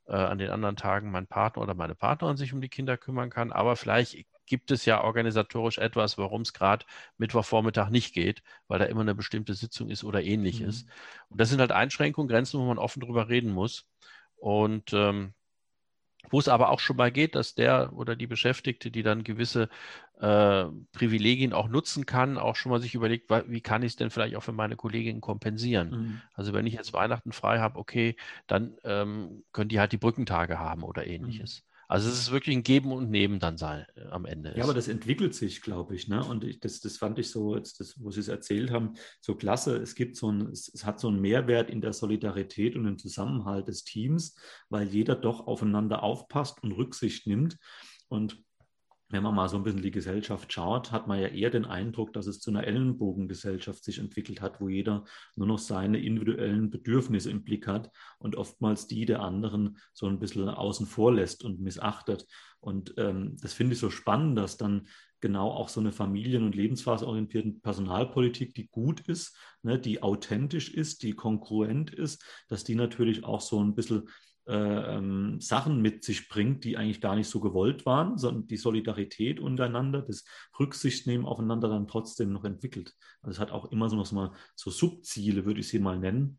äh, 0.06 0.16
an 0.16 0.36
den 0.36 0.50
anderen 0.50 0.76
Tagen 0.76 1.10
mein 1.10 1.26
Partner 1.26 1.62
oder 1.62 1.72
meine 1.72 1.94
Partnerin 1.94 2.36
sich 2.36 2.52
um 2.52 2.60
die 2.60 2.68
Kinder 2.68 2.98
kümmern 2.98 3.30
kann. 3.30 3.52
Aber 3.52 3.74
vielleicht 3.74 4.26
gibt 4.46 4.70
es 4.70 4.84
ja 4.84 5.02
organisatorisch 5.02 5.78
etwas, 5.78 6.18
warum 6.18 6.42
es 6.42 6.52
gerade 6.52 6.86
Mittwochvormittag 7.18 7.90
nicht 7.90 8.14
geht, 8.14 8.42
weil 8.68 8.78
da 8.78 8.86
immer 8.86 9.02
eine 9.02 9.14
bestimmte 9.14 9.54
Sitzung 9.54 9.90
ist 9.90 10.04
oder 10.04 10.22
ähnliches. 10.22 10.84
Mhm. 10.84 10.90
Und 11.30 11.40
das 11.40 11.50
sind 11.50 11.60
halt 11.60 11.72
Einschränkungen, 11.72 12.28
Grenzen, 12.28 12.60
wo 12.60 12.64
man 12.66 12.78
offen 12.78 13.00
drüber 13.00 13.28
reden 13.28 13.52
muss. 13.52 13.86
Und 14.36 14.92
ähm, 14.92 15.34
wo 16.30 16.38
es 16.38 16.48
aber 16.48 16.70
auch 16.70 16.80
schon 16.80 16.96
mal 16.96 17.12
geht, 17.12 17.34
dass 17.34 17.54
der 17.54 17.92
oder 17.92 18.16
die 18.16 18.26
Beschäftigte, 18.26 18.90
die 18.90 19.02
dann 19.02 19.24
gewisse 19.24 19.68
äh, 20.18 20.64
Privilegien 20.92 21.52
auch 21.52 21.68
nutzen 21.68 22.06
kann, 22.06 22.38
auch 22.38 22.56
schon 22.56 22.70
mal 22.70 22.80
sich 22.80 22.94
überlegt, 22.94 23.30
wie 23.30 23.60
kann 23.60 23.82
ich 23.82 23.92
es 23.92 23.96
denn 23.96 24.10
vielleicht 24.10 24.36
auch 24.36 24.42
für 24.42 24.52
meine 24.52 24.76
Kolleginnen 24.76 25.20
kompensieren? 25.20 25.90
Mhm. 25.90 26.22
Also 26.34 26.52
wenn 26.52 26.66
ich 26.66 26.74
jetzt 26.74 26.92
Weihnachten 26.92 27.32
frei 27.32 27.58
habe, 27.58 27.78
okay, 27.78 28.16
dann 28.46 28.76
ähm, 28.84 29.44
können 29.52 29.68
die 29.68 29.78
halt 29.78 29.92
die 29.92 29.98
Brückentage 29.98 30.58
haben 30.58 30.82
oder 30.82 31.06
ähnliches. 31.06 31.64
Also 31.88 32.08
es 32.08 32.18
ist 32.18 32.32
wirklich 32.32 32.56
ein 32.56 32.62
Geben 32.62 32.92
und 32.92 33.10
Nehmen 33.10 33.38
dann 33.38 33.58
sein 33.58 33.86
äh, 33.94 34.06
am 34.08 34.24
Ende. 34.24 34.54
Ja, 34.56 34.64
aber 34.64 34.74
das 34.74 34.88
entwickelt 34.88 35.34
sich, 35.34 35.62
glaube 35.62 35.94
ich. 35.94 36.08
Ne? 36.08 36.24
Und 36.24 36.44
ich, 36.44 36.58
das, 36.60 36.80
das 36.80 36.96
fand 36.96 37.18
ich 37.18 37.30
so, 37.30 37.56
jetzt 37.56 37.80
das, 37.80 38.02
wo 38.02 38.10
Sie 38.10 38.20
es 38.20 38.28
erzählt 38.28 38.70
haben, 38.70 38.94
so 39.20 39.34
klasse. 39.34 39.76
Es 39.76 39.94
gibt 39.94 40.16
so 40.16 40.30
ein, 40.30 40.50
es, 40.50 40.68
es 40.72 40.84
hat 40.84 40.98
so 40.98 41.08
einen 41.08 41.20
Mehrwert 41.20 41.70
in 41.70 41.80
der 41.80 41.92
Solidarität 41.92 42.76
und 42.76 42.86
im 42.86 42.98
Zusammenhalt 42.98 43.68
des 43.68 43.84
Teams, 43.84 44.36
weil 44.68 44.88
jeder 44.88 45.14
doch 45.14 45.46
aufeinander 45.46 46.02
aufpasst 46.02 46.62
und 46.62 46.72
Rücksicht 46.72 47.26
nimmt. 47.26 47.58
Und 48.08 48.45
wenn 49.08 49.22
man 49.22 49.34
mal 49.34 49.48
so 49.48 49.56
ein 49.56 49.62
bisschen 49.62 49.82
die 49.82 49.92
Gesellschaft 49.92 50.52
schaut, 50.52 50.90
hat 50.90 51.06
man 51.06 51.20
ja 51.20 51.28
eher 51.28 51.50
den 51.50 51.64
Eindruck, 51.64 52.12
dass 52.12 52.26
es 52.26 52.40
zu 52.40 52.50
einer 52.50 52.66
Ellenbogengesellschaft 52.66 53.84
sich 53.84 53.98
entwickelt 53.98 54.40
hat, 54.40 54.60
wo 54.60 54.68
jeder 54.68 55.04
nur 55.36 55.46
noch 55.46 55.58
seine 55.58 55.98
individuellen 55.98 56.70
Bedürfnisse 56.70 57.30
im 57.30 57.44
Blick 57.44 57.68
hat 57.68 57.90
und 58.18 58.34
oftmals 58.36 58.88
die 58.88 59.06
der 59.06 59.20
anderen 59.20 59.78
so 59.92 60.06
ein 60.06 60.18
bisschen 60.18 60.48
außen 60.48 60.86
vor 60.86 61.12
lässt 61.12 61.44
und 61.44 61.60
missachtet. 61.60 62.26
Und 62.58 62.94
ähm, 62.96 63.36
das 63.40 63.52
finde 63.52 63.74
ich 63.74 63.78
so 63.78 63.90
spannend, 63.90 64.36
dass 64.38 64.56
dann 64.56 64.88
genau 65.20 65.50
auch 65.50 65.68
so 65.68 65.80
eine 65.80 65.92
familien- 65.92 66.44
und 66.44 66.54
lebensphasenorientierte 66.54 67.60
Personalpolitik, 67.62 68.54
die 68.54 68.68
gut 68.68 69.00
ist, 69.02 69.36
ne, 69.62 69.78
die 69.78 70.02
authentisch 70.02 70.72
ist, 70.72 71.02
die 71.02 71.12
konkurrent 71.12 71.90
ist, 71.90 72.24
dass 72.48 72.64
die 72.64 72.74
natürlich 72.74 73.24
auch 73.24 73.40
so 73.40 73.62
ein 73.62 73.74
bisschen 73.74 74.08
ähm, 74.46 75.40
Sachen 75.40 75.82
mit 75.82 76.04
sich 76.04 76.28
bringt, 76.28 76.64
die 76.64 76.76
eigentlich 76.76 77.00
gar 77.00 77.16
nicht 77.16 77.28
so 77.28 77.40
gewollt 77.40 77.86
waren, 77.86 78.16
sondern 78.18 78.46
die 78.46 78.56
Solidarität 78.56 79.40
untereinander, 79.40 80.02
das 80.02 80.24
Rücksichtnehmen 80.58 81.26
aufeinander 81.26 81.68
dann 81.68 81.88
trotzdem 81.88 82.32
noch 82.32 82.44
entwickelt. 82.44 82.94
Also 83.22 83.36
es 83.36 83.40
hat 83.40 83.50
auch 83.50 83.70
immer 83.72 83.88
so 83.88 83.96
noch 83.96 84.10
mal 84.12 84.32
so 84.54 84.70
Subziele, 84.70 85.44
würde 85.44 85.60
ich 85.60 85.68
sie 85.68 85.78
mal 85.78 85.98
nennen, 85.98 86.38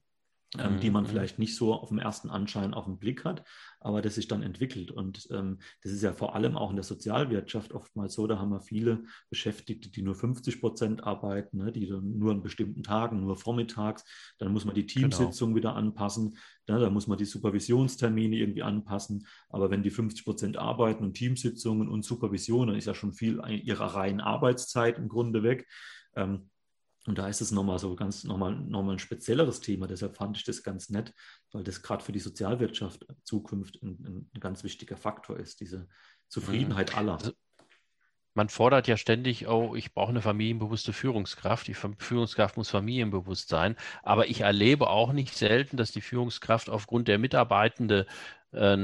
ähm, 0.60 0.80
die 0.80 0.90
man 0.90 1.04
mhm. 1.04 1.08
vielleicht 1.08 1.40
nicht 1.40 1.56
so 1.56 1.74
auf 1.74 1.90
dem 1.90 2.00
ersten 2.00 2.30
Anschein 2.30 2.74
auf 2.74 2.86
den 2.86 2.98
Blick 2.98 3.26
hat, 3.26 3.44
aber 3.80 4.02
das 4.02 4.16
sich 4.16 4.28
dann 4.28 4.44
entwickelt. 4.44 4.92
Und 4.92 5.28
ähm, 5.32 5.60
das 5.84 5.92
ist 5.92 6.04
ja 6.04 6.14
vor 6.14 6.36
allem 6.36 6.58
auch 6.58 6.70
in 6.70 6.76
der 6.76 6.84
Sozialwirtschaft 6.84 7.74
oftmals 7.74 8.14
so, 8.14 8.28
da 8.28 8.40
haben 8.40 8.50
wir 8.50 8.62
viele 8.62 9.04
Beschäftigte, 9.30 9.90
die 9.90 10.02
nur 10.02 10.16
50 10.16 10.60
Prozent 10.60 11.04
arbeiten, 11.04 11.58
ne, 11.58 11.72
die 11.72 11.90
nur 11.90 12.32
an 12.32 12.44
bestimmten 12.44 12.84
Tagen, 12.84 13.22
nur 13.22 13.38
vormittags, 13.38 14.04
dann 14.38 14.52
muss 14.52 14.66
man 14.66 14.76
die 14.76 14.86
genau. 14.86 15.08
Teamsitzung 15.08 15.50
genau. 15.50 15.58
wieder 15.58 15.76
anpassen, 15.76 16.38
ne, 16.68 16.80
da 16.80 16.90
muss 16.90 17.08
man 17.08 17.18
die 17.18 17.26
Supervisionstermine 17.26 18.36
irgendwie 18.38 18.64
anpassen, 18.64 19.28
aber 19.50 19.70
wenn 19.70 19.84
die 19.84 19.92
50 19.92 20.26
Prozent 20.26 20.58
arbeiten 20.58 21.04
und 21.04 21.14
Teamsitzungen 21.14 21.88
und 21.88 22.04
Supervision, 22.04 22.68
dann 22.68 22.78
ist 22.78 22.86
ja 22.86 22.96
schon 22.96 23.14
viel 23.14 23.42
ihrer 23.64 23.96
reinen 23.96 24.22
Arbeitszeit 24.22 24.98
im 24.98 25.08
Grunde 25.08 25.44
weg. 25.44 25.68
Ähm, 26.16 26.50
und 27.08 27.18
da 27.18 27.28
ist 27.28 27.42
es 27.42 27.52
nochmal 27.52 27.80
so 27.80 27.96
ganz 27.96 28.26
nochmal, 28.26 28.54
nochmal 28.54 28.96
ein 28.96 29.00
spezielleres 29.00 29.62
Thema. 29.62 29.88
Deshalb 29.88 30.18
fand 30.18 30.38
ich 30.38 30.44
das 30.44 30.62
ganz 30.62 30.90
nett, 30.90 31.14
weil 31.54 31.64
das 31.64 31.82
gerade 31.82 32.04
für 32.04 32.12
die 32.12 32.20
Sozialwirtschaft 32.20 33.06
Zukunft 33.24 33.82
ein, 33.82 34.28
ein, 34.34 34.40
ganz 34.40 34.64
wichtiger 34.64 34.98
Faktor 34.98 35.38
ist, 35.38 35.62
diese 35.62 35.88
Zufriedenheit 36.28 36.92
mhm. 36.92 36.98
aller. 36.98 37.14
Also, 37.14 37.32
man 38.34 38.50
fordert 38.50 38.88
ja 38.88 38.98
ständig, 38.98 39.48
oh, 39.48 39.74
ich 39.76 39.94
brauche 39.94 40.10
eine 40.10 40.22
familienbewusste 40.22 40.94
Führungskraft. 40.94 41.68
Die 41.68 41.74
Führungskraft 41.74 42.56
muss 42.56 42.70
familienbewusst 42.70 43.50
sein. 43.50 43.76
Aber 44.04 44.28
ich 44.28 44.42
erlebe 44.42 44.92
auch 44.92 45.12
nicht 45.12 45.34
selten, 45.34 45.76
dass 45.76 45.92
die 45.92 46.02
Führungskraft 46.02 46.70
aufgrund 46.70 47.08
der 47.08 47.18
Mitarbeitende 47.18 48.06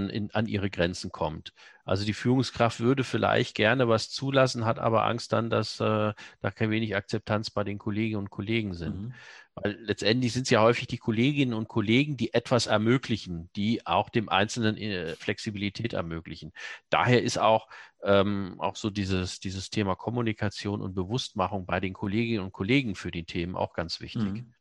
in, 0.10 0.32
an 0.32 0.48
ihre 0.48 0.70
Grenzen 0.70 1.12
kommt. 1.12 1.54
Also 1.86 2.06
die 2.06 2.14
Führungskraft 2.14 2.80
würde 2.80 3.04
vielleicht 3.04 3.56
gerne 3.56 3.90
was 3.90 4.10
zulassen, 4.10 4.66
hat 4.66 4.80
aber 4.80 5.06
Angst 5.06 5.34
dann, 5.34 5.50
dass 5.50 5.80
äh, 5.80 6.14
da 6.42 6.52
kein 6.52 6.72
wenig 6.72 6.96
Akzeptanz 6.96 7.50
bei 7.50 7.64
den 7.64 7.78
Kolleginnen 7.78 8.20
und 8.20 8.30
Kollegen 8.30 8.74
sind. 8.74 9.02
Mhm. 9.02 9.14
Weil 9.56 9.78
letztendlich 9.82 10.34
sind 10.34 10.44
es 10.44 10.50
ja 10.50 10.62
häufig 10.62 10.88
die 10.88 10.98
Kolleginnen 10.98 11.54
und 11.54 11.68
Kollegen, 11.68 12.16
die 12.16 12.34
etwas 12.34 12.68
ermöglichen, 12.68 13.50
die 13.56 13.86
auch 13.86 14.10
dem 14.10 14.30
Einzelnen 14.30 14.78
äh, 14.78 15.16
Flexibilität 15.16 15.94
ermöglichen. 15.94 16.54
Daher 16.90 17.22
ist 17.22 17.38
auch, 17.38 17.68
ähm, 18.04 18.56
auch 18.60 18.78
so 18.78 18.90
dieses, 18.90 19.40
dieses 19.42 19.70
Thema 19.70 19.96
Kommunikation 19.96 20.82
und 20.82 20.96
Bewusstmachung 20.96 21.66
bei 21.66 21.80
den 21.80 21.94
Kolleginnen 21.94 22.44
und 22.46 22.54
Kollegen 22.54 22.96
für 22.96 23.12
die 23.12 23.26
Themen 23.26 23.56
auch 23.56 23.74
ganz 23.74 24.00
wichtig. 24.00 24.24
Mhm 24.24 24.54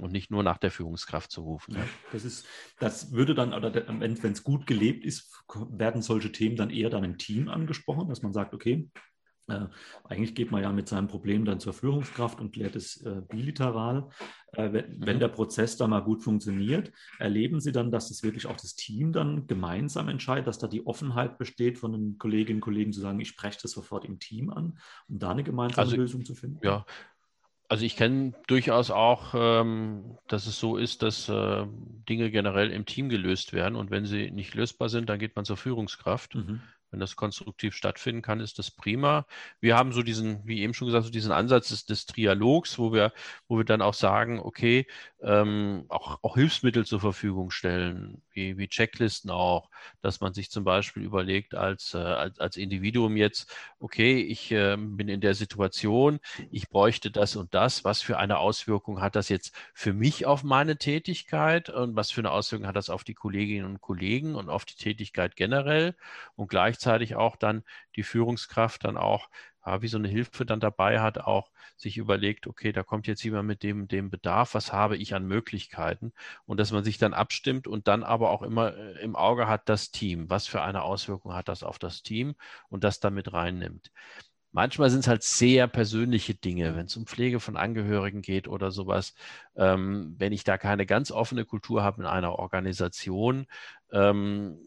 und 0.00 0.12
nicht 0.12 0.30
nur 0.30 0.42
nach 0.42 0.58
der 0.58 0.70
Führungskraft 0.70 1.30
zu 1.30 1.42
rufen. 1.42 1.74
Ja, 1.74 1.84
das 2.12 2.24
ist, 2.24 2.46
das 2.78 3.12
würde 3.12 3.34
dann, 3.34 3.52
oder 3.54 3.72
wenn 3.74 4.12
es 4.12 4.44
gut 4.44 4.66
gelebt 4.66 5.04
ist, 5.04 5.32
werden 5.70 6.02
solche 6.02 6.32
Themen 6.32 6.56
dann 6.56 6.70
eher 6.70 6.90
dann 6.90 7.04
im 7.04 7.18
Team 7.18 7.48
angesprochen, 7.48 8.08
dass 8.08 8.22
man 8.22 8.32
sagt, 8.32 8.54
okay, 8.54 8.90
äh, 9.48 9.66
eigentlich 10.04 10.34
geht 10.34 10.50
man 10.50 10.62
ja 10.62 10.72
mit 10.72 10.88
seinem 10.88 11.06
Problem 11.06 11.44
dann 11.44 11.60
zur 11.60 11.72
Führungskraft 11.72 12.40
und 12.40 12.52
klärt 12.52 12.74
es 12.74 13.00
äh, 13.02 13.22
bilateral. 13.28 14.08
Äh, 14.52 14.72
wenn, 14.72 14.98
mhm. 14.98 15.06
wenn, 15.06 15.20
der 15.20 15.28
Prozess 15.28 15.76
dann 15.76 15.90
mal 15.90 16.00
gut 16.00 16.22
funktioniert, 16.22 16.92
erleben 17.18 17.60
Sie 17.60 17.72
dann, 17.72 17.92
dass 17.92 18.10
es 18.10 18.22
wirklich 18.22 18.46
auch 18.46 18.56
das 18.56 18.74
Team 18.74 19.12
dann 19.12 19.46
gemeinsam 19.46 20.08
entscheidet, 20.08 20.48
dass 20.48 20.58
da 20.58 20.66
die 20.66 20.86
Offenheit 20.86 21.38
besteht 21.38 21.78
von 21.78 21.92
den 21.92 22.18
Kolleginnen 22.18 22.58
und 22.58 22.62
Kollegen 22.62 22.92
zu 22.92 23.00
sagen, 23.00 23.20
ich 23.20 23.28
spreche 23.28 23.60
das 23.62 23.72
sofort 23.72 24.04
im 24.04 24.18
Team 24.18 24.50
an, 24.50 24.78
um 25.08 25.18
da 25.18 25.30
eine 25.30 25.44
gemeinsame 25.44 25.84
also, 25.84 25.96
Lösung 25.96 26.24
zu 26.24 26.34
finden? 26.34 26.58
Ja, 26.62 26.84
also 27.68 27.84
ich 27.84 27.96
kenne 27.96 28.32
durchaus 28.46 28.90
auch, 28.90 29.34
ähm, 29.36 30.18
dass 30.28 30.46
es 30.46 30.58
so 30.58 30.76
ist, 30.76 31.02
dass 31.02 31.28
äh, 31.28 31.66
Dinge 32.08 32.30
generell 32.30 32.70
im 32.70 32.86
Team 32.86 33.08
gelöst 33.08 33.52
werden 33.52 33.76
und 33.76 33.90
wenn 33.90 34.06
sie 34.06 34.30
nicht 34.30 34.54
lösbar 34.54 34.88
sind, 34.88 35.08
dann 35.08 35.18
geht 35.18 35.36
man 35.36 35.44
zur 35.44 35.56
Führungskraft. 35.56 36.34
Mhm. 36.34 36.62
Wenn 36.96 37.00
das 37.00 37.14
konstruktiv 37.14 37.74
stattfinden 37.74 38.22
kann, 38.22 38.40
ist 38.40 38.58
das 38.58 38.70
prima. 38.70 39.26
Wir 39.60 39.76
haben 39.76 39.92
so 39.92 40.02
diesen, 40.02 40.40
wie 40.46 40.62
eben 40.62 40.72
schon 40.72 40.86
gesagt, 40.86 41.04
so 41.04 41.10
diesen 41.10 41.30
Ansatz 41.30 41.68
des, 41.68 41.84
des 41.84 42.06
Trialogs, 42.06 42.78
wo 42.78 42.90
wir, 42.90 43.12
wo 43.48 43.58
wir 43.58 43.64
dann 43.64 43.82
auch 43.82 43.92
sagen, 43.92 44.40
okay, 44.40 44.86
ähm, 45.20 45.84
auch, 45.90 46.18
auch 46.22 46.36
Hilfsmittel 46.36 46.86
zur 46.86 47.00
Verfügung 47.00 47.50
stellen, 47.50 48.22
wie, 48.32 48.56
wie 48.56 48.68
Checklisten 48.68 49.30
auch, 49.30 49.68
dass 50.00 50.22
man 50.22 50.32
sich 50.32 50.50
zum 50.50 50.64
Beispiel 50.64 51.02
überlegt 51.02 51.54
als, 51.54 51.92
äh, 51.92 51.98
als, 51.98 52.38
als 52.40 52.56
Individuum 52.56 53.18
jetzt, 53.18 53.54
okay, 53.78 54.22
ich 54.22 54.50
äh, 54.52 54.76
bin 54.78 55.08
in 55.08 55.20
der 55.20 55.34
Situation, 55.34 56.18
ich 56.50 56.70
bräuchte 56.70 57.10
das 57.10 57.36
und 57.36 57.52
das, 57.52 57.84
was 57.84 58.00
für 58.00 58.16
eine 58.16 58.38
Auswirkung 58.38 59.02
hat 59.02 59.16
das 59.16 59.28
jetzt 59.28 59.54
für 59.74 59.92
mich 59.92 60.24
auf 60.24 60.44
meine 60.44 60.78
Tätigkeit 60.78 61.68
und 61.68 61.94
was 61.94 62.10
für 62.10 62.22
eine 62.22 62.30
Auswirkung 62.30 62.66
hat 62.66 62.76
das 62.76 62.88
auf 62.88 63.04
die 63.04 63.14
Kolleginnen 63.14 63.66
und 63.66 63.82
Kollegen 63.82 64.34
und 64.34 64.48
auf 64.48 64.64
die 64.64 64.76
Tätigkeit 64.76 65.36
generell 65.36 65.94
und 66.36 66.48
gleichzeitig 66.48 66.85
auch 67.16 67.36
dann 67.36 67.62
die 67.96 68.02
Führungskraft 68.02 68.84
dann 68.84 68.96
auch 68.96 69.28
ja, 69.66 69.82
wie 69.82 69.88
so 69.88 69.98
eine 69.98 70.08
Hilfe 70.08 70.46
dann 70.46 70.60
dabei 70.60 71.00
hat, 71.00 71.18
auch 71.18 71.50
sich 71.76 71.98
überlegt, 71.98 72.46
okay, 72.46 72.72
da 72.72 72.82
kommt 72.82 73.06
jetzt 73.06 73.22
jemand 73.24 73.48
mit 73.48 73.62
dem, 73.62 73.88
dem 73.88 74.10
Bedarf, 74.10 74.54
was 74.54 74.72
habe 74.72 74.96
ich 74.96 75.14
an 75.14 75.26
Möglichkeiten 75.26 76.12
und 76.46 76.58
dass 76.60 76.70
man 76.72 76.84
sich 76.84 76.98
dann 76.98 77.14
abstimmt 77.14 77.66
und 77.66 77.88
dann 77.88 78.04
aber 78.04 78.30
auch 78.30 78.42
immer 78.42 78.76
äh, 78.76 79.02
im 79.02 79.16
Auge 79.16 79.48
hat 79.48 79.68
das 79.68 79.90
Team, 79.90 80.30
was 80.30 80.46
für 80.46 80.62
eine 80.62 80.82
Auswirkung 80.82 81.34
hat 81.34 81.48
das 81.48 81.62
auf 81.64 81.78
das 81.78 82.02
Team 82.02 82.36
und 82.68 82.84
das 82.84 83.00
damit 83.00 83.32
reinnimmt. 83.32 83.90
Manchmal 84.52 84.88
sind 84.88 85.00
es 85.00 85.08
halt 85.08 85.22
sehr 85.22 85.66
persönliche 85.66 86.34
Dinge, 86.34 86.74
wenn 86.76 86.86
es 86.86 86.96
um 86.96 87.06
Pflege 87.06 87.40
von 87.40 87.56
Angehörigen 87.58 88.22
geht 88.22 88.48
oder 88.48 88.70
sowas. 88.70 89.14
Ähm, 89.54 90.14
wenn 90.16 90.32
ich 90.32 90.44
da 90.44 90.56
keine 90.56 90.86
ganz 90.86 91.10
offene 91.10 91.44
Kultur 91.44 91.82
habe 91.82 92.00
in 92.00 92.06
einer 92.06 92.38
Organisation, 92.38 93.46
ähm, 93.92 94.65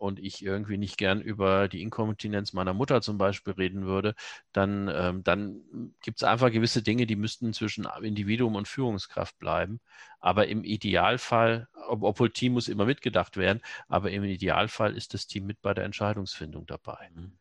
und 0.00 0.18
ich 0.18 0.42
irgendwie 0.42 0.78
nicht 0.78 0.96
gern 0.96 1.20
über 1.20 1.68
die 1.68 1.82
Inkontinenz 1.82 2.54
meiner 2.54 2.72
Mutter 2.72 3.02
zum 3.02 3.18
Beispiel 3.18 3.52
reden 3.52 3.84
würde, 3.84 4.14
dann, 4.52 4.90
ähm, 4.92 5.22
dann 5.24 5.60
gibt 6.02 6.18
es 6.18 6.24
einfach 6.24 6.50
gewisse 6.50 6.82
Dinge, 6.82 7.06
die 7.06 7.16
müssten 7.16 7.52
zwischen 7.52 7.86
Individuum 8.00 8.54
und 8.54 8.66
Führungskraft 8.66 9.38
bleiben. 9.38 9.80
Aber 10.18 10.48
im 10.48 10.64
Idealfall, 10.64 11.68
ob, 11.88 12.02
obwohl 12.02 12.30
Team 12.30 12.54
muss 12.54 12.68
immer 12.68 12.86
mitgedacht 12.86 13.36
werden, 13.36 13.60
aber 13.88 14.10
im 14.10 14.24
Idealfall 14.24 14.96
ist 14.96 15.12
das 15.12 15.26
Team 15.26 15.46
mit 15.46 15.60
bei 15.60 15.74
der 15.74 15.84
Entscheidungsfindung 15.84 16.66
dabei. 16.66 17.10
Mhm. 17.14 17.32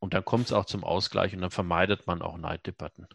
Und 0.00 0.14
dann 0.14 0.24
kommt 0.24 0.46
es 0.46 0.52
auch 0.52 0.64
zum 0.64 0.84
Ausgleich 0.84 1.34
und 1.34 1.42
dann 1.42 1.50
vermeidet 1.50 2.06
man 2.06 2.22
auch 2.22 2.38
Neiddebatten. 2.38 3.08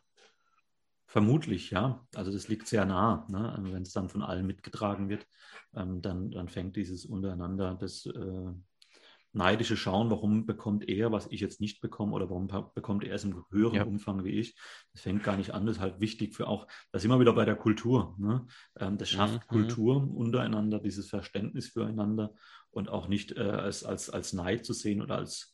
Vermutlich, 1.13 1.69
ja. 1.69 2.03
Also 2.15 2.31
das 2.31 2.47
liegt 2.47 2.67
sehr 2.67 2.85
nah. 2.85 3.27
Ne? 3.29 3.51
Also 3.51 3.71
wenn 3.71 3.83
es 3.83 3.91
dann 3.93 4.09
von 4.09 4.23
allen 4.23 4.47
mitgetragen 4.47 5.09
wird, 5.09 5.27
ähm, 5.75 6.01
dann, 6.01 6.31
dann 6.31 6.49
fängt 6.49 6.75
dieses 6.75 7.05
untereinander 7.05 7.77
das, 7.79 8.07
äh, 8.07 8.51
neidische 9.31 9.77
Schauen, 9.77 10.09
warum 10.09 10.47
bekommt 10.47 10.89
er, 10.89 11.11
was 11.11 11.27
ich 11.27 11.39
jetzt 11.39 11.61
nicht 11.61 11.81
bekomme 11.81 12.13
oder 12.13 12.31
warum 12.31 12.47
bekommt 12.73 13.03
er 13.03 13.13
es 13.13 13.23
im 13.23 13.45
höheren 13.51 13.75
ja. 13.75 13.83
Umfang 13.83 14.23
wie 14.23 14.39
ich. 14.39 14.55
Das 14.91 15.03
fängt 15.03 15.23
gar 15.23 15.37
nicht 15.37 15.53
an, 15.53 15.67
das 15.67 15.75
ist 15.75 15.81
halt 15.83 15.99
wichtig 15.99 16.33
für 16.33 16.47
auch, 16.47 16.65
das 16.91 17.03
ist 17.03 17.05
immer 17.05 17.19
wieder 17.19 17.33
bei 17.33 17.45
der 17.45 17.55
Kultur. 17.55 18.15
Ne? 18.17 18.47
Ähm, 18.79 18.97
das 18.97 19.11
schafft 19.11 19.51
mhm. 19.51 19.55
Kultur 19.55 20.09
untereinander, 20.15 20.79
dieses 20.79 21.11
Verständnis 21.11 21.69
füreinander 21.69 22.33
und 22.71 22.89
auch 22.89 23.07
nicht 23.07 23.33
äh, 23.33 23.41
als, 23.41 23.83
als, 23.83 24.09
als 24.09 24.33
Neid 24.33 24.65
zu 24.65 24.73
sehen 24.73 24.99
oder 24.99 25.17
als 25.17 25.52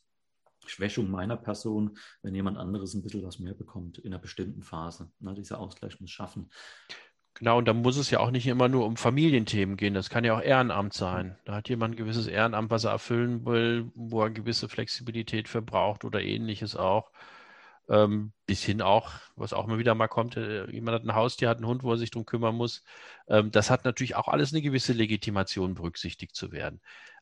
Schwächung 0.66 1.10
meiner 1.10 1.36
Person, 1.36 1.98
wenn 2.22 2.34
jemand 2.34 2.58
anderes 2.58 2.94
ein 2.94 3.02
bisschen 3.02 3.24
was 3.24 3.38
mehr 3.38 3.54
bekommt 3.54 3.98
in 3.98 4.12
einer 4.12 4.20
bestimmten 4.20 4.62
Phase. 4.62 5.10
Ne? 5.20 5.34
Dieser 5.34 5.58
Ausgleich 5.58 6.00
muss 6.00 6.10
schaffen. 6.10 6.50
Genau, 7.34 7.58
und 7.58 7.66
da 7.66 7.72
muss 7.72 7.96
es 7.96 8.10
ja 8.10 8.20
auch 8.20 8.30
nicht 8.30 8.46
immer 8.46 8.68
nur 8.68 8.84
um 8.84 8.96
Familienthemen 8.96 9.76
gehen. 9.76 9.94
Das 9.94 10.10
kann 10.10 10.24
ja 10.24 10.36
auch 10.36 10.42
Ehrenamt 10.42 10.92
sein. 10.92 11.38
Da 11.44 11.54
hat 11.54 11.68
jemand 11.68 11.94
ein 11.94 11.96
gewisses 11.96 12.26
Ehrenamt, 12.26 12.70
was 12.70 12.84
er 12.84 12.90
erfüllen 12.90 13.46
will, 13.46 13.90
wo 13.94 14.22
er 14.22 14.30
gewisse 14.30 14.68
Flexibilität 14.68 15.48
verbraucht 15.48 16.04
oder 16.04 16.20
ähnliches 16.20 16.76
auch. 16.76 17.10
Ähm, 17.88 18.32
bis 18.46 18.62
hin 18.62 18.82
auch, 18.82 19.10
was 19.36 19.52
auch 19.52 19.66
immer 19.66 19.78
wieder 19.78 19.94
mal 19.94 20.06
kommt, 20.06 20.36
äh, 20.36 20.70
jemand 20.70 20.96
hat 20.96 21.04
ein 21.04 21.14
Haustier, 21.14 21.48
hat 21.48 21.56
einen 21.56 21.66
Hund, 21.66 21.82
wo 21.82 21.92
er 21.92 21.98
sich 21.98 22.10
drum 22.10 22.26
kümmern 22.26 22.54
muss. 22.54 22.84
Ähm, 23.26 23.50
das 23.50 23.70
hat 23.70 23.84
natürlich 23.84 24.16
auch 24.16 24.28
alles 24.28 24.52
eine 24.52 24.62
gewisse 24.62 24.92
Legitimation, 24.92 25.74
berücksichtigt 25.74 26.36
zu 26.36 26.52
werden 26.52 26.80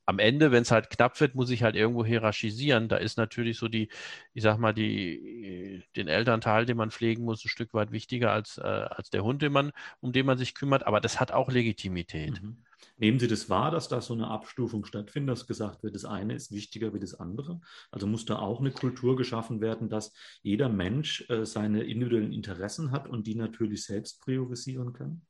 am 0.09 0.19
Ende, 0.19 0.51
wenn 0.51 0.63
es 0.63 0.71
halt 0.71 0.89
knapp 0.89 1.21
wird, 1.21 1.35
muss 1.35 1.51
ich 1.51 1.63
halt 1.63 1.77
irgendwo 1.77 2.03
hierarchisieren. 2.03 2.89
Da 2.89 2.97
ist 2.97 3.19
natürlich 3.19 3.59
so 3.59 3.69
die, 3.69 3.91
ich 4.33 4.43
sag 4.43 4.57
mal, 4.57 4.73
die, 4.73 5.85
den 5.97 6.09
Elternteil, 6.09 6.65
den 6.65 6.79
man 6.79 6.91
pflegen 6.91 7.25
muss, 7.25 7.45
ein 7.45 7.51
Stück 7.51 7.75
weit 7.75 7.93
wichtiger 7.93 8.33
als, 8.33 8.57
äh, 8.57 8.63
als 8.63 9.11
der 9.11 9.23
Hund, 9.23 9.43
den 9.43 9.53
man, 9.53 9.71
um 10.01 10.13
den 10.13 10.25
man 10.25 10.39
sich 10.39 10.55
kümmert. 10.55 10.87
Aber 10.87 11.03
das 11.03 11.21
hat 11.21 11.31
auch 11.31 11.51
Legitimität. 11.51 12.43
Mhm. 12.43 12.65
Nehmen 12.97 13.19
Sie 13.19 13.29
das 13.29 13.51
wahr, 13.51 13.71
dass 13.71 13.89
da 13.89 14.01
so 14.01 14.15
eine 14.15 14.29
Abstufung 14.29 14.87
stattfindet, 14.87 15.31
dass 15.31 15.47
gesagt 15.47 15.83
wird, 15.83 15.95
das 15.95 16.07
eine 16.07 16.35
ist 16.35 16.53
wichtiger 16.53 16.95
wie 16.95 17.01
das 17.01 17.15
andere? 17.15 17.61
Also 17.91 18.07
muss 18.07 18.25
da 18.25 18.39
auch 18.39 18.61
eine 18.61 18.71
Kultur 18.71 19.15
geschaffen 19.15 19.61
werden, 19.61 19.91
dass 19.91 20.15
jeder 20.41 20.71
Mensch 20.71 21.29
äh, 21.29 21.45
seine 21.45 21.83
individuellen 21.83 22.33
Interessen 22.33 22.93
hat 22.93 23.09
und 23.09 23.27
die 23.27 23.35
natürlich 23.35 23.85
selbst 23.85 24.23
priorisieren 24.23 24.95
kann? 24.95 25.21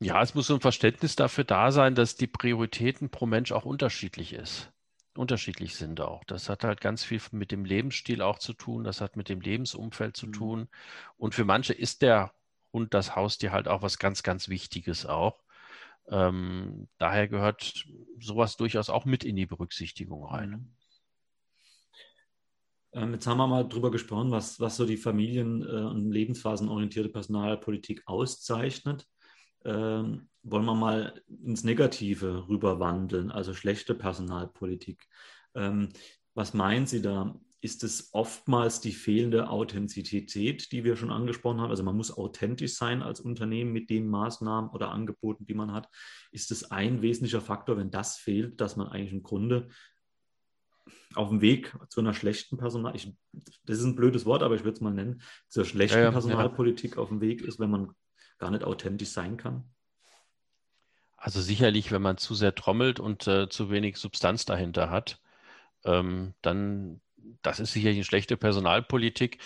Ja, 0.00 0.22
es 0.22 0.34
muss 0.34 0.48
so 0.48 0.54
ein 0.54 0.60
Verständnis 0.60 1.16
dafür 1.16 1.44
da 1.44 1.72
sein, 1.72 1.94
dass 1.94 2.16
die 2.16 2.26
Prioritäten 2.26 3.08
pro 3.08 3.26
Mensch 3.26 3.52
auch 3.52 3.64
unterschiedlich 3.64 4.34
ist. 4.34 4.70
Unterschiedlich 5.16 5.74
sind 5.74 6.02
auch. 6.02 6.24
Das 6.24 6.50
hat 6.50 6.64
halt 6.64 6.82
ganz 6.82 7.02
viel 7.02 7.20
mit 7.32 7.50
dem 7.50 7.64
Lebensstil 7.64 8.20
auch 8.20 8.38
zu 8.38 8.52
tun. 8.52 8.84
Das 8.84 9.00
hat 9.00 9.16
mit 9.16 9.30
dem 9.30 9.40
Lebensumfeld 9.40 10.14
zu 10.14 10.26
mhm. 10.26 10.32
tun. 10.32 10.68
Und 11.16 11.34
für 11.34 11.46
manche 11.46 11.72
ist 11.72 12.02
der 12.02 12.34
Hund, 12.74 12.92
das 12.92 13.16
Haustier 13.16 13.52
halt 13.52 13.68
auch 13.68 13.80
was 13.80 13.98
ganz, 13.98 14.22
ganz 14.22 14.50
Wichtiges 14.50 15.06
auch. 15.06 15.42
Ähm, 16.08 16.88
daher 16.98 17.26
gehört 17.26 17.86
sowas 18.20 18.58
durchaus 18.58 18.90
auch 18.90 19.06
mit 19.06 19.24
in 19.24 19.36
die 19.36 19.46
Berücksichtigung 19.46 20.26
rein. 20.26 20.50
Mhm. 20.50 20.76
Ähm, 22.92 23.12
jetzt 23.14 23.26
haben 23.26 23.38
wir 23.38 23.46
mal 23.46 23.66
drüber 23.66 23.90
gesprochen, 23.90 24.30
was, 24.30 24.60
was 24.60 24.76
so 24.76 24.84
die 24.84 24.98
Familien- 24.98 25.62
äh, 25.62 25.84
und 25.84 26.10
lebensphasenorientierte 26.10 27.08
Personalpolitik 27.08 28.02
auszeichnet 28.06 29.06
ähm, 29.66 30.28
wollen 30.42 30.64
wir 30.64 30.74
mal 30.74 31.22
ins 31.42 31.64
Negative 31.64 32.48
rüberwandeln, 32.48 33.30
also 33.30 33.52
schlechte 33.52 33.94
Personalpolitik. 33.94 35.08
Ähm, 35.54 35.88
was 36.34 36.54
meinen 36.54 36.86
Sie 36.86 37.02
da? 37.02 37.38
Ist 37.60 37.82
es 37.82 38.10
oftmals 38.12 38.80
die 38.80 38.92
fehlende 38.92 39.48
Authentizität, 39.48 40.70
die 40.70 40.84
wir 40.84 40.94
schon 40.94 41.10
angesprochen 41.10 41.60
haben? 41.60 41.70
Also 41.70 41.82
man 41.82 41.96
muss 41.96 42.16
authentisch 42.16 42.74
sein 42.76 43.02
als 43.02 43.20
Unternehmen 43.20 43.72
mit 43.72 43.90
den 43.90 44.06
Maßnahmen 44.06 44.70
oder 44.70 44.92
Angeboten, 44.92 45.46
die 45.46 45.54
man 45.54 45.72
hat. 45.72 45.88
Ist 46.30 46.52
es 46.52 46.70
ein 46.70 47.02
wesentlicher 47.02 47.40
Faktor, 47.40 47.76
wenn 47.76 47.90
das 47.90 48.18
fehlt, 48.18 48.60
dass 48.60 48.76
man 48.76 48.86
eigentlich 48.88 49.14
im 49.14 49.22
Grunde 49.24 49.68
auf 51.14 51.30
dem 51.30 51.40
Weg 51.40 51.74
zu 51.88 52.00
einer 52.00 52.14
schlechten 52.14 52.56
Personal, 52.56 52.94
ich, 52.94 53.12
das 53.64 53.78
ist 53.78 53.84
ein 53.84 53.96
blödes 53.96 54.26
Wort, 54.26 54.42
aber 54.42 54.54
ich 54.54 54.62
würde 54.62 54.76
es 54.76 54.80
mal 54.80 54.92
nennen, 54.92 55.22
zur 55.48 55.64
schlechten 55.64 55.98
ja, 55.98 56.04
ja, 56.04 56.10
Personalpolitik 56.12 56.96
ja. 56.96 57.02
auf 57.02 57.08
dem 57.08 57.20
Weg 57.20 57.40
ist, 57.40 57.58
wenn 57.58 57.70
man 57.70 57.92
gar 58.38 58.50
nicht 58.50 58.64
authentisch 58.64 59.10
sein 59.10 59.36
kann? 59.36 59.64
Also 61.16 61.40
sicherlich, 61.40 61.90
wenn 61.92 62.02
man 62.02 62.18
zu 62.18 62.34
sehr 62.34 62.54
trommelt 62.54 63.00
und 63.00 63.26
äh, 63.26 63.48
zu 63.48 63.70
wenig 63.70 63.96
Substanz 63.96 64.44
dahinter 64.44 64.90
hat, 64.90 65.20
ähm, 65.84 66.34
dann 66.42 67.00
das 67.42 67.60
ist 67.60 67.72
sicherlich 67.72 67.96
eine 67.98 68.04
schlechte 68.04 68.36
Personalpolitik, 68.36 69.38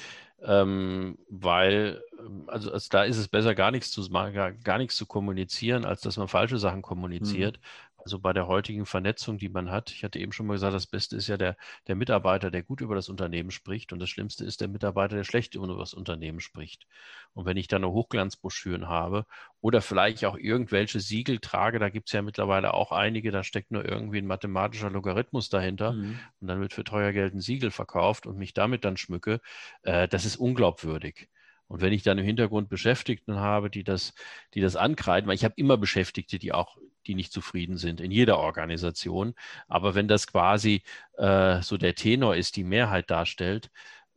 ähm, 0.42 1.18
weil 1.28 2.02
ähm, 2.18 2.44
also, 2.46 2.72
also, 2.72 2.88
da 2.90 3.04
ist 3.04 3.18
es 3.18 3.28
besser, 3.28 3.54
gar 3.54 3.70
nichts 3.70 3.90
zu 3.90 4.08
gar, 4.10 4.52
gar 4.52 4.78
nichts 4.78 4.96
zu 4.96 5.06
kommunizieren, 5.06 5.84
als 5.84 6.00
dass 6.00 6.16
man 6.16 6.28
falsche 6.28 6.58
Sachen 6.58 6.82
kommuniziert, 6.82 7.58
mhm. 7.58 7.62
Also 8.02 8.18
bei 8.18 8.32
der 8.32 8.46
heutigen 8.46 8.86
Vernetzung, 8.86 9.38
die 9.38 9.48
man 9.48 9.70
hat, 9.70 9.90
ich 9.90 10.04
hatte 10.04 10.18
eben 10.18 10.32
schon 10.32 10.46
mal 10.46 10.54
gesagt, 10.54 10.74
das 10.74 10.86
Beste 10.86 11.16
ist 11.16 11.28
ja 11.28 11.36
der, 11.36 11.56
der 11.86 11.96
Mitarbeiter, 11.96 12.50
der 12.50 12.62
gut 12.62 12.80
über 12.80 12.94
das 12.94 13.08
Unternehmen 13.08 13.50
spricht. 13.50 13.92
Und 13.92 13.98
das 13.98 14.10
Schlimmste 14.10 14.44
ist 14.44 14.60
der 14.60 14.68
Mitarbeiter, 14.68 15.16
der 15.16 15.24
schlecht 15.24 15.54
über 15.54 15.66
das 15.76 15.94
Unternehmen 15.94 16.40
spricht. 16.40 16.86
Und 17.32 17.46
wenn 17.46 17.56
ich 17.56 17.68
dann 17.68 17.84
eine 17.84 17.92
Hochglanzbroschüren 17.92 18.88
habe 18.88 19.26
oder 19.60 19.82
vielleicht 19.82 20.24
auch 20.24 20.36
irgendwelche 20.36 21.00
Siegel 21.00 21.38
trage, 21.38 21.78
da 21.78 21.88
gibt 21.88 22.08
es 22.08 22.12
ja 22.12 22.22
mittlerweile 22.22 22.74
auch 22.74 22.92
einige, 22.92 23.30
da 23.30 23.44
steckt 23.44 23.70
nur 23.70 23.84
irgendwie 23.84 24.18
ein 24.18 24.26
mathematischer 24.26 24.90
Logarithmus 24.90 25.48
dahinter 25.48 25.92
mhm. 25.92 26.18
und 26.40 26.48
dann 26.48 26.60
wird 26.60 26.72
für 26.72 26.84
teuer 26.84 27.12
Geld 27.12 27.34
ein 27.34 27.40
Siegel 27.40 27.70
verkauft 27.70 28.26
und 28.26 28.36
mich 28.36 28.54
damit 28.54 28.84
dann 28.84 28.96
schmücke, 28.96 29.40
äh, 29.82 30.08
das 30.08 30.24
ist 30.24 30.36
unglaubwürdig. 30.36 31.28
Und 31.70 31.82
wenn 31.82 31.92
ich 31.92 32.02
dann 32.02 32.18
im 32.18 32.24
Hintergrund 32.24 32.68
Beschäftigten 32.68 33.36
habe, 33.36 33.70
die 33.70 33.84
das, 33.84 34.12
die 34.54 34.60
das 34.60 34.74
ankreiden, 34.74 35.28
weil 35.28 35.36
ich 35.36 35.44
habe 35.44 35.54
immer 35.56 35.76
Beschäftigte, 35.76 36.40
die 36.40 36.52
auch, 36.52 36.76
die 37.06 37.14
nicht 37.14 37.32
zufrieden 37.32 37.76
sind 37.76 38.00
in 38.00 38.10
jeder 38.10 38.38
Organisation. 38.38 39.34
Aber 39.68 39.94
wenn 39.94 40.08
das 40.08 40.26
quasi 40.26 40.82
äh, 41.16 41.62
so 41.62 41.76
der 41.76 41.94
Tenor 41.94 42.36
ist, 42.36 42.56
die 42.56 42.64
Mehrheit 42.64 43.10
darstellt, 43.10 43.70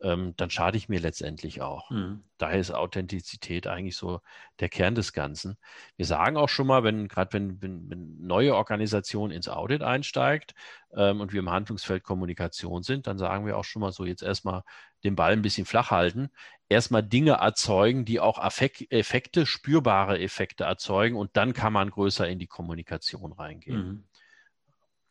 ähm, 0.04 0.34
dann 0.36 0.50
schade 0.50 0.76
ich 0.76 0.88
mir 0.88 1.00
letztendlich 1.00 1.62
auch. 1.62 1.90
Mhm. 1.90 2.24
Daher 2.36 2.60
ist 2.60 2.70
Authentizität 2.70 3.66
eigentlich 3.66 3.96
so 3.96 4.20
der 4.60 4.68
Kern 4.68 4.94
des 4.94 5.12
Ganzen. 5.12 5.56
Wir 5.96 6.04
sagen 6.04 6.36
auch 6.36 6.48
schon 6.48 6.66
mal, 6.66 6.84
wenn 6.84 7.08
gerade 7.08 7.32
wenn, 7.32 7.62
wenn, 7.62 7.88
wenn 7.88 8.20
neue 8.20 8.54
Organisation 8.54 9.30
ins 9.30 9.48
Audit 9.48 9.82
einsteigt 9.82 10.54
ähm, 10.94 11.20
und 11.20 11.32
wir 11.32 11.40
im 11.40 11.50
Handlungsfeld 11.50 12.02
Kommunikation 12.02 12.82
sind, 12.82 13.06
dann 13.06 13.18
sagen 13.18 13.46
wir 13.46 13.56
auch 13.56 13.64
schon 13.64 13.80
mal 13.80 13.92
so 13.92 14.04
jetzt 14.04 14.22
erstmal 14.22 14.62
den 15.04 15.16
Ball 15.16 15.32
ein 15.32 15.42
bisschen 15.42 15.66
flach 15.66 15.90
halten, 15.90 16.30
erstmal 16.68 17.02
Dinge 17.02 17.32
erzeugen, 17.32 18.04
die 18.04 18.20
auch 18.20 18.38
Effekte, 18.38 19.46
spürbare 19.46 20.18
Effekte 20.18 20.64
erzeugen 20.64 21.16
und 21.16 21.36
dann 21.36 21.52
kann 21.52 21.72
man 21.72 21.90
größer 21.90 22.28
in 22.28 22.38
die 22.38 22.46
Kommunikation 22.46 23.32
reingehen. 23.32 23.76
Mhm. 23.76 24.04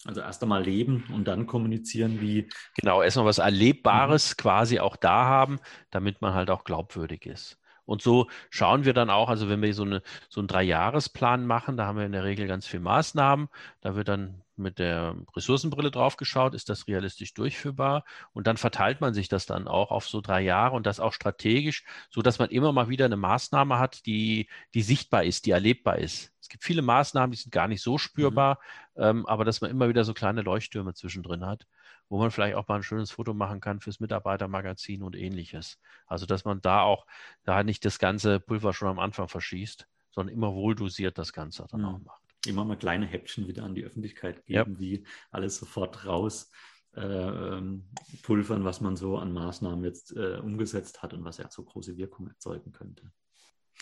Also 0.06 0.20
erst 0.20 0.44
einmal 0.44 0.64
leben 0.64 1.06
und 1.14 1.28
dann 1.28 1.48
kommunizieren, 1.48 2.20
wie. 2.20 2.50
Genau, 2.76 3.02
erstmal 3.02 3.26
was 3.26 3.38
Erlebbares 3.38 4.32
mhm. 4.32 4.42
quasi 4.42 4.80
auch 4.80 4.98
da 4.98 5.26
haben, 5.26 5.60
damit 5.92 6.22
man 6.22 6.34
halt 6.34 6.50
auch 6.50 6.66
glaubwürdig 6.66 7.26
ist. 7.26 7.58
Und 7.86 8.02
so 8.02 8.28
schauen 8.50 8.86
wir 8.86 8.94
dann 8.94 9.10
auch, 9.10 9.30
also 9.30 9.50
wenn 9.50 9.62
wir 9.62 9.74
so, 9.74 9.84
eine, 9.84 10.02
so 10.30 10.40
einen 10.42 10.48
Dreijahresplan 10.48 11.46
machen, 11.46 11.78
da 11.78 11.86
haben 11.86 11.98
wir 11.98 12.06
in 12.06 12.12
der 12.12 12.24
Regel 12.24 12.48
ganz 12.48 12.66
viele 12.68 12.84
Maßnahmen. 12.84 13.50
Da 13.82 13.96
wird 13.96 14.08
dann 14.08 14.42
mit 14.56 14.80
der 14.80 15.16
Ressourcenbrille 15.36 15.92
drauf 15.92 16.18
geschaut, 16.18 16.54
ist 16.54 16.70
das 16.70 16.88
realistisch 16.88 17.34
durchführbar? 17.34 18.06
Und 18.34 18.48
dann 18.48 18.58
verteilt 18.58 19.02
man 19.02 19.14
sich 19.14 19.28
das 19.28 19.46
dann 19.46 19.68
auch 19.68 19.92
auf 19.92 20.08
so 20.08 20.22
drei 20.22 20.42
Jahre 20.42 20.76
und 20.76 20.86
das 20.86 21.00
auch 21.00 21.14
strategisch, 21.14 21.84
so 22.10 22.22
dass 22.22 22.40
man 22.40 22.50
immer 22.50 22.72
mal 22.72 22.90
wieder 22.90 23.06
eine 23.06 23.18
Maßnahme 23.18 23.80
hat, 23.80 24.06
die, 24.06 24.48
die 24.74 24.82
sichtbar 24.84 25.24
ist, 25.24 25.46
die 25.46 25.52
erlebbar 25.52 25.98
ist. 25.98 26.32
Es 26.40 26.50
gibt 26.50 26.64
viele 26.64 26.82
Maßnahmen, 26.82 27.32
die 27.32 27.38
sind 27.38 27.52
gar 27.52 27.68
nicht 27.68 27.82
so 27.82 27.98
spürbar, 27.98 28.60
mhm. 28.96 29.04
ähm, 29.04 29.26
aber 29.26 29.46
dass 29.46 29.62
man 29.62 29.72
immer 29.72 29.90
wieder 29.90 30.04
so 30.04 30.14
kleine 30.14 30.42
Leuchttürme 30.42 30.94
zwischendrin 30.94 31.46
hat, 31.46 31.66
wo 32.14 32.20
man 32.20 32.30
vielleicht 32.30 32.56
auch 32.56 32.68
mal 32.68 32.76
ein 32.76 32.84
schönes 32.84 33.10
Foto 33.10 33.34
machen 33.34 33.60
kann 33.60 33.80
fürs 33.80 34.00
Mitarbeitermagazin 34.00 35.02
und 35.02 35.16
ähnliches. 35.16 35.80
Also, 36.06 36.28
dass 36.28 36.46
man 36.46 36.62
da 36.62 36.84
auch, 36.84 37.08
da 37.44 37.64
nicht 37.64 37.84
das 37.86 37.98
ganze 37.98 38.40
Pulver 38.40 38.72
schon 38.72 38.88
am 38.88 39.00
Anfang 39.00 39.28
verschießt, 39.28 39.88
sondern 40.12 40.32
immer 40.32 40.54
wohl 40.54 40.76
dosiert 40.76 41.18
das 41.18 41.34
Ganze 41.34 41.66
dann 41.72 41.82
mhm. 41.82 41.88
auch 41.88 42.00
macht 42.00 42.22
immer 42.46 42.66
mal 42.66 42.78
kleine 42.78 43.08
Häppchen 43.08 43.48
wieder 43.48 43.64
an 43.64 43.74
die 43.74 43.84
Öffentlichkeit 43.84 44.46
geben, 44.46 44.74
ja. 44.74 44.80
wie 44.80 45.06
alles 45.32 45.58
sofort 45.58 46.06
raus 46.06 46.52
äh, 46.96 47.02
ähm, 47.02 47.86
pulvern, 48.22 48.64
was 48.64 48.80
man 48.80 48.96
so 48.96 49.18
an 49.18 49.34
Maßnahmen 49.34 49.84
jetzt 49.84 50.16
äh, 50.16 50.38
umgesetzt 50.38 51.02
hat 51.02 51.14
und 51.16 51.24
was 51.24 51.38
ja 51.38 51.50
so 51.50 51.64
große 51.64 51.98
Wirkung 51.98 52.28
erzeugen 52.28 52.74
könnte. 52.74 53.12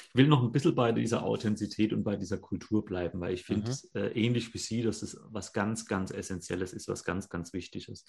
Ich 0.10 0.16
will 0.16 0.28
noch 0.28 0.44
ein 0.44 0.52
bisschen 0.52 0.76
bei 0.76 0.92
dieser 0.92 1.24
Authentizität 1.24 1.94
und 1.94 2.04
bei 2.04 2.16
dieser 2.16 2.38
Kultur 2.38 2.86
bleiben, 2.86 3.20
weil 3.20 3.34
ich 3.34 3.44
finde, 3.44 3.72
mhm. 3.72 4.00
äh, 4.00 4.08
ähnlich 4.10 4.54
wie 4.54 4.58
Sie, 4.58 4.82
dass 4.82 5.02
es 5.02 5.20
was 5.30 5.54
ganz, 5.54 5.86
ganz 5.86 6.12
Essentielles 6.12 6.74
ist, 6.74 6.88
was 6.88 7.04
ganz, 7.04 7.30
ganz 7.30 7.54
Wichtiges. 7.54 8.06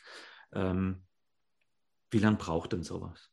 Ähm, 0.52 1.02
wie 2.10 2.18
lange 2.18 2.36
braucht 2.36 2.72
denn 2.72 2.82
sowas? 2.82 3.32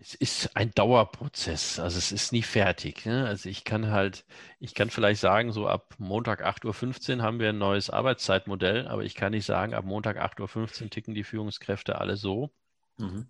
es 0.00 0.14
ist 0.14 0.56
ein 0.56 0.70
Dauerprozess, 0.72 1.78
also 1.78 1.98
es 1.98 2.12
ist 2.12 2.32
nie 2.32 2.42
fertig. 2.42 3.04
Ne? 3.04 3.26
Also 3.26 3.48
ich 3.48 3.64
kann 3.64 3.90
halt, 3.90 4.24
ich 4.60 4.74
kann 4.74 4.90
vielleicht 4.90 5.20
sagen, 5.20 5.52
so 5.52 5.66
ab 5.66 5.94
Montag 5.98 6.44
8.15 6.44 7.16
Uhr 7.16 7.22
haben 7.22 7.40
wir 7.40 7.48
ein 7.50 7.58
neues 7.58 7.90
Arbeitszeitmodell, 7.90 8.86
aber 8.86 9.02
ich 9.02 9.14
kann 9.14 9.32
nicht 9.32 9.44
sagen, 9.44 9.74
ab 9.74 9.84
Montag 9.84 10.18
8.15 10.18 10.84
Uhr 10.84 10.90
ticken 10.90 11.14
die 11.14 11.24
Führungskräfte 11.24 12.00
alle 12.00 12.16
so, 12.16 12.50
mhm. 12.98 13.26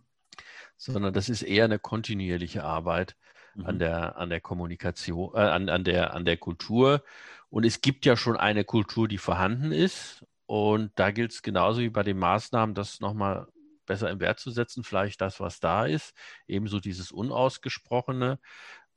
sondern 0.76 1.14
das 1.14 1.28
ist 1.28 1.42
eher 1.42 1.64
eine 1.64 1.78
kontinuierliche 1.78 2.64
Arbeit. 2.64 3.16
Mhm. 3.58 3.66
an, 3.66 3.78
der, 3.78 4.16
an 4.16 4.30
der 4.30 4.40
Kommunikation, 4.40 5.34
äh, 5.34 5.40
an, 5.40 5.68
an, 5.68 5.84
der, 5.84 6.14
an 6.14 6.24
der 6.24 6.36
Kultur. 6.36 7.02
Und 7.50 7.64
es 7.64 7.80
gibt 7.80 8.06
ja 8.06 8.16
schon 8.16 8.36
eine 8.36 8.64
Kultur, 8.64 9.08
die 9.08 9.18
vorhanden 9.18 9.72
ist. 9.72 10.24
Und 10.46 10.92
da 10.94 11.10
gilt 11.10 11.32
es 11.32 11.42
genauso 11.42 11.80
wie 11.80 11.90
bei 11.90 12.02
den 12.02 12.18
Maßnahmen, 12.18 12.74
das 12.74 13.00
nochmal 13.00 13.46
besser 13.86 14.10
im 14.10 14.20
Wert 14.20 14.38
zu 14.38 14.50
setzen, 14.50 14.84
vielleicht 14.84 15.20
das, 15.20 15.40
was 15.40 15.60
da 15.60 15.86
ist, 15.86 16.14
ebenso 16.46 16.78
dieses 16.78 17.10
Unausgesprochene. 17.10 18.38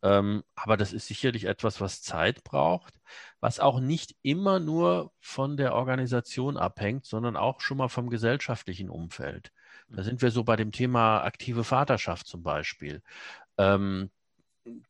Ähm, 0.03 0.43
aber 0.55 0.78
das 0.78 0.93
ist 0.93 1.07
sicherlich 1.07 1.45
etwas, 1.45 1.80
was 1.80 2.01
Zeit 2.01 2.43
braucht, 2.43 2.93
was 3.39 3.59
auch 3.59 3.80
nicht 3.80 4.16
immer 4.22 4.59
nur 4.59 5.12
von 5.20 5.57
der 5.57 5.76
Organisation 5.76 6.57
abhängt, 6.57 7.05
sondern 7.05 7.38
auch 7.38 7.62
schon 7.62 7.78
mal 7.78 7.88
vom 7.88 8.09
gesellschaftlichen 8.09 8.89
Umfeld. 8.89 9.51
Da 9.89 10.03
sind 10.03 10.22
wir 10.22 10.32
so 10.32 10.43
bei 10.43 10.55
dem 10.55 10.72
Thema 10.72 11.22
aktive 11.22 11.64
Vaterschaft 11.64 12.26
zum 12.28 12.43
Beispiel. 12.43 13.03
Ähm, 13.57 14.09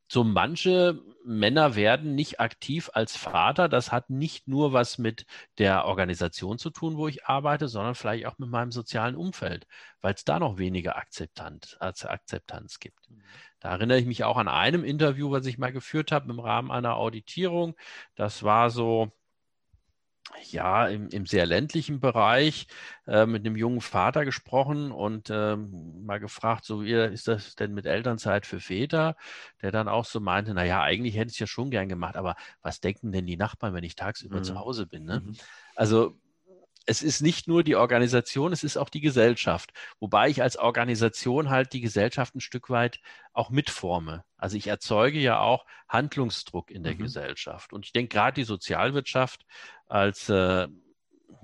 so 0.07 0.23
manche 0.23 1.01
Männer 1.23 1.75
werden 1.75 2.15
nicht 2.15 2.39
aktiv 2.39 2.89
als 2.93 3.15
Vater. 3.15 3.69
Das 3.69 3.91
hat 3.91 4.09
nicht 4.09 4.47
nur 4.47 4.73
was 4.73 4.97
mit 4.97 5.25
der 5.57 5.85
Organisation 5.85 6.57
zu 6.57 6.69
tun, 6.69 6.97
wo 6.97 7.07
ich 7.07 7.25
arbeite, 7.25 7.67
sondern 7.67 7.95
vielleicht 7.95 8.25
auch 8.25 8.37
mit 8.37 8.49
meinem 8.49 8.71
sozialen 8.71 9.15
Umfeld, 9.15 9.67
weil 10.01 10.13
es 10.13 10.25
da 10.25 10.39
noch 10.39 10.57
weniger 10.57 10.97
Akzeptanz, 10.97 11.77
Akzeptanz 11.79 12.79
gibt. 12.79 13.09
Mhm. 13.09 13.21
Da 13.59 13.69
erinnere 13.69 13.99
ich 13.99 14.05
mich 14.05 14.23
auch 14.23 14.37
an 14.37 14.47
einem 14.47 14.83
Interview, 14.83 15.31
was 15.31 15.45
ich 15.45 15.57
mal 15.57 15.71
geführt 15.71 16.11
habe 16.11 16.31
im 16.31 16.39
Rahmen 16.39 16.71
einer 16.71 16.97
Auditierung. 16.97 17.75
Das 18.15 18.43
war 18.43 18.71
so, 18.71 19.11
ja, 20.49 20.87
im, 20.87 21.09
im 21.09 21.25
sehr 21.25 21.45
ländlichen 21.45 21.99
Bereich 21.99 22.67
äh, 23.07 23.25
mit 23.25 23.45
einem 23.45 23.55
jungen 23.55 23.81
Vater 23.81 24.25
gesprochen 24.25 24.91
und 24.91 25.29
äh, 25.29 25.55
mal 25.55 26.19
gefragt, 26.19 26.65
so 26.65 26.83
wie 26.83 26.93
ist 26.93 27.27
das 27.27 27.55
denn 27.55 27.73
mit 27.73 27.85
Elternzeit 27.85 28.45
für 28.45 28.59
Väter? 28.59 29.15
Der 29.61 29.71
dann 29.71 29.87
auch 29.87 30.05
so 30.05 30.19
meinte, 30.19 30.53
naja, 30.53 30.81
eigentlich 30.81 31.15
hätte 31.15 31.29
ich 31.29 31.35
es 31.35 31.39
ja 31.39 31.47
schon 31.47 31.71
gern 31.71 31.89
gemacht, 31.89 32.15
aber 32.15 32.35
was 32.61 32.79
denken 32.79 33.11
denn 33.11 33.25
die 33.25 33.37
Nachbarn, 33.37 33.73
wenn 33.73 33.83
ich 33.83 33.95
tagsüber 33.95 34.39
mhm. 34.39 34.43
zu 34.43 34.59
Hause 34.59 34.87
bin? 34.87 35.05
Ne? 35.05 35.21
Mhm. 35.25 35.35
Also 35.75 36.15
es 36.85 37.03
ist 37.03 37.21
nicht 37.21 37.47
nur 37.47 37.63
die 37.63 37.75
Organisation, 37.75 38.53
es 38.53 38.63
ist 38.63 38.77
auch 38.77 38.89
die 38.89 39.01
Gesellschaft. 39.01 39.71
Wobei 39.99 40.29
ich 40.29 40.41
als 40.41 40.57
Organisation 40.57 41.49
halt 41.49 41.73
die 41.73 41.81
Gesellschaft 41.81 42.35
ein 42.35 42.41
Stück 42.41 42.69
weit 42.69 42.99
auch 43.33 43.49
mitforme. 43.49 44.23
Also 44.37 44.57
ich 44.57 44.67
erzeuge 44.67 45.19
ja 45.19 45.39
auch 45.39 45.65
Handlungsdruck 45.87 46.71
in 46.71 46.83
der 46.83 46.95
mhm. 46.95 46.99
Gesellschaft. 46.99 47.73
Und 47.73 47.85
ich 47.85 47.91
denke 47.91 48.15
gerade 48.15 48.35
die 48.35 48.43
Sozialwirtschaft 48.43 49.45
als 49.87 50.29
äh, 50.29 50.67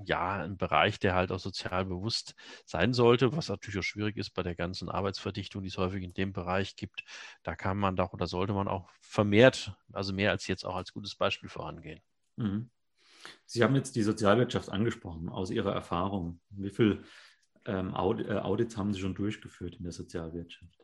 ja, 0.04 0.42
ein 0.42 0.56
Bereich, 0.56 0.98
der 0.98 1.14
halt 1.14 1.32
auch 1.32 1.38
sozial 1.38 1.84
bewusst 1.84 2.34
sein 2.64 2.92
sollte, 2.92 3.36
was 3.36 3.48
natürlich 3.48 3.78
auch 3.78 3.82
schwierig 3.82 4.16
ist 4.16 4.30
bei 4.30 4.42
der 4.42 4.54
ganzen 4.54 4.88
Arbeitsverdichtung, 4.88 5.62
die 5.62 5.68
es 5.68 5.78
häufig 5.78 6.02
in 6.02 6.14
dem 6.14 6.32
Bereich 6.32 6.76
gibt. 6.76 7.04
Da 7.42 7.56
kann 7.56 7.78
man 7.78 7.96
doch 7.96 8.12
oder 8.12 8.26
sollte 8.26 8.52
man 8.52 8.68
auch 8.68 8.88
vermehrt, 9.00 9.72
also 9.92 10.12
mehr 10.12 10.30
als 10.30 10.46
jetzt 10.46 10.64
auch 10.64 10.76
als 10.76 10.92
gutes 10.92 11.14
Beispiel 11.14 11.48
vorangehen. 11.48 12.00
Mhm. 12.36 12.70
Sie 13.46 13.62
haben 13.62 13.74
jetzt 13.74 13.96
die 13.96 14.02
Sozialwirtschaft 14.02 14.70
angesprochen, 14.70 15.28
aus 15.28 15.50
Ihrer 15.50 15.74
Erfahrung. 15.74 16.40
Wie 16.50 16.70
viele 16.70 17.02
ähm, 17.64 17.90
äh, 17.90 18.38
Audits 18.38 18.76
haben 18.76 18.92
Sie 18.92 19.00
schon 19.00 19.14
durchgeführt 19.14 19.76
in 19.76 19.84
der 19.84 19.92
Sozialwirtschaft? 19.92 20.78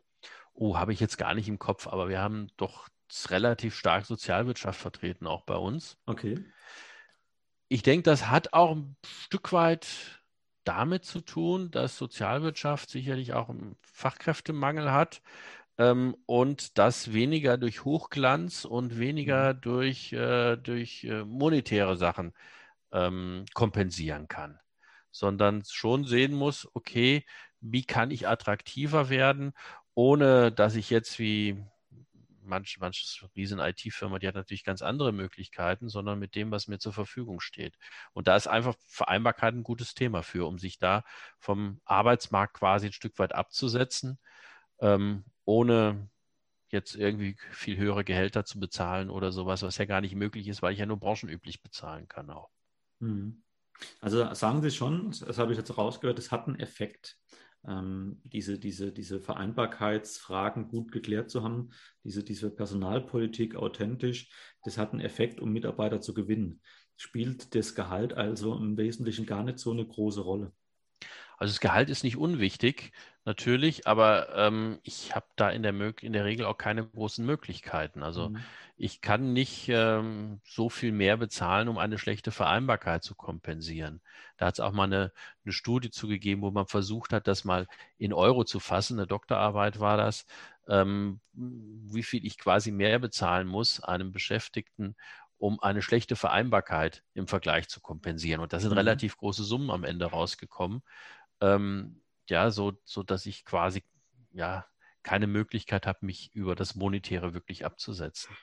Oh, 0.53 0.77
habe 0.77 0.93
ich 0.93 0.99
jetzt 0.99 1.17
gar 1.17 1.33
nicht 1.33 1.47
im 1.47 1.59
Kopf, 1.59 1.87
aber 1.87 2.09
wir 2.09 2.19
haben 2.19 2.47
doch 2.57 2.87
relativ 3.29 3.75
stark 3.75 4.05
Sozialwirtschaft 4.05 4.79
vertreten, 4.79 5.27
auch 5.27 5.43
bei 5.43 5.55
uns. 5.55 5.97
Okay. 6.05 6.43
Ich 7.67 7.83
denke, 7.83 8.03
das 8.03 8.29
hat 8.29 8.53
auch 8.53 8.75
ein 8.75 8.95
Stück 9.05 9.51
weit 9.51 9.87
damit 10.63 11.05
zu 11.05 11.21
tun, 11.21 11.71
dass 11.71 11.97
Sozialwirtschaft 11.97 12.89
sicherlich 12.89 13.33
auch 13.33 13.49
einen 13.49 13.77
Fachkräftemangel 13.81 14.91
hat 14.91 15.21
ähm, 15.77 16.15
und 16.25 16.77
das 16.77 17.13
weniger 17.13 17.57
durch 17.57 17.83
Hochglanz 17.85 18.65
und 18.65 18.97
weniger 18.97 19.53
mhm. 19.53 19.61
durch, 19.61 20.13
äh, 20.13 20.57
durch 20.57 21.03
äh, 21.03 21.23
monetäre 21.25 21.97
Sachen 21.97 22.33
ähm, 22.91 23.45
kompensieren 23.53 24.27
kann, 24.27 24.59
sondern 25.11 25.63
schon 25.67 26.05
sehen 26.05 26.33
muss, 26.33 26.67
okay, 26.73 27.25
wie 27.61 27.83
kann 27.83 28.11
ich 28.11 28.27
attraktiver 28.27 29.09
werden, 29.09 29.53
ohne 29.95 30.51
dass 30.51 30.75
ich 30.75 30.89
jetzt 30.89 31.19
wie 31.19 31.63
manch, 32.45 32.77
manches 32.79 33.25
riesen 33.35 33.59
IT-Firma, 33.59 34.19
die 34.19 34.27
hat 34.27 34.35
natürlich 34.35 34.63
ganz 34.63 34.81
andere 34.81 35.11
Möglichkeiten, 35.11 35.89
sondern 35.89 36.19
mit 36.19 36.35
dem, 36.35 36.51
was 36.51 36.67
mir 36.67 36.79
zur 36.79 36.93
Verfügung 36.93 37.39
steht. 37.39 37.75
Und 38.13 38.27
da 38.27 38.35
ist 38.35 38.47
einfach 38.47 38.75
Vereinbarkeit 38.87 39.55
ein 39.55 39.63
gutes 39.63 39.95
Thema 39.95 40.21
für, 40.21 40.47
um 40.47 40.59
sich 40.59 40.77
da 40.77 41.03
vom 41.39 41.81
Arbeitsmarkt 41.85 42.53
quasi 42.53 42.87
ein 42.87 42.93
Stück 42.93 43.17
weit 43.19 43.33
abzusetzen 43.33 44.19
ähm, 44.79 45.23
ohne 45.45 46.09
jetzt 46.69 46.95
irgendwie 46.95 47.35
viel 47.51 47.77
höhere 47.77 48.03
Gehälter 48.03 48.45
zu 48.45 48.59
bezahlen 48.59 49.09
oder 49.09 49.31
sowas, 49.31 49.61
was 49.63 49.77
ja 49.77 49.85
gar 49.85 50.01
nicht 50.01 50.15
möglich 50.15 50.47
ist, 50.47 50.61
weil 50.61 50.73
ich 50.73 50.79
ja 50.79 50.85
nur 50.85 50.99
branchenüblich 50.99 51.61
bezahlen 51.61 52.07
kann 52.07 52.29
auch. 52.29 52.49
Mhm. 52.99 53.43
Also 53.99 54.33
sagen 54.33 54.61
Sie 54.61 54.71
schon, 54.71 55.11
das 55.11 55.37
habe 55.37 55.51
ich 55.51 55.57
jetzt 55.57 55.77
rausgehört, 55.77 56.19
es 56.19 56.31
hat 56.31 56.47
einen 56.47 56.59
Effekt, 56.59 57.17
ähm, 57.67 58.21
diese, 58.23 58.59
diese, 58.59 58.91
diese 58.91 59.19
Vereinbarkeitsfragen 59.19 60.67
gut 60.69 60.91
geklärt 60.91 61.29
zu 61.29 61.43
haben, 61.43 61.71
diese, 62.03 62.23
diese 62.23 62.51
Personalpolitik 62.51 63.55
authentisch, 63.55 64.29
das 64.63 64.77
hat 64.77 64.91
einen 64.91 65.01
Effekt, 65.01 65.39
um 65.39 65.51
Mitarbeiter 65.51 66.01
zu 66.01 66.13
gewinnen. 66.13 66.61
Spielt 66.97 67.53
das 67.55 67.75
Gehalt 67.75 68.13
also 68.13 68.55
im 68.55 68.77
Wesentlichen 68.77 69.25
gar 69.25 69.43
nicht 69.43 69.59
so 69.59 69.71
eine 69.71 69.85
große 69.85 70.21
Rolle? 70.21 70.53
Also 71.37 71.51
das 71.51 71.59
Gehalt 71.59 71.89
ist 71.89 72.03
nicht 72.03 72.17
unwichtig, 72.17 72.91
natürlich, 73.25 73.87
aber 73.87 74.35
ähm, 74.35 74.79
ich 74.83 75.15
habe 75.15 75.25
da 75.35 75.49
in 75.49 75.63
der, 75.63 75.73
in 76.01 76.13
der 76.13 76.25
Regel 76.25 76.45
auch 76.45 76.57
keine 76.57 76.85
großen 76.85 77.25
Möglichkeiten. 77.25 78.03
Also 78.03 78.29
mhm. 78.29 78.39
ich 78.77 79.01
kann 79.01 79.33
nicht 79.33 79.67
ähm, 79.67 80.39
so 80.45 80.69
viel 80.69 80.91
mehr 80.91 81.17
bezahlen, 81.17 81.67
um 81.67 81.77
eine 81.77 81.97
schlechte 81.97 82.31
Vereinbarkeit 82.31 83.03
zu 83.03 83.15
kompensieren. 83.15 84.01
Da 84.37 84.45
hat 84.45 84.55
es 84.55 84.59
auch 84.59 84.71
mal 84.71 84.83
eine, 84.83 85.11
eine 85.43 85.53
Studie 85.53 85.89
zugegeben, 85.89 86.41
wo 86.41 86.51
man 86.51 86.67
versucht 86.67 87.13
hat, 87.13 87.27
das 87.27 87.43
mal 87.43 87.67
in 87.97 88.13
Euro 88.13 88.43
zu 88.43 88.59
fassen. 88.59 88.99
Eine 88.99 89.07
Doktorarbeit 89.07 89.79
war 89.79 89.97
das, 89.97 90.27
ähm, 90.67 91.19
wie 91.33 92.03
viel 92.03 92.25
ich 92.25 92.37
quasi 92.37 92.71
mehr 92.71 92.99
bezahlen 92.99 93.47
muss 93.47 93.83
einem 93.83 94.11
Beschäftigten, 94.11 94.95
um 95.37 95.59
eine 95.59 95.81
schlechte 95.81 96.15
Vereinbarkeit 96.15 97.03
im 97.13 97.27
Vergleich 97.27 97.67
zu 97.67 97.81
kompensieren. 97.81 98.41
Und 98.41 98.53
da 98.53 98.59
sind 98.59 98.71
mhm. 98.71 98.77
relativ 98.77 99.17
große 99.17 99.43
Summen 99.43 99.71
am 99.71 99.83
Ende 99.83 100.05
rausgekommen. 100.05 100.81
Ähm, 101.41 102.01
ja, 102.29 102.49
so, 102.51 102.73
so 102.83 103.03
dass 103.03 103.25
ich 103.25 103.45
quasi 103.45 103.83
ja 104.31 104.65
keine 105.03 105.27
Möglichkeit 105.27 105.85
habe, 105.85 106.05
mich 106.05 106.33
über 106.33 106.55
das 106.55 106.75
Monetäre 106.75 107.33
wirklich 107.33 107.65
abzusetzen. 107.65 108.35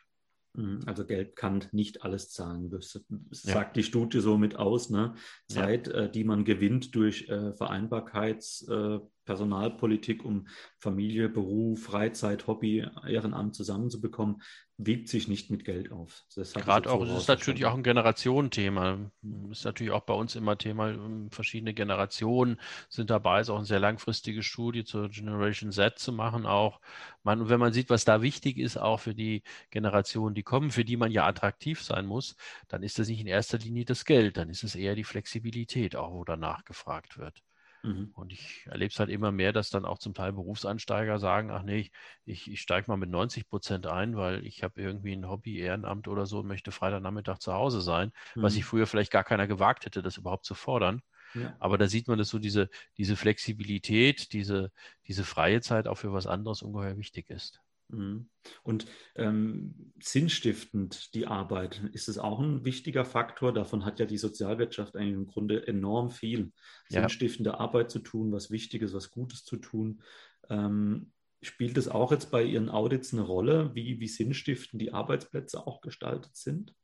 Mhm, 0.54 0.80
also 0.86 1.06
Geld 1.06 1.34
kann 1.34 1.64
nicht 1.72 2.02
alles 2.02 2.30
zahlen. 2.30 2.70
Das 2.70 3.00
sagt 3.30 3.76
ja. 3.76 3.80
die 3.80 3.82
Studie 3.82 4.20
so 4.20 4.36
mit 4.36 4.56
aus. 4.56 4.90
Ne? 4.90 5.14
Zeit, 5.48 5.88
ja. 5.88 5.94
äh, 5.94 6.10
die 6.10 6.24
man 6.24 6.44
gewinnt 6.44 6.94
durch 6.94 7.28
äh, 7.28 7.52
Vereinbarkeits, 7.54 8.68
äh, 8.68 8.98
Personalpolitik, 9.24 10.24
um 10.24 10.48
Familie, 10.78 11.28
Beruf, 11.28 11.84
Freizeit, 11.84 12.46
Hobby, 12.46 12.86
Ehrenamt 13.06 13.54
zusammenzubekommen, 13.54 14.42
wiegt 14.78 15.08
sich 15.08 15.28
nicht 15.28 15.50
mit 15.50 15.64
Geld 15.64 15.92
auf. 15.92 16.24
Gerade 16.54 16.90
auch, 16.90 17.02
es 17.04 17.22
ist 17.22 17.28
natürlich 17.28 17.66
auch 17.66 17.74
ein 17.74 17.82
Generationenthema. 17.82 19.10
Ist 19.50 19.64
natürlich 19.64 19.92
auch 19.92 20.02
bei 20.02 20.14
uns 20.14 20.34
immer 20.34 20.58
Thema, 20.58 20.90
ähm, 20.90 21.30
verschiedene 21.30 21.74
Generationen 21.74 22.60
sind 22.88 23.10
dabei, 23.10 23.40
ist 23.40 23.50
auch 23.50 23.58
eine 23.58 23.64
sehr 23.64 23.80
langfristige 23.80 24.42
Studie 24.42 24.84
zur 24.84 25.08
Generation 25.08 25.72
Z 25.72 25.98
zu 25.98 26.12
machen 26.12 26.46
auch. 26.46 26.80
Man, 27.22 27.48
wenn 27.48 27.60
man 27.60 27.72
sieht, 27.72 27.90
was 27.90 28.04
da 28.04 28.22
wichtig 28.22 28.58
ist, 28.58 28.76
auch 28.76 29.00
für 29.00 29.14
die 29.14 29.42
Generationen, 29.70 30.34
die 30.34 30.42
kommen, 30.42 30.70
für 30.70 30.84
die 30.84 30.96
man 30.96 31.12
ja 31.12 31.26
attraktiv 31.26 31.82
sein 31.82 32.06
muss, 32.06 32.36
dann 32.68 32.82
ist 32.82 32.98
das 32.98 33.08
nicht 33.08 33.20
in 33.20 33.26
erster 33.26 33.58
Linie 33.58 33.84
das 33.84 34.04
Geld, 34.04 34.36
dann 34.36 34.48
ist 34.48 34.64
es 34.64 34.74
eher 34.74 34.94
die 34.94 35.04
Flexibilität 35.04 35.94
auch, 35.96 36.12
wo 36.12 36.24
danach 36.24 36.64
gefragt 36.64 37.18
wird. 37.18 37.42
Mhm. 37.82 38.12
Und 38.14 38.32
ich 38.32 38.66
erlebe 38.66 38.92
es 38.92 38.98
halt 38.98 39.10
immer 39.10 39.32
mehr, 39.32 39.52
dass 39.52 39.70
dann 39.70 39.84
auch 39.84 39.98
zum 39.98 40.14
Teil 40.14 40.32
Berufseinsteiger 40.32 41.18
sagen, 41.18 41.50
ach 41.50 41.62
nee, 41.62 41.90
ich, 42.24 42.50
ich 42.50 42.60
steige 42.60 42.90
mal 42.90 42.96
mit 42.96 43.10
90 43.10 43.48
Prozent 43.48 43.86
ein, 43.86 44.16
weil 44.16 44.46
ich 44.46 44.62
habe 44.62 44.80
irgendwie 44.80 45.12
ein 45.12 45.28
Hobby, 45.28 45.58
Ehrenamt 45.58 46.06
oder 46.06 46.26
so 46.26 46.40
und 46.40 46.46
möchte 46.46 46.70
Freitagnachmittag 46.70 47.38
zu 47.38 47.52
Hause 47.52 47.80
sein, 47.80 48.12
mhm. 48.34 48.42
was 48.42 48.54
ich 48.54 48.64
früher 48.64 48.86
vielleicht 48.86 49.10
gar 49.10 49.24
keiner 49.24 49.46
gewagt 49.46 49.84
hätte, 49.84 50.02
das 50.02 50.16
überhaupt 50.16 50.44
zu 50.44 50.54
fordern. 50.54 51.02
Ja. 51.34 51.56
Aber 51.58 51.78
da 51.78 51.88
sieht 51.88 52.08
man, 52.08 52.18
dass 52.18 52.28
so 52.28 52.38
diese, 52.38 52.68
diese 52.98 53.16
Flexibilität, 53.16 54.32
diese, 54.32 54.70
diese 55.06 55.24
freie 55.24 55.60
Zeit 55.60 55.88
auch 55.88 55.96
für 55.96 56.12
was 56.12 56.26
anderes 56.26 56.62
ungeheuer 56.62 56.98
wichtig 56.98 57.30
ist. 57.30 57.60
Mhm. 57.92 58.28
Und 58.62 58.86
ähm, 59.14 59.92
sinnstiftend 60.00 61.14
die 61.14 61.26
Arbeit, 61.26 61.82
ist 61.92 62.08
es 62.08 62.18
auch 62.18 62.40
ein 62.40 62.64
wichtiger 62.64 63.04
Faktor? 63.04 63.52
Davon 63.52 63.84
hat 63.84 64.00
ja 64.00 64.06
die 64.06 64.18
Sozialwirtschaft 64.18 64.96
eigentlich 64.96 65.14
im 65.14 65.26
Grunde 65.26 65.66
enorm 65.66 66.10
viel. 66.10 66.52
Sinnstiftende 66.88 67.50
ja. 67.50 67.60
Arbeit 67.60 67.90
zu 67.90 68.00
tun, 68.00 68.32
was 68.32 68.50
Wichtiges, 68.50 68.94
was 68.94 69.10
Gutes 69.10 69.44
zu 69.44 69.56
tun. 69.56 70.02
Ähm, 70.48 71.12
spielt 71.42 71.76
es 71.76 71.88
auch 71.88 72.12
jetzt 72.12 72.30
bei 72.30 72.42
Ihren 72.42 72.70
Audits 72.70 73.12
eine 73.12 73.22
Rolle, 73.22 73.74
wie, 73.74 74.00
wie 74.00 74.08
sinnstiftend 74.08 74.80
die 74.80 74.92
Arbeitsplätze 74.92 75.66
auch 75.66 75.80
gestaltet 75.80 76.36
sind? 76.36 76.74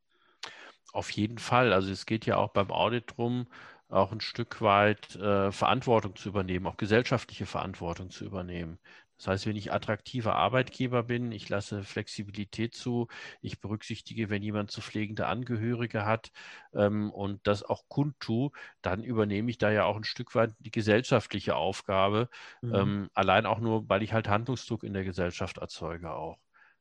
Auf 0.92 1.10
jeden 1.10 1.38
Fall. 1.38 1.72
Also 1.72 1.90
es 1.90 2.06
geht 2.06 2.26
ja 2.26 2.36
auch 2.36 2.50
beim 2.50 2.70
Audit 2.70 3.10
darum, 3.10 3.46
auch 3.88 4.12
ein 4.12 4.20
Stück 4.20 4.60
weit 4.60 5.16
äh, 5.16 5.50
Verantwortung 5.50 6.16
zu 6.16 6.28
übernehmen, 6.28 6.66
auch 6.66 6.76
gesellschaftliche 6.76 7.46
Verantwortung 7.46 8.10
zu 8.10 8.24
übernehmen. 8.24 8.78
Das 9.18 9.26
heißt, 9.26 9.46
wenn 9.46 9.56
ich 9.56 9.72
attraktiver 9.72 10.36
Arbeitgeber 10.36 11.02
bin, 11.02 11.32
ich 11.32 11.48
lasse 11.48 11.82
Flexibilität 11.82 12.74
zu, 12.74 13.08
ich 13.42 13.60
berücksichtige, 13.60 14.30
wenn 14.30 14.42
jemand 14.42 14.70
zu 14.70 14.80
pflegende 14.80 15.26
Angehörige 15.26 16.06
hat 16.06 16.30
ähm, 16.72 17.10
und 17.10 17.46
das 17.46 17.64
auch 17.64 17.88
kundtu, 17.88 18.50
dann 18.80 19.02
übernehme 19.02 19.50
ich 19.50 19.58
da 19.58 19.70
ja 19.70 19.84
auch 19.84 19.96
ein 19.96 20.04
Stück 20.04 20.34
weit 20.34 20.54
die 20.60 20.70
gesellschaftliche 20.70 21.56
Aufgabe, 21.56 22.28
mhm. 22.62 22.74
ähm, 22.74 23.10
allein 23.12 23.44
auch 23.44 23.58
nur, 23.58 23.88
weil 23.88 24.02
ich 24.02 24.12
halt 24.12 24.28
Handlungsdruck 24.28 24.84
in 24.84 24.92
der 24.92 25.04
Gesellschaft 25.04 25.58
erzeuge 25.58 26.12
auch. 26.12 26.38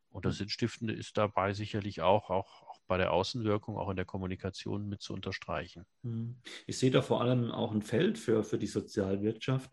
Und 0.09 0.25
das 0.25 0.35
mhm. 0.35 0.37
Sinnstiftende 0.39 0.93
ist 0.93 1.17
dabei 1.17 1.53
sicherlich 1.53 2.01
auch, 2.01 2.29
auch, 2.29 2.63
auch 2.63 2.79
bei 2.87 2.97
der 2.97 3.13
Außenwirkung, 3.13 3.77
auch 3.77 3.89
in 3.89 3.95
der 3.95 4.05
Kommunikation 4.05 4.87
mit 4.87 5.01
zu 5.01 5.13
unterstreichen. 5.13 5.85
Mhm. 6.03 6.37
Ich 6.65 6.77
sehe 6.77 6.91
da 6.91 7.01
vor 7.01 7.21
allem 7.21 7.51
auch 7.51 7.71
ein 7.71 7.81
Feld 7.81 8.17
für, 8.17 8.43
für 8.43 8.57
die 8.57 8.67
Sozialwirtschaft. 8.67 9.71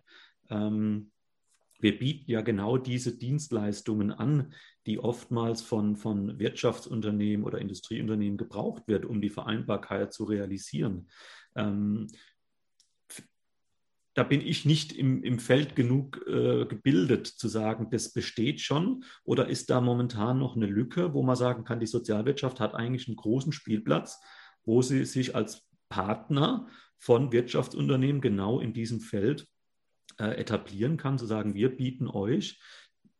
Ähm, 0.50 1.12
wir 1.80 1.98
bieten 1.98 2.30
ja 2.30 2.40
genau 2.40 2.78
diese 2.78 3.16
Dienstleistungen 3.16 4.10
an, 4.10 4.52
die 4.86 4.98
oftmals 4.98 5.62
von, 5.62 5.96
von 5.96 6.38
Wirtschaftsunternehmen 6.38 7.44
oder 7.44 7.58
Industrieunternehmen 7.58 8.38
gebraucht 8.38 8.84
wird, 8.86 9.04
um 9.04 9.20
die 9.20 9.30
Vereinbarkeit 9.30 10.12
zu 10.12 10.24
realisieren. 10.24 11.08
Ähm, 11.54 12.08
da 14.14 14.22
bin 14.22 14.40
ich 14.40 14.64
nicht 14.64 14.92
im, 14.92 15.24
im 15.24 15.40
Feld 15.40 15.74
genug 15.74 16.24
äh, 16.28 16.66
gebildet, 16.66 17.26
zu 17.26 17.48
sagen, 17.48 17.88
das 17.90 18.12
besteht 18.12 18.60
schon. 18.60 19.04
Oder 19.24 19.48
ist 19.48 19.70
da 19.70 19.80
momentan 19.80 20.38
noch 20.38 20.54
eine 20.54 20.66
Lücke, 20.66 21.14
wo 21.14 21.22
man 21.24 21.34
sagen 21.34 21.64
kann, 21.64 21.80
die 21.80 21.86
Sozialwirtschaft 21.86 22.60
hat 22.60 22.74
eigentlich 22.74 23.08
einen 23.08 23.16
großen 23.16 23.52
Spielplatz, 23.52 24.20
wo 24.64 24.82
sie 24.82 25.04
sich 25.04 25.34
als 25.34 25.66
Partner 25.88 26.68
von 26.96 27.32
Wirtschaftsunternehmen 27.32 28.20
genau 28.20 28.60
in 28.60 28.72
diesem 28.72 29.00
Feld 29.00 29.48
äh, 30.18 30.38
etablieren 30.38 30.96
kann, 30.96 31.18
zu 31.18 31.26
sagen, 31.26 31.54
wir 31.54 31.76
bieten 31.76 32.08
euch 32.08 32.60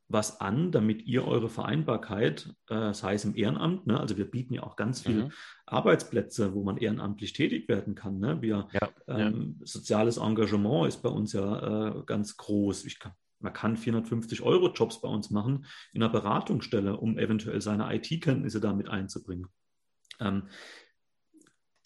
was 0.08 0.40
an, 0.40 0.70
damit 0.70 1.06
ihr 1.06 1.26
eure 1.26 1.48
Vereinbarkeit, 1.48 2.54
äh, 2.68 2.92
sei 2.92 3.14
es 3.14 3.24
im 3.24 3.34
Ehrenamt, 3.36 3.86
ne? 3.86 3.98
also 3.98 4.16
wir 4.16 4.30
bieten 4.30 4.54
ja 4.54 4.62
auch 4.62 4.76
ganz 4.76 5.00
viele 5.00 5.24
mhm. 5.24 5.32
Arbeitsplätze, 5.66 6.54
wo 6.54 6.62
man 6.62 6.76
ehrenamtlich 6.76 7.32
tätig 7.32 7.68
werden 7.68 7.94
kann. 7.94 8.18
Ne? 8.18 8.42
Wir, 8.42 8.68
ja, 8.72 8.88
ähm, 9.08 9.56
ja. 9.58 9.66
Soziales 9.66 10.18
Engagement 10.18 10.88
ist 10.88 11.02
bei 11.02 11.08
uns 11.08 11.32
ja 11.32 11.88
äh, 11.98 12.02
ganz 12.04 12.36
groß. 12.36 12.86
Kann, 12.98 13.12
man 13.40 13.52
kann 13.52 13.76
450 13.76 14.42
Euro 14.42 14.70
Jobs 14.72 15.00
bei 15.00 15.08
uns 15.08 15.30
machen 15.30 15.64
in 15.92 16.02
einer 16.02 16.12
Beratungsstelle, 16.12 16.96
um 16.96 17.18
eventuell 17.18 17.60
seine 17.60 17.94
IT-Kenntnisse 17.94 18.60
damit 18.60 18.88
einzubringen. 18.88 19.48
Ähm, 20.20 20.48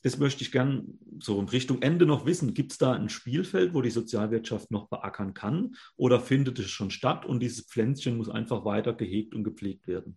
das 0.08 0.18
möchte 0.18 0.42
ich 0.42 0.52
gern 0.52 0.98
so 1.20 1.38
in 1.38 1.48
Richtung 1.48 1.82
Ende 1.82 2.06
noch 2.06 2.24
wissen. 2.24 2.54
Gibt 2.54 2.72
es 2.72 2.78
da 2.78 2.94
ein 2.94 3.10
Spielfeld, 3.10 3.74
wo 3.74 3.82
die 3.82 3.90
Sozialwirtschaft 3.90 4.70
noch 4.70 4.88
beackern 4.88 5.34
kann? 5.34 5.74
Oder 5.96 6.18
findet 6.18 6.58
es 6.58 6.70
schon 6.70 6.90
statt 6.90 7.26
und 7.26 7.40
dieses 7.40 7.66
Pflänzchen 7.66 8.16
muss 8.16 8.30
einfach 8.30 8.64
weiter 8.64 8.94
gehegt 8.94 9.34
und 9.34 9.44
gepflegt 9.44 9.86
werden? 9.86 10.16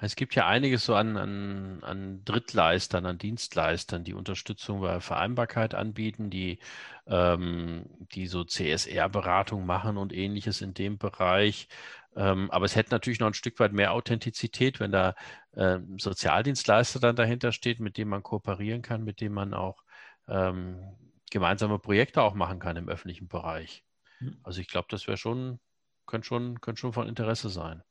Es 0.00 0.16
gibt 0.16 0.34
ja 0.34 0.46
einiges 0.46 0.84
so 0.84 0.94
an, 0.96 1.16
an, 1.16 1.82
an 1.82 2.24
Drittleistern, 2.24 3.06
an 3.06 3.18
Dienstleistern, 3.18 4.02
die 4.02 4.14
Unterstützung 4.14 4.80
bei 4.80 5.00
Vereinbarkeit 5.00 5.74
anbieten, 5.74 6.30
die, 6.30 6.58
ähm, 7.06 7.86
die 8.12 8.26
so 8.26 8.44
CSR-Beratung 8.44 9.64
machen 9.64 9.96
und 9.96 10.12
ähnliches 10.12 10.62
in 10.62 10.74
dem 10.74 10.98
Bereich. 10.98 11.68
Ähm, 12.16 12.50
aber 12.50 12.64
es 12.64 12.74
hätte 12.76 12.90
natürlich 12.90 13.20
noch 13.20 13.28
ein 13.28 13.34
Stück 13.34 13.58
weit 13.60 13.72
mehr 13.72 13.92
Authentizität, 13.92 14.80
wenn 14.80 14.92
da 14.92 15.14
äh, 15.52 15.78
Sozialdienstleister 15.98 16.98
dann 16.98 17.16
dahinter 17.16 17.52
steht, 17.52 17.80
mit 17.80 17.96
dem 17.96 18.08
man 18.08 18.22
kooperieren 18.22 18.82
kann, 18.82 19.04
mit 19.04 19.20
dem 19.20 19.32
man 19.32 19.54
auch 19.54 19.84
ähm, 20.28 20.96
gemeinsame 21.30 21.78
Projekte 21.78 22.22
auch 22.22 22.34
machen 22.34 22.58
kann 22.58 22.76
im 22.76 22.88
öffentlichen 22.88 23.28
Bereich. 23.28 23.84
Hm. 24.18 24.38
Also 24.42 24.60
ich 24.60 24.68
glaube, 24.68 24.88
das 24.90 25.06
wäre 25.06 25.16
schon, 25.16 25.60
könnte 26.06 26.26
schon, 26.26 26.60
könnte 26.60 26.80
schon 26.80 26.92
von 26.92 27.08
Interesse 27.08 27.48
sein. 27.48 27.82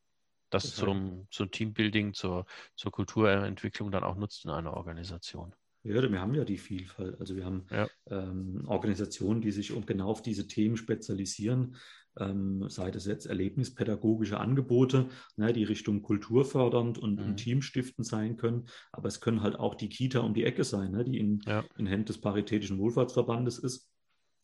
Das, 0.54 0.64
das 0.64 0.76
zum, 0.76 1.28
zum 1.32 1.52
Teambuilding, 1.52 2.14
zur, 2.14 2.46
zur 2.76 2.92
Kulturentwicklung 2.92 3.92
dann 3.92 4.04
auch 4.04 4.16
nutzt 4.16 4.46
in 4.46 4.52
einer 4.52 4.74
Organisation. 4.76 5.54
Ja, 5.84 6.10
wir 6.10 6.22
haben 6.22 6.34
ja 6.34 6.46
die 6.46 6.58
Vielfalt. 6.58 7.20
Also 7.20 7.36
wir 7.36 7.44
haben 7.44 7.66
ja. 7.70 7.88
ähm, 8.10 8.64
Organisationen, 8.68 9.42
die 9.42 9.52
sich 9.52 9.74
um, 9.74 9.86
genau 9.86 10.08
auf 10.08 10.22
diese 10.22 10.48
Themen 10.48 10.78
spezialisieren 10.78 11.76
ähm, 12.20 12.70
sei 12.70 12.92
das 12.92 13.06
jetzt 13.06 13.26
erlebnispädagogische 13.26 14.40
Angebote, 14.40 15.10
ne, 15.36 15.54
die 15.54 15.64
Richtung 15.64 16.02
kulturfördernd 16.02 16.98
und, 16.98 17.20
mhm. 17.20 17.26
und 17.26 17.38
teamstiftend 17.38 18.06
sein 18.06 18.38
können, 18.38 18.68
aber 18.92 19.08
es 19.08 19.22
können 19.22 19.42
halt 19.42 19.58
auch 19.58 19.76
die 19.76 19.90
Kita 19.90 20.20
um 20.20 20.34
die 20.34 20.44
Ecke 20.44 20.64
sein, 20.64 20.92
ne, 20.92 21.04
die 21.04 21.18
in, 21.18 21.42
ja. 21.46 21.64
in 21.78 21.88
Händen 21.88 22.06
des 22.06 22.22
Paritätischen 22.22 22.78
Wohlfahrtsverbandes 22.78 23.58
ist 23.60 23.90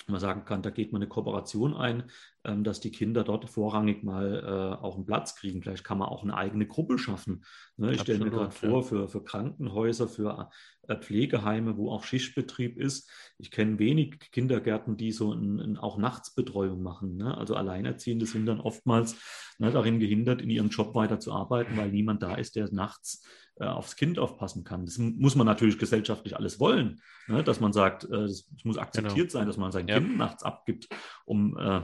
man 0.09 0.19
sagen 0.19 0.45
kann, 0.45 0.61
da 0.61 0.69
geht 0.69 0.91
man 0.91 1.01
eine 1.01 1.09
Kooperation 1.09 1.73
ein, 1.73 2.09
ähm, 2.43 2.63
dass 2.63 2.79
die 2.79 2.91
Kinder 2.91 3.23
dort 3.23 3.49
vorrangig 3.49 4.03
mal 4.03 4.43
äh, 4.43 4.83
auch 4.83 4.95
einen 4.95 5.05
Platz 5.05 5.35
kriegen. 5.35 5.61
Vielleicht 5.61 5.83
kann 5.83 5.97
man 5.97 6.09
auch 6.09 6.23
eine 6.23 6.35
eigene 6.35 6.67
Gruppe 6.67 6.97
schaffen. 6.97 7.43
Ne? 7.77 7.93
Ich 7.93 8.01
stelle 8.01 8.23
mir 8.23 8.31
gerade 8.31 8.51
vor, 8.51 8.83
für, 8.83 9.07
für 9.07 9.23
Krankenhäuser, 9.23 10.07
für 10.07 10.49
äh, 10.87 10.95
Pflegeheime, 10.95 11.77
wo 11.77 11.91
auch 11.91 12.03
Schichtbetrieb 12.03 12.77
ist. 12.77 13.09
Ich 13.37 13.51
kenne 13.51 13.79
wenig 13.79 14.19
Kindergärten, 14.31 14.97
die 14.97 15.11
so 15.11 15.33
ein, 15.33 15.59
ein 15.59 15.77
auch 15.77 15.97
Nachtsbetreuung 15.97 16.81
machen. 16.81 17.17
Ne? 17.17 17.37
Also 17.37 17.55
Alleinerziehende 17.55 18.25
sind 18.25 18.45
dann 18.45 18.59
oftmals 18.59 19.15
ne, 19.59 19.71
darin 19.71 19.99
gehindert, 19.99 20.41
in 20.41 20.49
ihrem 20.49 20.69
Job 20.69 20.95
weiter 20.95 21.19
zu 21.19 21.33
arbeiten, 21.33 21.77
weil 21.77 21.91
niemand 21.91 22.23
da 22.23 22.35
ist, 22.35 22.55
der 22.55 22.71
nachts 22.71 23.23
aufs 23.67 23.95
Kind 23.95 24.19
aufpassen 24.19 24.63
kann. 24.63 24.85
Das 24.85 24.97
muss 24.97 25.35
man 25.35 25.45
natürlich 25.45 25.77
gesellschaftlich 25.77 26.35
alles 26.35 26.59
wollen, 26.59 27.01
ne? 27.27 27.43
dass 27.43 27.59
man 27.59 27.73
sagt, 27.73 28.05
äh, 28.05 28.23
es 28.23 28.47
muss 28.63 28.77
akzeptiert 28.77 29.29
genau. 29.29 29.39
sein, 29.39 29.47
dass 29.47 29.57
man 29.57 29.71
sein 29.71 29.87
ja. 29.87 29.99
Kind 29.99 30.17
nachts 30.17 30.43
abgibt, 30.43 30.87
um 31.25 31.57
äh, 31.57 31.81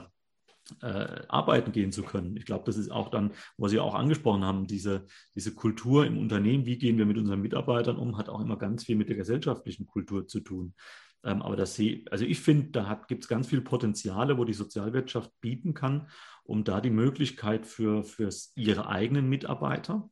äh, 0.81 1.21
arbeiten 1.27 1.71
gehen 1.71 1.91
zu 1.91 2.03
können. 2.03 2.37
Ich 2.37 2.45
glaube, 2.45 2.63
das 2.65 2.77
ist 2.77 2.91
auch 2.91 3.09
dann, 3.09 3.31
was 3.57 3.71
Sie 3.71 3.79
auch 3.79 3.93
angesprochen 3.93 4.43
haben, 4.43 4.67
diese, 4.67 5.05
diese 5.35 5.53
Kultur 5.53 6.05
im 6.05 6.17
Unternehmen, 6.17 6.65
wie 6.65 6.77
gehen 6.77 6.97
wir 6.97 7.05
mit 7.05 7.17
unseren 7.17 7.41
Mitarbeitern 7.41 7.97
um, 7.97 8.17
hat 8.17 8.29
auch 8.29 8.41
immer 8.41 8.57
ganz 8.57 8.85
viel 8.85 8.95
mit 8.95 9.09
der 9.09 9.15
gesellschaftlichen 9.15 9.85
Kultur 9.85 10.27
zu 10.27 10.39
tun. 10.39 10.73
Ähm, 11.23 11.41
aber 11.41 11.55
das 11.55 11.75
sehe, 11.75 12.03
also 12.11 12.25
ich 12.25 12.39
finde, 12.39 12.71
da 12.71 13.01
gibt 13.07 13.23
es 13.23 13.27
ganz 13.27 13.47
viele 13.47 13.61
Potenziale, 13.61 14.37
wo 14.37 14.45
die 14.45 14.53
Sozialwirtschaft 14.53 15.31
bieten 15.41 15.73
kann, 15.73 16.07
um 16.43 16.63
da 16.63 16.81
die 16.81 16.91
Möglichkeit 16.91 17.65
für, 17.65 18.03
für 18.03 18.29
ihre 18.55 18.87
eigenen 18.87 19.27
Mitarbeiter 19.27 20.09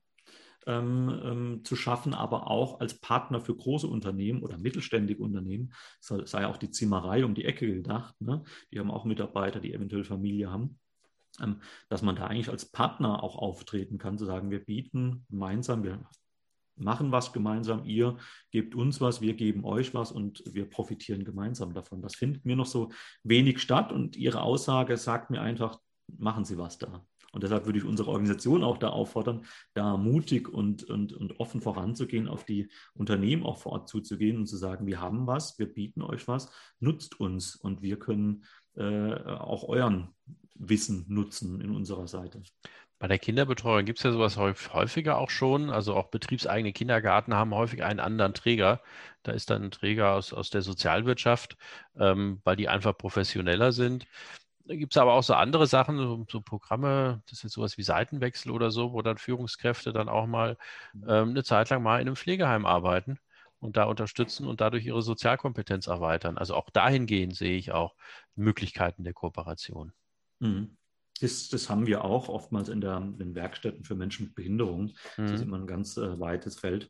ähm, 0.68 1.22
ähm, 1.24 1.62
zu 1.64 1.76
schaffen, 1.76 2.14
aber 2.14 2.48
auch 2.48 2.80
als 2.80 3.00
Partner 3.00 3.40
für 3.40 3.56
große 3.56 3.88
Unternehmen 3.88 4.44
oder 4.44 4.58
mittelständige 4.58 5.22
Unternehmen, 5.22 5.74
sei 6.00 6.48
auch 6.48 6.58
die 6.58 6.72
Zimmerei 6.72 7.26
um 7.26 7.36
die 7.36 7.46
Ecke 7.46 7.68
gedacht, 7.68 8.16
ne? 8.20 8.44
die 8.72 8.80
haben 8.80 8.92
auch 8.92 9.06
Mitarbeiter, 9.06 9.60
die 9.60 9.74
eventuell 9.74 10.04
Familie 10.04 10.52
haben, 10.52 10.80
ähm, 11.42 11.62
dass 11.90 12.02
man 12.02 12.16
da 12.16 12.28
eigentlich 12.28 12.50
als 12.50 12.66
Partner 12.72 13.24
auch 13.24 13.38
auftreten 13.38 13.98
kann, 13.98 14.18
zu 14.18 14.26
sagen, 14.26 14.52
wir 14.52 14.64
bieten 14.64 15.26
gemeinsam, 15.30 15.84
wir 15.84 16.06
machen 16.76 17.12
was 17.12 17.34
gemeinsam, 17.34 17.86
ihr 17.86 18.18
gebt 18.52 18.76
uns 18.76 19.00
was, 19.02 19.22
wir 19.22 19.34
geben 19.34 19.64
euch 19.64 19.94
was 19.94 20.12
und 20.12 20.44
wir 20.46 20.70
profitieren 20.70 21.24
gemeinsam 21.24 21.74
davon. 21.74 22.02
Das 22.02 22.16
findet 22.16 22.46
mir 22.46 22.56
noch 22.56 22.66
so 22.66 22.92
wenig 23.24 23.60
statt 23.60 23.92
und 23.92 24.16
Ihre 24.16 24.42
Aussage 24.42 24.98
sagt 24.98 25.30
mir 25.30 25.42
einfach, 25.42 25.80
machen 26.08 26.46
Sie 26.46 26.58
was 26.58 26.78
da. 26.78 27.06
Und 27.34 27.44
deshalb 27.44 27.66
würde 27.66 27.80
ich 27.80 27.86
unsere 27.86 28.12
Organisation 28.12 28.64
auch 28.64 28.78
da 28.78 28.90
auffordern, 28.90 29.46
da 29.74 29.98
mutig 29.98 30.48
und, 30.48 30.84
und, 30.84 31.14
und 31.14 31.40
offen 31.40 31.62
voranzugehen, 31.62 32.28
auf 32.28 32.46
die 32.46 32.70
Unternehmen 32.94 33.44
auch 33.44 33.58
vor 33.58 33.74
Ort 33.74 33.90
zuzugehen 33.90 34.38
und 34.38 34.46
zu 34.46 34.56
sagen, 34.56 34.86
wir 34.86 35.02
haben 35.02 35.26
was, 35.26 35.58
wir 35.58 35.66
bieten 35.66 36.04
euch 36.04 36.28
was, 36.28 36.52
nutzt 36.80 37.20
uns 37.20 37.56
und 37.56 37.82
wir 37.82 37.98
können 37.98 38.46
äh, 38.76 39.14
auch 39.16 39.68
euren 39.68 40.10
Wissen 40.56 41.06
nutzen 41.08 41.60
in 41.60 41.72
unserer 41.72 42.08
Seite. 42.08 42.44
Bei 43.00 43.08
der 43.08 43.20
Kinderbetreuung 43.20 43.84
gibt 43.84 44.00
es 44.00 44.04
ja 44.04 44.14
sowas 44.14 44.38
häufiger 44.38 45.18
auch 45.18 45.30
schon. 45.30 45.70
Also 45.70 45.94
auch 45.94 46.08
betriebseigene 46.08 46.72
Kindergarten 46.72 47.34
haben 47.34 47.54
häufig 47.54 47.84
einen 47.84 48.00
anderen 48.00 48.34
Träger. 48.34 48.82
Da 49.24 49.34
ist 49.34 49.50
dann 49.50 49.64
ein 49.64 49.72
Träger 49.72 50.14
aus, 50.14 50.32
aus 50.32 50.52
der 50.52 50.62
Sozialwirtschaft, 50.62 51.58
ähm, 52.00 52.40
weil 52.46 52.56
die 52.56 52.70
einfach 52.70 52.98
professioneller 52.98 53.74
sind. 53.74 54.08
Da 54.66 54.76
gibt 54.76 54.94
es 54.94 54.98
aber 54.98 55.14
auch 55.14 55.24
so 55.24 55.34
andere 55.34 55.68
Sachen, 55.68 55.98
so, 55.98 56.26
so, 56.30 56.40
Programme, 56.40 57.22
das 57.26 57.40
ist 57.40 57.44
jetzt 57.44 57.54
sowas 57.54 57.78
wie 57.78 57.84
Seitenwechsel 57.84 58.50
oder 58.52 58.72
so, 58.72 58.94
wo 58.94 59.02
dann 59.02 59.18
Führungskräfte 59.18 59.92
dann 59.92 60.08
auch 60.08 60.26
mal 60.26 60.58
mhm. 60.94 61.04
ähm, 61.08 61.30
eine 61.30 61.44
Zeit 61.44 61.70
lang 61.70 61.84
mal 61.84 62.00
in 62.00 62.08
einem 62.08 62.16
Pflegeheim 62.16 62.66
arbeiten 62.66 63.20
und 63.60 63.76
da 63.76 63.84
unterstützen 63.86 64.48
und 64.48 64.62
dadurch 64.62 64.86
ihre 64.86 65.02
Sozialkompetenz 65.02 65.88
erweitern. 65.88 66.38
Also 66.38 66.56
auch 66.56 66.70
dahingehend 66.70 67.36
sehe 67.36 67.58
ich 67.58 67.72
auch 67.72 67.96
Möglichkeiten 68.36 69.04
der 69.04 69.14
Kooperation. 69.14 69.92
Mhm. 70.40 70.78
Das, 71.20 71.50
das, 71.50 71.70
haben 71.70 71.86
wir 71.86 72.04
auch 72.04 72.28
oftmals 72.28 72.70
in, 72.70 72.82
der, 72.82 72.98
in 72.98 73.18
den 73.18 73.36
Werkstätten 73.36 73.84
für 73.84 73.96
Menschen 73.96 74.28
mit 74.28 74.36
Behinderung. 74.36 74.94
Mhm. 75.18 75.24
Das 75.24 75.32
ist 75.32 75.42
immer 75.42 75.58
ein 75.58 75.68
ganz 75.68 75.98
äh, 75.98 76.20
weites 76.20 76.60
Feld 76.60 76.90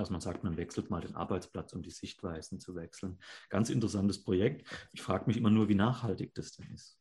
dass 0.00 0.10
man 0.10 0.20
sagt, 0.20 0.44
man 0.44 0.56
wechselt 0.56 0.90
mal 0.90 1.00
den 1.00 1.14
Arbeitsplatz, 1.14 1.72
um 1.72 1.82
die 1.82 1.90
Sichtweisen 1.90 2.58
zu 2.58 2.74
wechseln. 2.74 3.18
Ganz 3.48 3.70
interessantes 3.70 4.22
Projekt. 4.22 4.66
Ich 4.92 5.02
frage 5.02 5.26
mich 5.26 5.36
immer 5.36 5.50
nur, 5.50 5.68
wie 5.68 5.74
nachhaltig 5.74 6.34
das 6.34 6.52
denn 6.52 6.70
ist. 6.72 6.98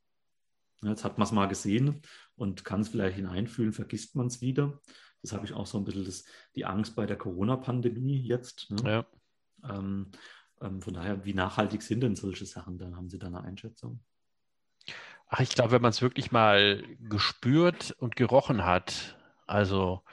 Jetzt 0.81 1.03
hat 1.03 1.17
man 1.17 1.25
es 1.25 1.31
mal 1.31 1.47
gesehen 1.47 2.01
und 2.35 2.63
kann 2.63 2.81
es 2.81 2.89
vielleicht 2.89 3.15
hineinfühlen, 3.15 3.73
vergisst 3.73 4.15
man 4.15 4.27
es 4.27 4.41
wieder. 4.41 4.79
Das 5.21 5.33
habe 5.33 5.45
ich 5.45 5.53
auch 5.53 5.65
so 5.65 5.77
ein 5.77 5.83
bisschen 5.83 6.05
das, 6.05 6.23
die 6.55 6.65
Angst 6.65 6.95
bei 6.95 7.05
der 7.05 7.17
Corona-Pandemie 7.17 8.21
jetzt. 8.21 8.71
Ne? 8.71 9.05
Ja. 9.63 9.77
Ähm, 9.77 10.11
ähm, 10.61 10.81
von 10.81 10.93
daher, 10.93 11.25
wie 11.25 11.33
nachhaltig 11.33 11.81
sind 11.81 12.01
denn 12.01 12.15
solche 12.15 12.45
Sachen? 12.45 12.77
Dann 12.77 12.95
haben 12.95 13.09
Sie 13.09 13.19
da 13.19 13.27
eine 13.27 13.41
Einschätzung? 13.41 14.01
Ach, 15.27 15.41
ich 15.41 15.49
glaube, 15.49 15.71
wenn 15.71 15.81
man 15.81 15.91
es 15.91 16.01
wirklich 16.01 16.31
mal 16.31 16.83
gespürt 17.01 17.91
und 17.99 18.15
gerochen 18.15 18.65
hat, 18.65 19.17
also 19.47 20.03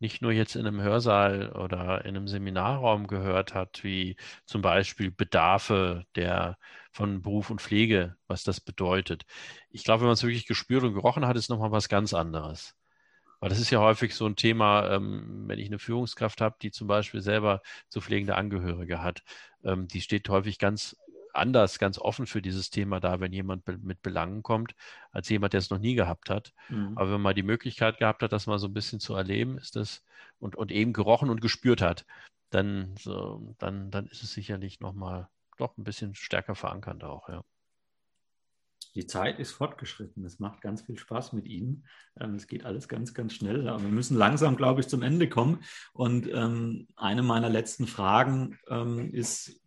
nicht 0.00 0.22
nur 0.22 0.32
jetzt 0.32 0.56
in 0.56 0.66
einem 0.66 0.80
Hörsaal 0.80 1.52
oder 1.52 2.04
in 2.04 2.16
einem 2.16 2.28
Seminarraum 2.28 3.06
gehört 3.06 3.54
hat, 3.54 3.82
wie 3.84 4.16
zum 4.46 4.62
Beispiel 4.62 5.10
Bedarfe 5.10 6.04
der 6.14 6.58
von 6.92 7.22
Beruf 7.22 7.50
und 7.50 7.60
Pflege, 7.62 8.16
was 8.26 8.44
das 8.44 8.60
bedeutet. 8.60 9.24
Ich 9.70 9.84
glaube, 9.84 10.00
wenn 10.02 10.08
man 10.08 10.14
es 10.14 10.22
wirklich 10.22 10.46
gespürt 10.46 10.84
und 10.84 10.94
gerochen 10.94 11.26
hat, 11.26 11.36
ist 11.36 11.50
nochmal 11.50 11.72
was 11.72 11.88
ganz 11.88 12.14
anderes. 12.14 12.74
Weil 13.40 13.50
das 13.50 13.60
ist 13.60 13.70
ja 13.70 13.80
häufig 13.80 14.14
so 14.14 14.26
ein 14.26 14.36
Thema, 14.36 14.90
ähm, 14.94 15.44
wenn 15.46 15.58
ich 15.58 15.68
eine 15.68 15.78
Führungskraft 15.78 16.40
habe, 16.40 16.56
die 16.60 16.70
zum 16.72 16.88
Beispiel 16.88 17.20
selber 17.20 17.62
zu 17.88 18.00
pflegende 18.00 18.34
Angehörige 18.36 19.02
hat, 19.02 19.22
ähm, 19.64 19.86
die 19.88 20.00
steht 20.00 20.28
häufig 20.28 20.58
ganz 20.58 20.96
anders, 21.38 21.78
ganz 21.78 21.98
offen 21.98 22.26
für 22.26 22.42
dieses 22.42 22.70
Thema 22.70 23.00
da, 23.00 23.20
wenn 23.20 23.32
jemand 23.32 23.66
mit 23.82 24.02
Belangen 24.02 24.42
kommt, 24.42 24.74
als 25.10 25.28
jemand, 25.28 25.52
der 25.52 25.58
es 25.58 25.70
noch 25.70 25.78
nie 25.78 25.94
gehabt 25.94 26.30
hat. 26.30 26.52
Mhm. 26.68 26.92
Aber 26.96 27.12
wenn 27.12 27.20
man 27.20 27.34
die 27.34 27.42
Möglichkeit 27.42 27.98
gehabt 27.98 28.22
hat, 28.22 28.32
das 28.32 28.46
mal 28.46 28.58
so 28.58 28.66
ein 28.66 28.74
bisschen 28.74 29.00
zu 29.00 29.14
erleben, 29.14 29.58
ist 29.58 29.76
das 29.76 30.04
und, 30.38 30.56
und 30.56 30.70
eben 30.70 30.92
gerochen 30.92 31.30
und 31.30 31.40
gespürt 31.40 31.82
hat, 31.82 32.04
dann, 32.50 32.94
so, 32.98 33.54
dann, 33.58 33.90
dann 33.90 34.06
ist 34.06 34.22
es 34.22 34.32
sicherlich 34.32 34.80
nochmal 34.80 35.28
doch 35.58 35.76
ein 35.76 35.84
bisschen 35.84 36.14
stärker 36.14 36.54
verankert 36.54 37.04
auch, 37.04 37.28
ja. 37.28 37.44
Die 38.94 39.06
Zeit 39.06 39.38
ist 39.38 39.52
fortgeschritten. 39.52 40.24
Es 40.24 40.40
macht 40.40 40.60
ganz 40.60 40.82
viel 40.82 40.98
Spaß 40.98 41.32
mit 41.32 41.46
Ihnen. 41.46 41.86
Ähm, 42.18 42.34
es 42.34 42.46
geht 42.46 42.64
alles 42.64 42.88
ganz, 42.88 43.14
ganz 43.14 43.34
schnell. 43.34 43.68
Aber 43.68 43.82
wir 43.82 43.90
müssen 43.90 44.16
langsam, 44.16 44.56
glaube 44.56 44.80
ich, 44.80 44.88
zum 44.88 45.02
Ende 45.02 45.28
kommen. 45.28 45.62
Und 45.92 46.28
ähm, 46.32 46.88
eine 46.96 47.22
meiner 47.22 47.48
letzten 47.48 47.86
Fragen 47.86 48.58
ähm, 48.68 49.12
ist, 49.12 49.60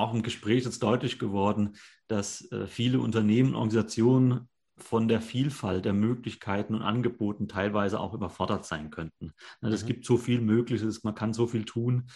auch 0.00 0.14
im 0.14 0.22
Gespräch 0.22 0.64
ist 0.66 0.82
deutlich 0.82 1.18
geworden, 1.18 1.76
dass 2.08 2.50
äh, 2.52 2.66
viele 2.66 3.00
Unternehmen, 3.00 3.54
Organisationen 3.54 4.48
von 4.76 5.08
der 5.08 5.20
Vielfalt 5.20 5.84
der 5.84 5.92
Möglichkeiten 5.92 6.74
und 6.74 6.82
Angeboten 6.82 7.48
teilweise 7.48 8.00
auch 8.00 8.14
überfordert 8.14 8.64
sein 8.64 8.90
könnten. 8.90 9.32
Es 9.60 9.82
mhm. 9.82 9.86
gibt 9.86 10.06
so 10.06 10.16
viel 10.16 10.40
Mögliches, 10.40 11.04
man 11.04 11.14
kann 11.14 11.32
so 11.32 11.46
viel 11.46 11.64
tun. 11.64 12.08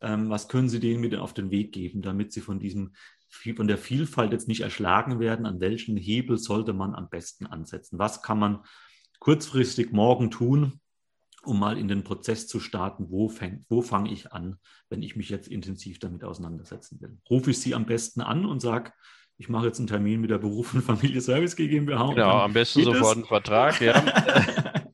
Ähm, 0.00 0.28
was 0.28 0.48
können 0.48 0.68
Sie 0.68 0.80
denen 0.80 1.00
mit 1.00 1.14
auf 1.16 1.32
den 1.32 1.50
Weg 1.50 1.72
geben, 1.72 2.02
damit 2.02 2.32
sie 2.32 2.40
von 2.40 2.58
diesem 2.58 2.92
von 3.30 3.68
der 3.68 3.78
Vielfalt 3.78 4.32
jetzt 4.32 4.48
nicht 4.48 4.62
erschlagen 4.62 5.20
werden? 5.20 5.46
An 5.46 5.60
welchen 5.60 5.96
Hebel 5.96 6.38
sollte 6.38 6.72
man 6.72 6.94
am 6.94 7.10
besten 7.10 7.46
ansetzen? 7.46 7.98
Was 7.98 8.22
kann 8.22 8.38
man 8.38 8.64
kurzfristig 9.18 9.92
morgen 9.92 10.30
tun, 10.30 10.80
um 11.44 11.58
mal 11.58 11.78
in 11.78 11.88
den 11.88 12.04
Prozess 12.04 12.46
zu 12.46 12.60
starten, 12.60 13.10
wo, 13.10 13.32
wo 13.68 13.82
fange 13.82 14.12
ich 14.12 14.32
an, 14.32 14.56
wenn 14.88 15.02
ich 15.02 15.16
mich 15.16 15.28
jetzt 15.28 15.48
intensiv 15.48 15.98
damit 15.98 16.24
auseinandersetzen 16.24 17.00
will. 17.00 17.18
Rufe 17.30 17.50
ich 17.50 17.60
Sie 17.60 17.74
am 17.74 17.86
besten 17.86 18.20
an 18.20 18.44
und 18.44 18.60
sage, 18.60 18.92
ich 19.36 19.48
mache 19.48 19.66
jetzt 19.66 19.78
einen 19.78 19.86
Termin 19.86 20.20
mit 20.20 20.30
der 20.30 20.38
Beruf- 20.38 20.74
und 20.74 20.82
Familie 20.84 21.20
Service 21.20 21.56
GmbH. 21.56 22.10
Genau, 22.10 22.40
am 22.40 22.52
besten 22.52 22.82
sofort 22.82 23.16
einen 23.16 23.26
Vertrag, 23.26 23.80
ja. 23.80 24.04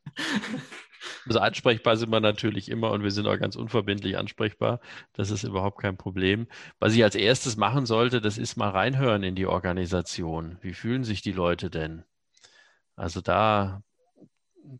Also 1.27 1.39
ansprechbar 1.39 1.97
sind 1.97 2.11
wir 2.11 2.21
natürlich 2.21 2.71
immer 2.71 2.91
und 2.91 3.03
wir 3.03 3.11
sind 3.11 3.27
auch 3.27 3.39
ganz 3.39 3.57
unverbindlich 3.57 4.19
ansprechbar. 4.19 4.81
Das 5.15 5.31
ist 5.31 5.43
überhaupt 5.43 5.81
kein 5.81 5.97
Problem. 5.97 6.47
Was 6.79 6.95
ich 6.95 7.03
als 7.03 7.15
erstes 7.15 7.57
machen 7.57 7.87
sollte, 7.87 8.21
das 8.21 8.37
ist 8.37 8.57
mal 8.57 8.69
reinhören 8.69 9.23
in 9.23 9.35
die 9.35 9.47
Organisation. 9.47 10.59
Wie 10.61 10.75
fühlen 10.75 11.03
sich 11.03 11.23
die 11.23 11.33
Leute 11.33 11.71
denn? 11.71 12.05
Also 12.95 13.21
da 13.21 13.83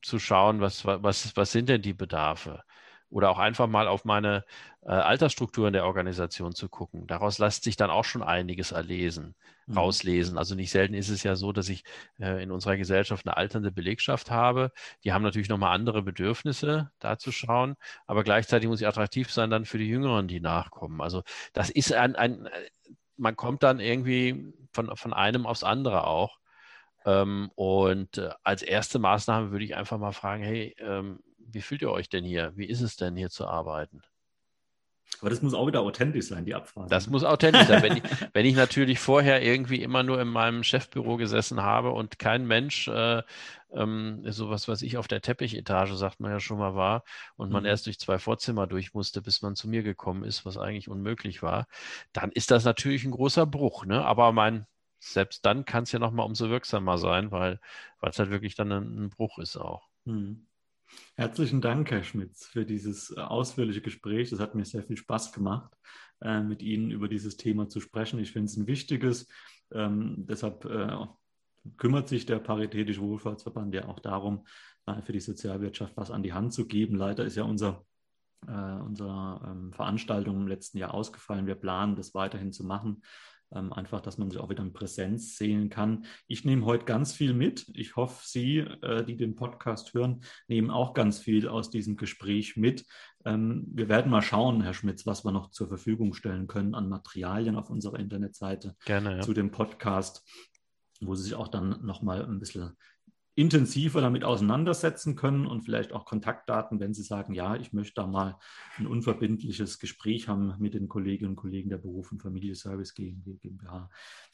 zu 0.03 0.19
schauen, 0.19 0.61
was, 0.61 0.85
was, 0.85 1.37
was 1.37 1.53
sind 1.53 1.69
denn 1.69 1.83
die 1.83 1.95
Bedarfe? 1.95 2.63
Oder 3.11 3.31
auch 3.31 3.39
einfach 3.39 3.69
mal 3.69 3.87
auf 3.87 4.05
meine 4.05 4.45
äh, 4.83 4.91
Altersstruktur 4.91 5.69
in 5.69 5.73
der 5.73 5.85
Organisation 5.87 6.53
zu 6.55 6.69
gucken. 6.69 7.07
Daraus 7.07 7.39
lässt 7.39 7.63
sich 7.65 7.77
dann 7.77 7.91
auch 7.91 8.05
schon 8.05 8.23
einiges 8.23 8.73
erlesen, 8.73 9.37
mhm. 9.67 9.79
rauslesen. 9.79 10.37
Also 10.37 10.55
nicht 10.55 10.71
selten 10.71 10.95
ist 10.95 11.11
es 11.11 11.23
ja 11.23 11.37
so, 11.37 11.53
dass 11.53 11.69
ich 11.69 11.85
äh, 12.19 12.43
in 12.43 12.51
unserer 12.51 12.77
Gesellschaft 12.77 13.27
eine 13.27 13.37
alternde 13.37 13.71
Belegschaft 13.71 14.31
habe. 14.31 14.73
Die 15.05 15.13
haben 15.13 15.23
natürlich 15.23 15.49
nochmal 15.49 15.75
andere 15.75 16.03
Bedürfnisse, 16.03 16.91
da 16.99 17.19
zu 17.19 17.31
schauen. 17.31 17.77
Aber 18.07 18.25
gleichzeitig 18.25 18.69
muss 18.69 18.81
ich 18.81 18.89
attraktiv 18.89 19.31
sein 19.31 19.51
dann 19.51 19.65
für 19.65 19.79
die 19.79 19.89
Jüngeren, 19.89 20.27
die 20.27 20.41
nachkommen. 20.41 21.01
Also 21.01 21.23
das 21.53 21.71
ist 21.71 21.93
ein, 21.93 22.17
ein 22.17 22.49
man 23.17 23.37
kommt 23.37 23.63
dann 23.63 23.81
irgendwie 23.81 24.53
von, 24.73 24.97
von 24.97 25.13
einem 25.13 25.47
aufs 25.47 25.63
andere 25.63 26.07
auch. 26.07 26.39
Ähm, 27.05 27.51
und 27.55 28.19
äh, 28.19 28.31
als 28.43 28.63
erste 28.63 28.99
Maßnahme 28.99 29.51
würde 29.51 29.65
ich 29.65 29.77
einfach 29.77 29.99
mal 29.99 30.13
fragen, 30.13 30.43
hey, 30.43 30.75
ähm, 30.79 31.21
wie 31.39 31.63
fühlt 31.63 31.83
ihr 31.83 31.91
euch 31.91 32.09
denn 32.09 32.25
hier? 32.25 32.53
Wie 32.57 32.67
ist 32.67 32.81
es 32.81 32.97
denn 32.97 33.17
hier 33.17 33.31
zu 33.31 33.47
arbeiten? 33.47 34.03
Aber 35.21 35.31
das 35.31 35.43
muss 35.43 35.55
auch 35.55 35.67
wieder 35.67 35.81
authentisch 35.81 36.27
sein, 36.27 36.45
die 36.45 36.55
Abfrage. 36.55 36.89
Das 36.91 37.07
muss 37.07 37.25
authentisch 37.25 37.65
sein. 37.65 37.83
Wenn 37.83 37.97
ich, 37.97 38.03
wenn 38.33 38.47
ich 38.47 38.57
natürlich 38.57 38.99
vorher 38.99 39.43
irgendwie 39.43 39.83
immer 39.83 40.03
nur 40.03 40.21
in 40.21 40.29
meinem 40.29 40.63
Chefbüro 40.63 41.17
gesessen 41.17 41.63
habe 41.63 41.91
und 41.91 42.19
kein 42.19 42.47
Mensch, 42.47 42.89
äh, 42.89 43.23
ähm, 43.73 44.21
sowas, 44.31 44.69
was 44.69 44.83
ich 44.83 44.97
auf 44.99 45.09
der 45.09 45.21
Teppichetage, 45.21 45.95
sagt 45.95 46.21
man 46.21 46.31
ja 46.31 46.41
schon 46.41 46.59
mal, 46.59 46.75
war 46.75 47.05
und 47.37 47.51
man 47.51 47.63
mhm. 47.63 47.69
erst 47.69 47.87
durch 47.87 47.99
zwei 47.99 48.19
Vorzimmer 48.19 48.67
durch 48.67 48.95
musste, 48.95 49.23
bis 49.23 49.43
man 49.43 49.57
zu 49.57 49.69
mir 49.69 49.83
gekommen 49.83 50.25
ist, 50.25 50.45
was 50.45 50.59
eigentlich 50.59 50.89
unmöglich 50.89 51.43
war, 51.43 51.67
dann 52.13 52.31
ist 52.31 52.51
das 52.51 52.65
natürlich 52.65 53.05
ein 53.05 53.11
großer 53.11 53.47
Bruch. 53.47 53.87
Ne? 53.87 54.05
Aber 54.05 54.33
mein, 54.33 54.67
selbst 55.13 55.45
dann 55.45 55.65
kann 55.65 55.85
es 55.85 55.93
ja 55.93 55.99
nochmal 55.99 56.27
umso 56.27 56.49
wirksamer 56.49 56.99
sein, 56.99 57.31
weil 57.31 57.61
es 58.03 58.19
halt 58.19 58.31
wirklich 58.31 58.55
dann 58.55 58.73
ein, 58.73 59.05
ein 59.05 59.11
Bruch 59.11 59.39
ist 59.39 59.57
auch. 59.57 59.89
Mhm. 60.05 60.47
Herzlichen 61.15 61.61
Dank, 61.61 61.91
Herr 61.91 62.05
Schmitz, 62.05 62.47
für 62.47 62.65
dieses 62.65 63.11
äh, 63.11 63.21
ausführliche 63.21 63.81
Gespräch. 63.81 64.33
Es 64.33 64.41
hat 64.41 64.55
mir 64.55 64.65
sehr 64.65 64.83
viel 64.83 64.97
Spaß 64.97 65.33
gemacht, 65.33 65.73
äh, 66.21 66.41
mit 66.41 66.63
Ihnen 66.63 66.91
über 66.91 67.09
dieses 67.09 67.37
Thema 67.37 67.69
zu 67.69 67.81
sprechen. 67.81 68.19
Ich 68.19 68.33
finde 68.33 68.47
es 68.47 68.57
ein 68.57 68.67
wichtiges. 68.67 69.29
Ähm, 69.73 70.27
deshalb 70.29 70.65
äh, 70.67 71.07
kümmert 71.77 72.09
sich 72.09 72.27
der 72.27 72.39
Paritätische 72.39 73.01
Wohlfahrtsverband 73.01 73.75
ja 73.75 73.87
auch 73.89 74.01
darum, 74.01 74.47
für 75.07 75.13
die 75.13 75.21
Sozialwirtschaft 75.21 75.97
was 75.97 76.11
an 76.11 76.23
die 76.23 76.35
Hand 76.35 76.53
zu 76.53 76.67
geben. 76.67 76.97
Leider 76.97 77.25
ist 77.25 77.37
ja 77.37 77.45
unser 77.45 77.87
unsere 78.47 79.41
ähm, 79.47 79.73
Veranstaltung 79.73 80.43
im 80.43 80.47
letzten 80.47 80.77
Jahr 80.77 80.93
ausgefallen. 80.93 81.47
Wir 81.47 81.55
planen, 81.55 81.97
das 81.97 82.13
weiterhin 82.13 82.53
zu 82.53 82.63
machen. 82.63 83.03
Ähm, 83.55 83.73
einfach, 83.73 84.01
dass 84.01 84.19
man 84.19 84.31
sich 84.31 84.41
auch 84.41 84.51
wieder 84.51 84.63
in 84.63 84.73
Präsenz 84.73 85.37
sehen 85.37 85.71
kann. 85.71 86.07
Ich 86.27 86.45
nehme 86.45 86.65
heute 86.65 86.85
ganz 86.85 87.13
viel 87.13 87.35
mit. 87.35 87.67
Ich 87.75 87.97
hoffe, 87.97 88.23
Sie, 88.27 88.59
äh, 88.59 89.05
die 89.05 89.17
den 89.17 89.37
Podcast 89.37 89.95
hören, 89.95 90.23
nehmen 90.49 90.71
auch 90.71 90.93
ganz 90.95 91.21
viel 91.21 91.49
aus 91.49 91.71
diesem 91.71 91.97
Gespräch 91.97 92.57
mit. 92.57 92.85
Ähm, 93.25 93.65
wir 93.69 93.89
werden 93.89 94.11
mal 94.11 94.23
schauen, 94.23 94.63
Herr 94.63 94.75
Schmitz, 94.75 95.07
was 95.07 95.25
wir 95.25 95.33
noch 95.33 95.51
zur 95.51 95.69
Verfügung 95.69 96.15
stellen 96.15 96.47
können 96.47 96.75
an 96.75 96.89
Materialien 96.89 97.57
auf 97.57 97.71
unserer 97.71 97.99
Internetseite 97.99 98.77
Gerne, 98.85 99.17
ja. 99.17 99.21
zu 99.23 99.33
dem 99.33 99.51
Podcast, 99.51 100.29
wo 101.01 101.15
Sie 101.15 101.23
sich 101.23 101.35
auch 101.35 101.49
dann 101.49 101.85
nochmal 101.85 102.25
ein 102.25 102.41
bisschen 102.41 102.77
intensiver 103.37 104.01
damit 104.01 104.23
auseinandersetzen 104.23 105.17
können 105.17 105.47
und 105.47 105.63
vielleicht 105.63 105.93
auch 105.93 106.05
Kontaktdaten, 106.05 106.79
wenn 106.79 106.95
Sie 106.95 107.03
sagen, 107.03 107.35
ja, 107.35 107.57
ich 107.57 107.73
möchte 107.73 107.95
da 108.01 108.07
mal 108.07 108.39
ein 108.79 108.87
unverbindliches 108.87 109.79
Gespräch 109.79 110.29
haben 110.29 110.55
mit 110.59 110.75
den 110.75 110.89
Kolleginnen 110.89 111.31
und 111.31 111.37
Kollegen 111.37 111.69
der 111.69 111.79
Beruf 111.79 112.13
und 112.13 112.23
Familie 112.23 112.55
Service 112.55 112.95
GmbH. 112.95 113.91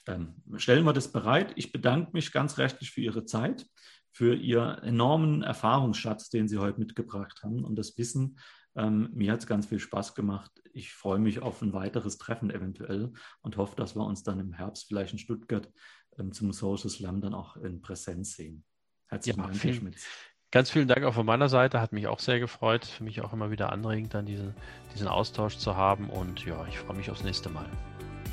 Ähm, 0.06 0.34
stellen 0.56 0.84
wir 0.84 0.92
das 0.92 1.12
bereit. 1.12 1.52
Ich 1.56 1.72
bedanke 1.72 2.10
mich 2.12 2.30
ganz 2.30 2.58
rechtlich 2.58 2.90
für 2.90 3.00
Ihre 3.00 3.24
Zeit, 3.24 3.66
für 4.10 4.34
Ihren 4.34 4.78
enormen 4.80 5.42
Erfahrungsschatz, 5.42 6.28
den 6.28 6.46
Sie 6.46 6.58
heute 6.58 6.78
mitgebracht 6.78 7.42
haben 7.42 7.64
und 7.64 7.76
das 7.76 7.96
Wissen. 7.96 8.38
Ähm, 8.76 9.08
mir 9.14 9.32
hat 9.32 9.40
es 9.40 9.46
ganz 9.46 9.66
viel 9.66 9.80
Spaß 9.80 10.14
gemacht. 10.14 10.50
Ich 10.74 10.92
freue 10.92 11.18
mich 11.18 11.40
auf 11.40 11.62
ein 11.62 11.72
weiteres 11.72 12.18
Treffen 12.18 12.50
eventuell 12.50 13.12
und 13.40 13.56
hoffe, 13.56 13.76
dass 13.76 13.96
wir 13.96 14.04
uns 14.04 14.22
dann 14.22 14.40
im 14.40 14.52
Herbst 14.52 14.86
vielleicht 14.88 15.14
in 15.14 15.18
Stuttgart 15.18 15.72
ähm, 16.18 16.32
zum 16.32 16.52
Social 16.52 16.90
Slam 16.90 17.20
dann 17.22 17.34
auch 17.34 17.56
in 17.56 17.80
Präsenz 17.80 18.34
sehen. 18.34 18.64
Herzlichen 19.10 19.40
ja, 19.40 19.46
Dank, 19.46 19.56
vielen, 19.56 19.74
Herr 19.74 19.80
Schmitz. 19.80 20.06
Ganz 20.52 20.70
vielen 20.70 20.88
Dank 20.88 21.04
auch 21.04 21.14
von 21.14 21.26
meiner 21.26 21.48
Seite. 21.48 21.80
Hat 21.80 21.92
mich 21.92 22.06
auch 22.06 22.20
sehr 22.20 22.40
gefreut. 22.40 22.84
Für 22.84 23.04
mich 23.04 23.20
auch 23.20 23.32
immer 23.32 23.50
wieder 23.50 23.72
anregend, 23.72 24.14
dann 24.14 24.26
diese, 24.26 24.54
diesen 24.94 25.08
Austausch 25.08 25.58
zu 25.58 25.76
haben. 25.76 26.08
Und 26.08 26.44
ja, 26.44 26.64
ich 26.68 26.78
freue 26.78 26.96
mich 26.96 27.10
aufs 27.10 27.22
nächste 27.22 27.50
Mal. 27.50 27.66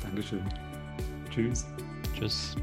Dankeschön. 0.02 0.48
Tschüss. 1.30 1.66
Tschüss. 2.14 2.56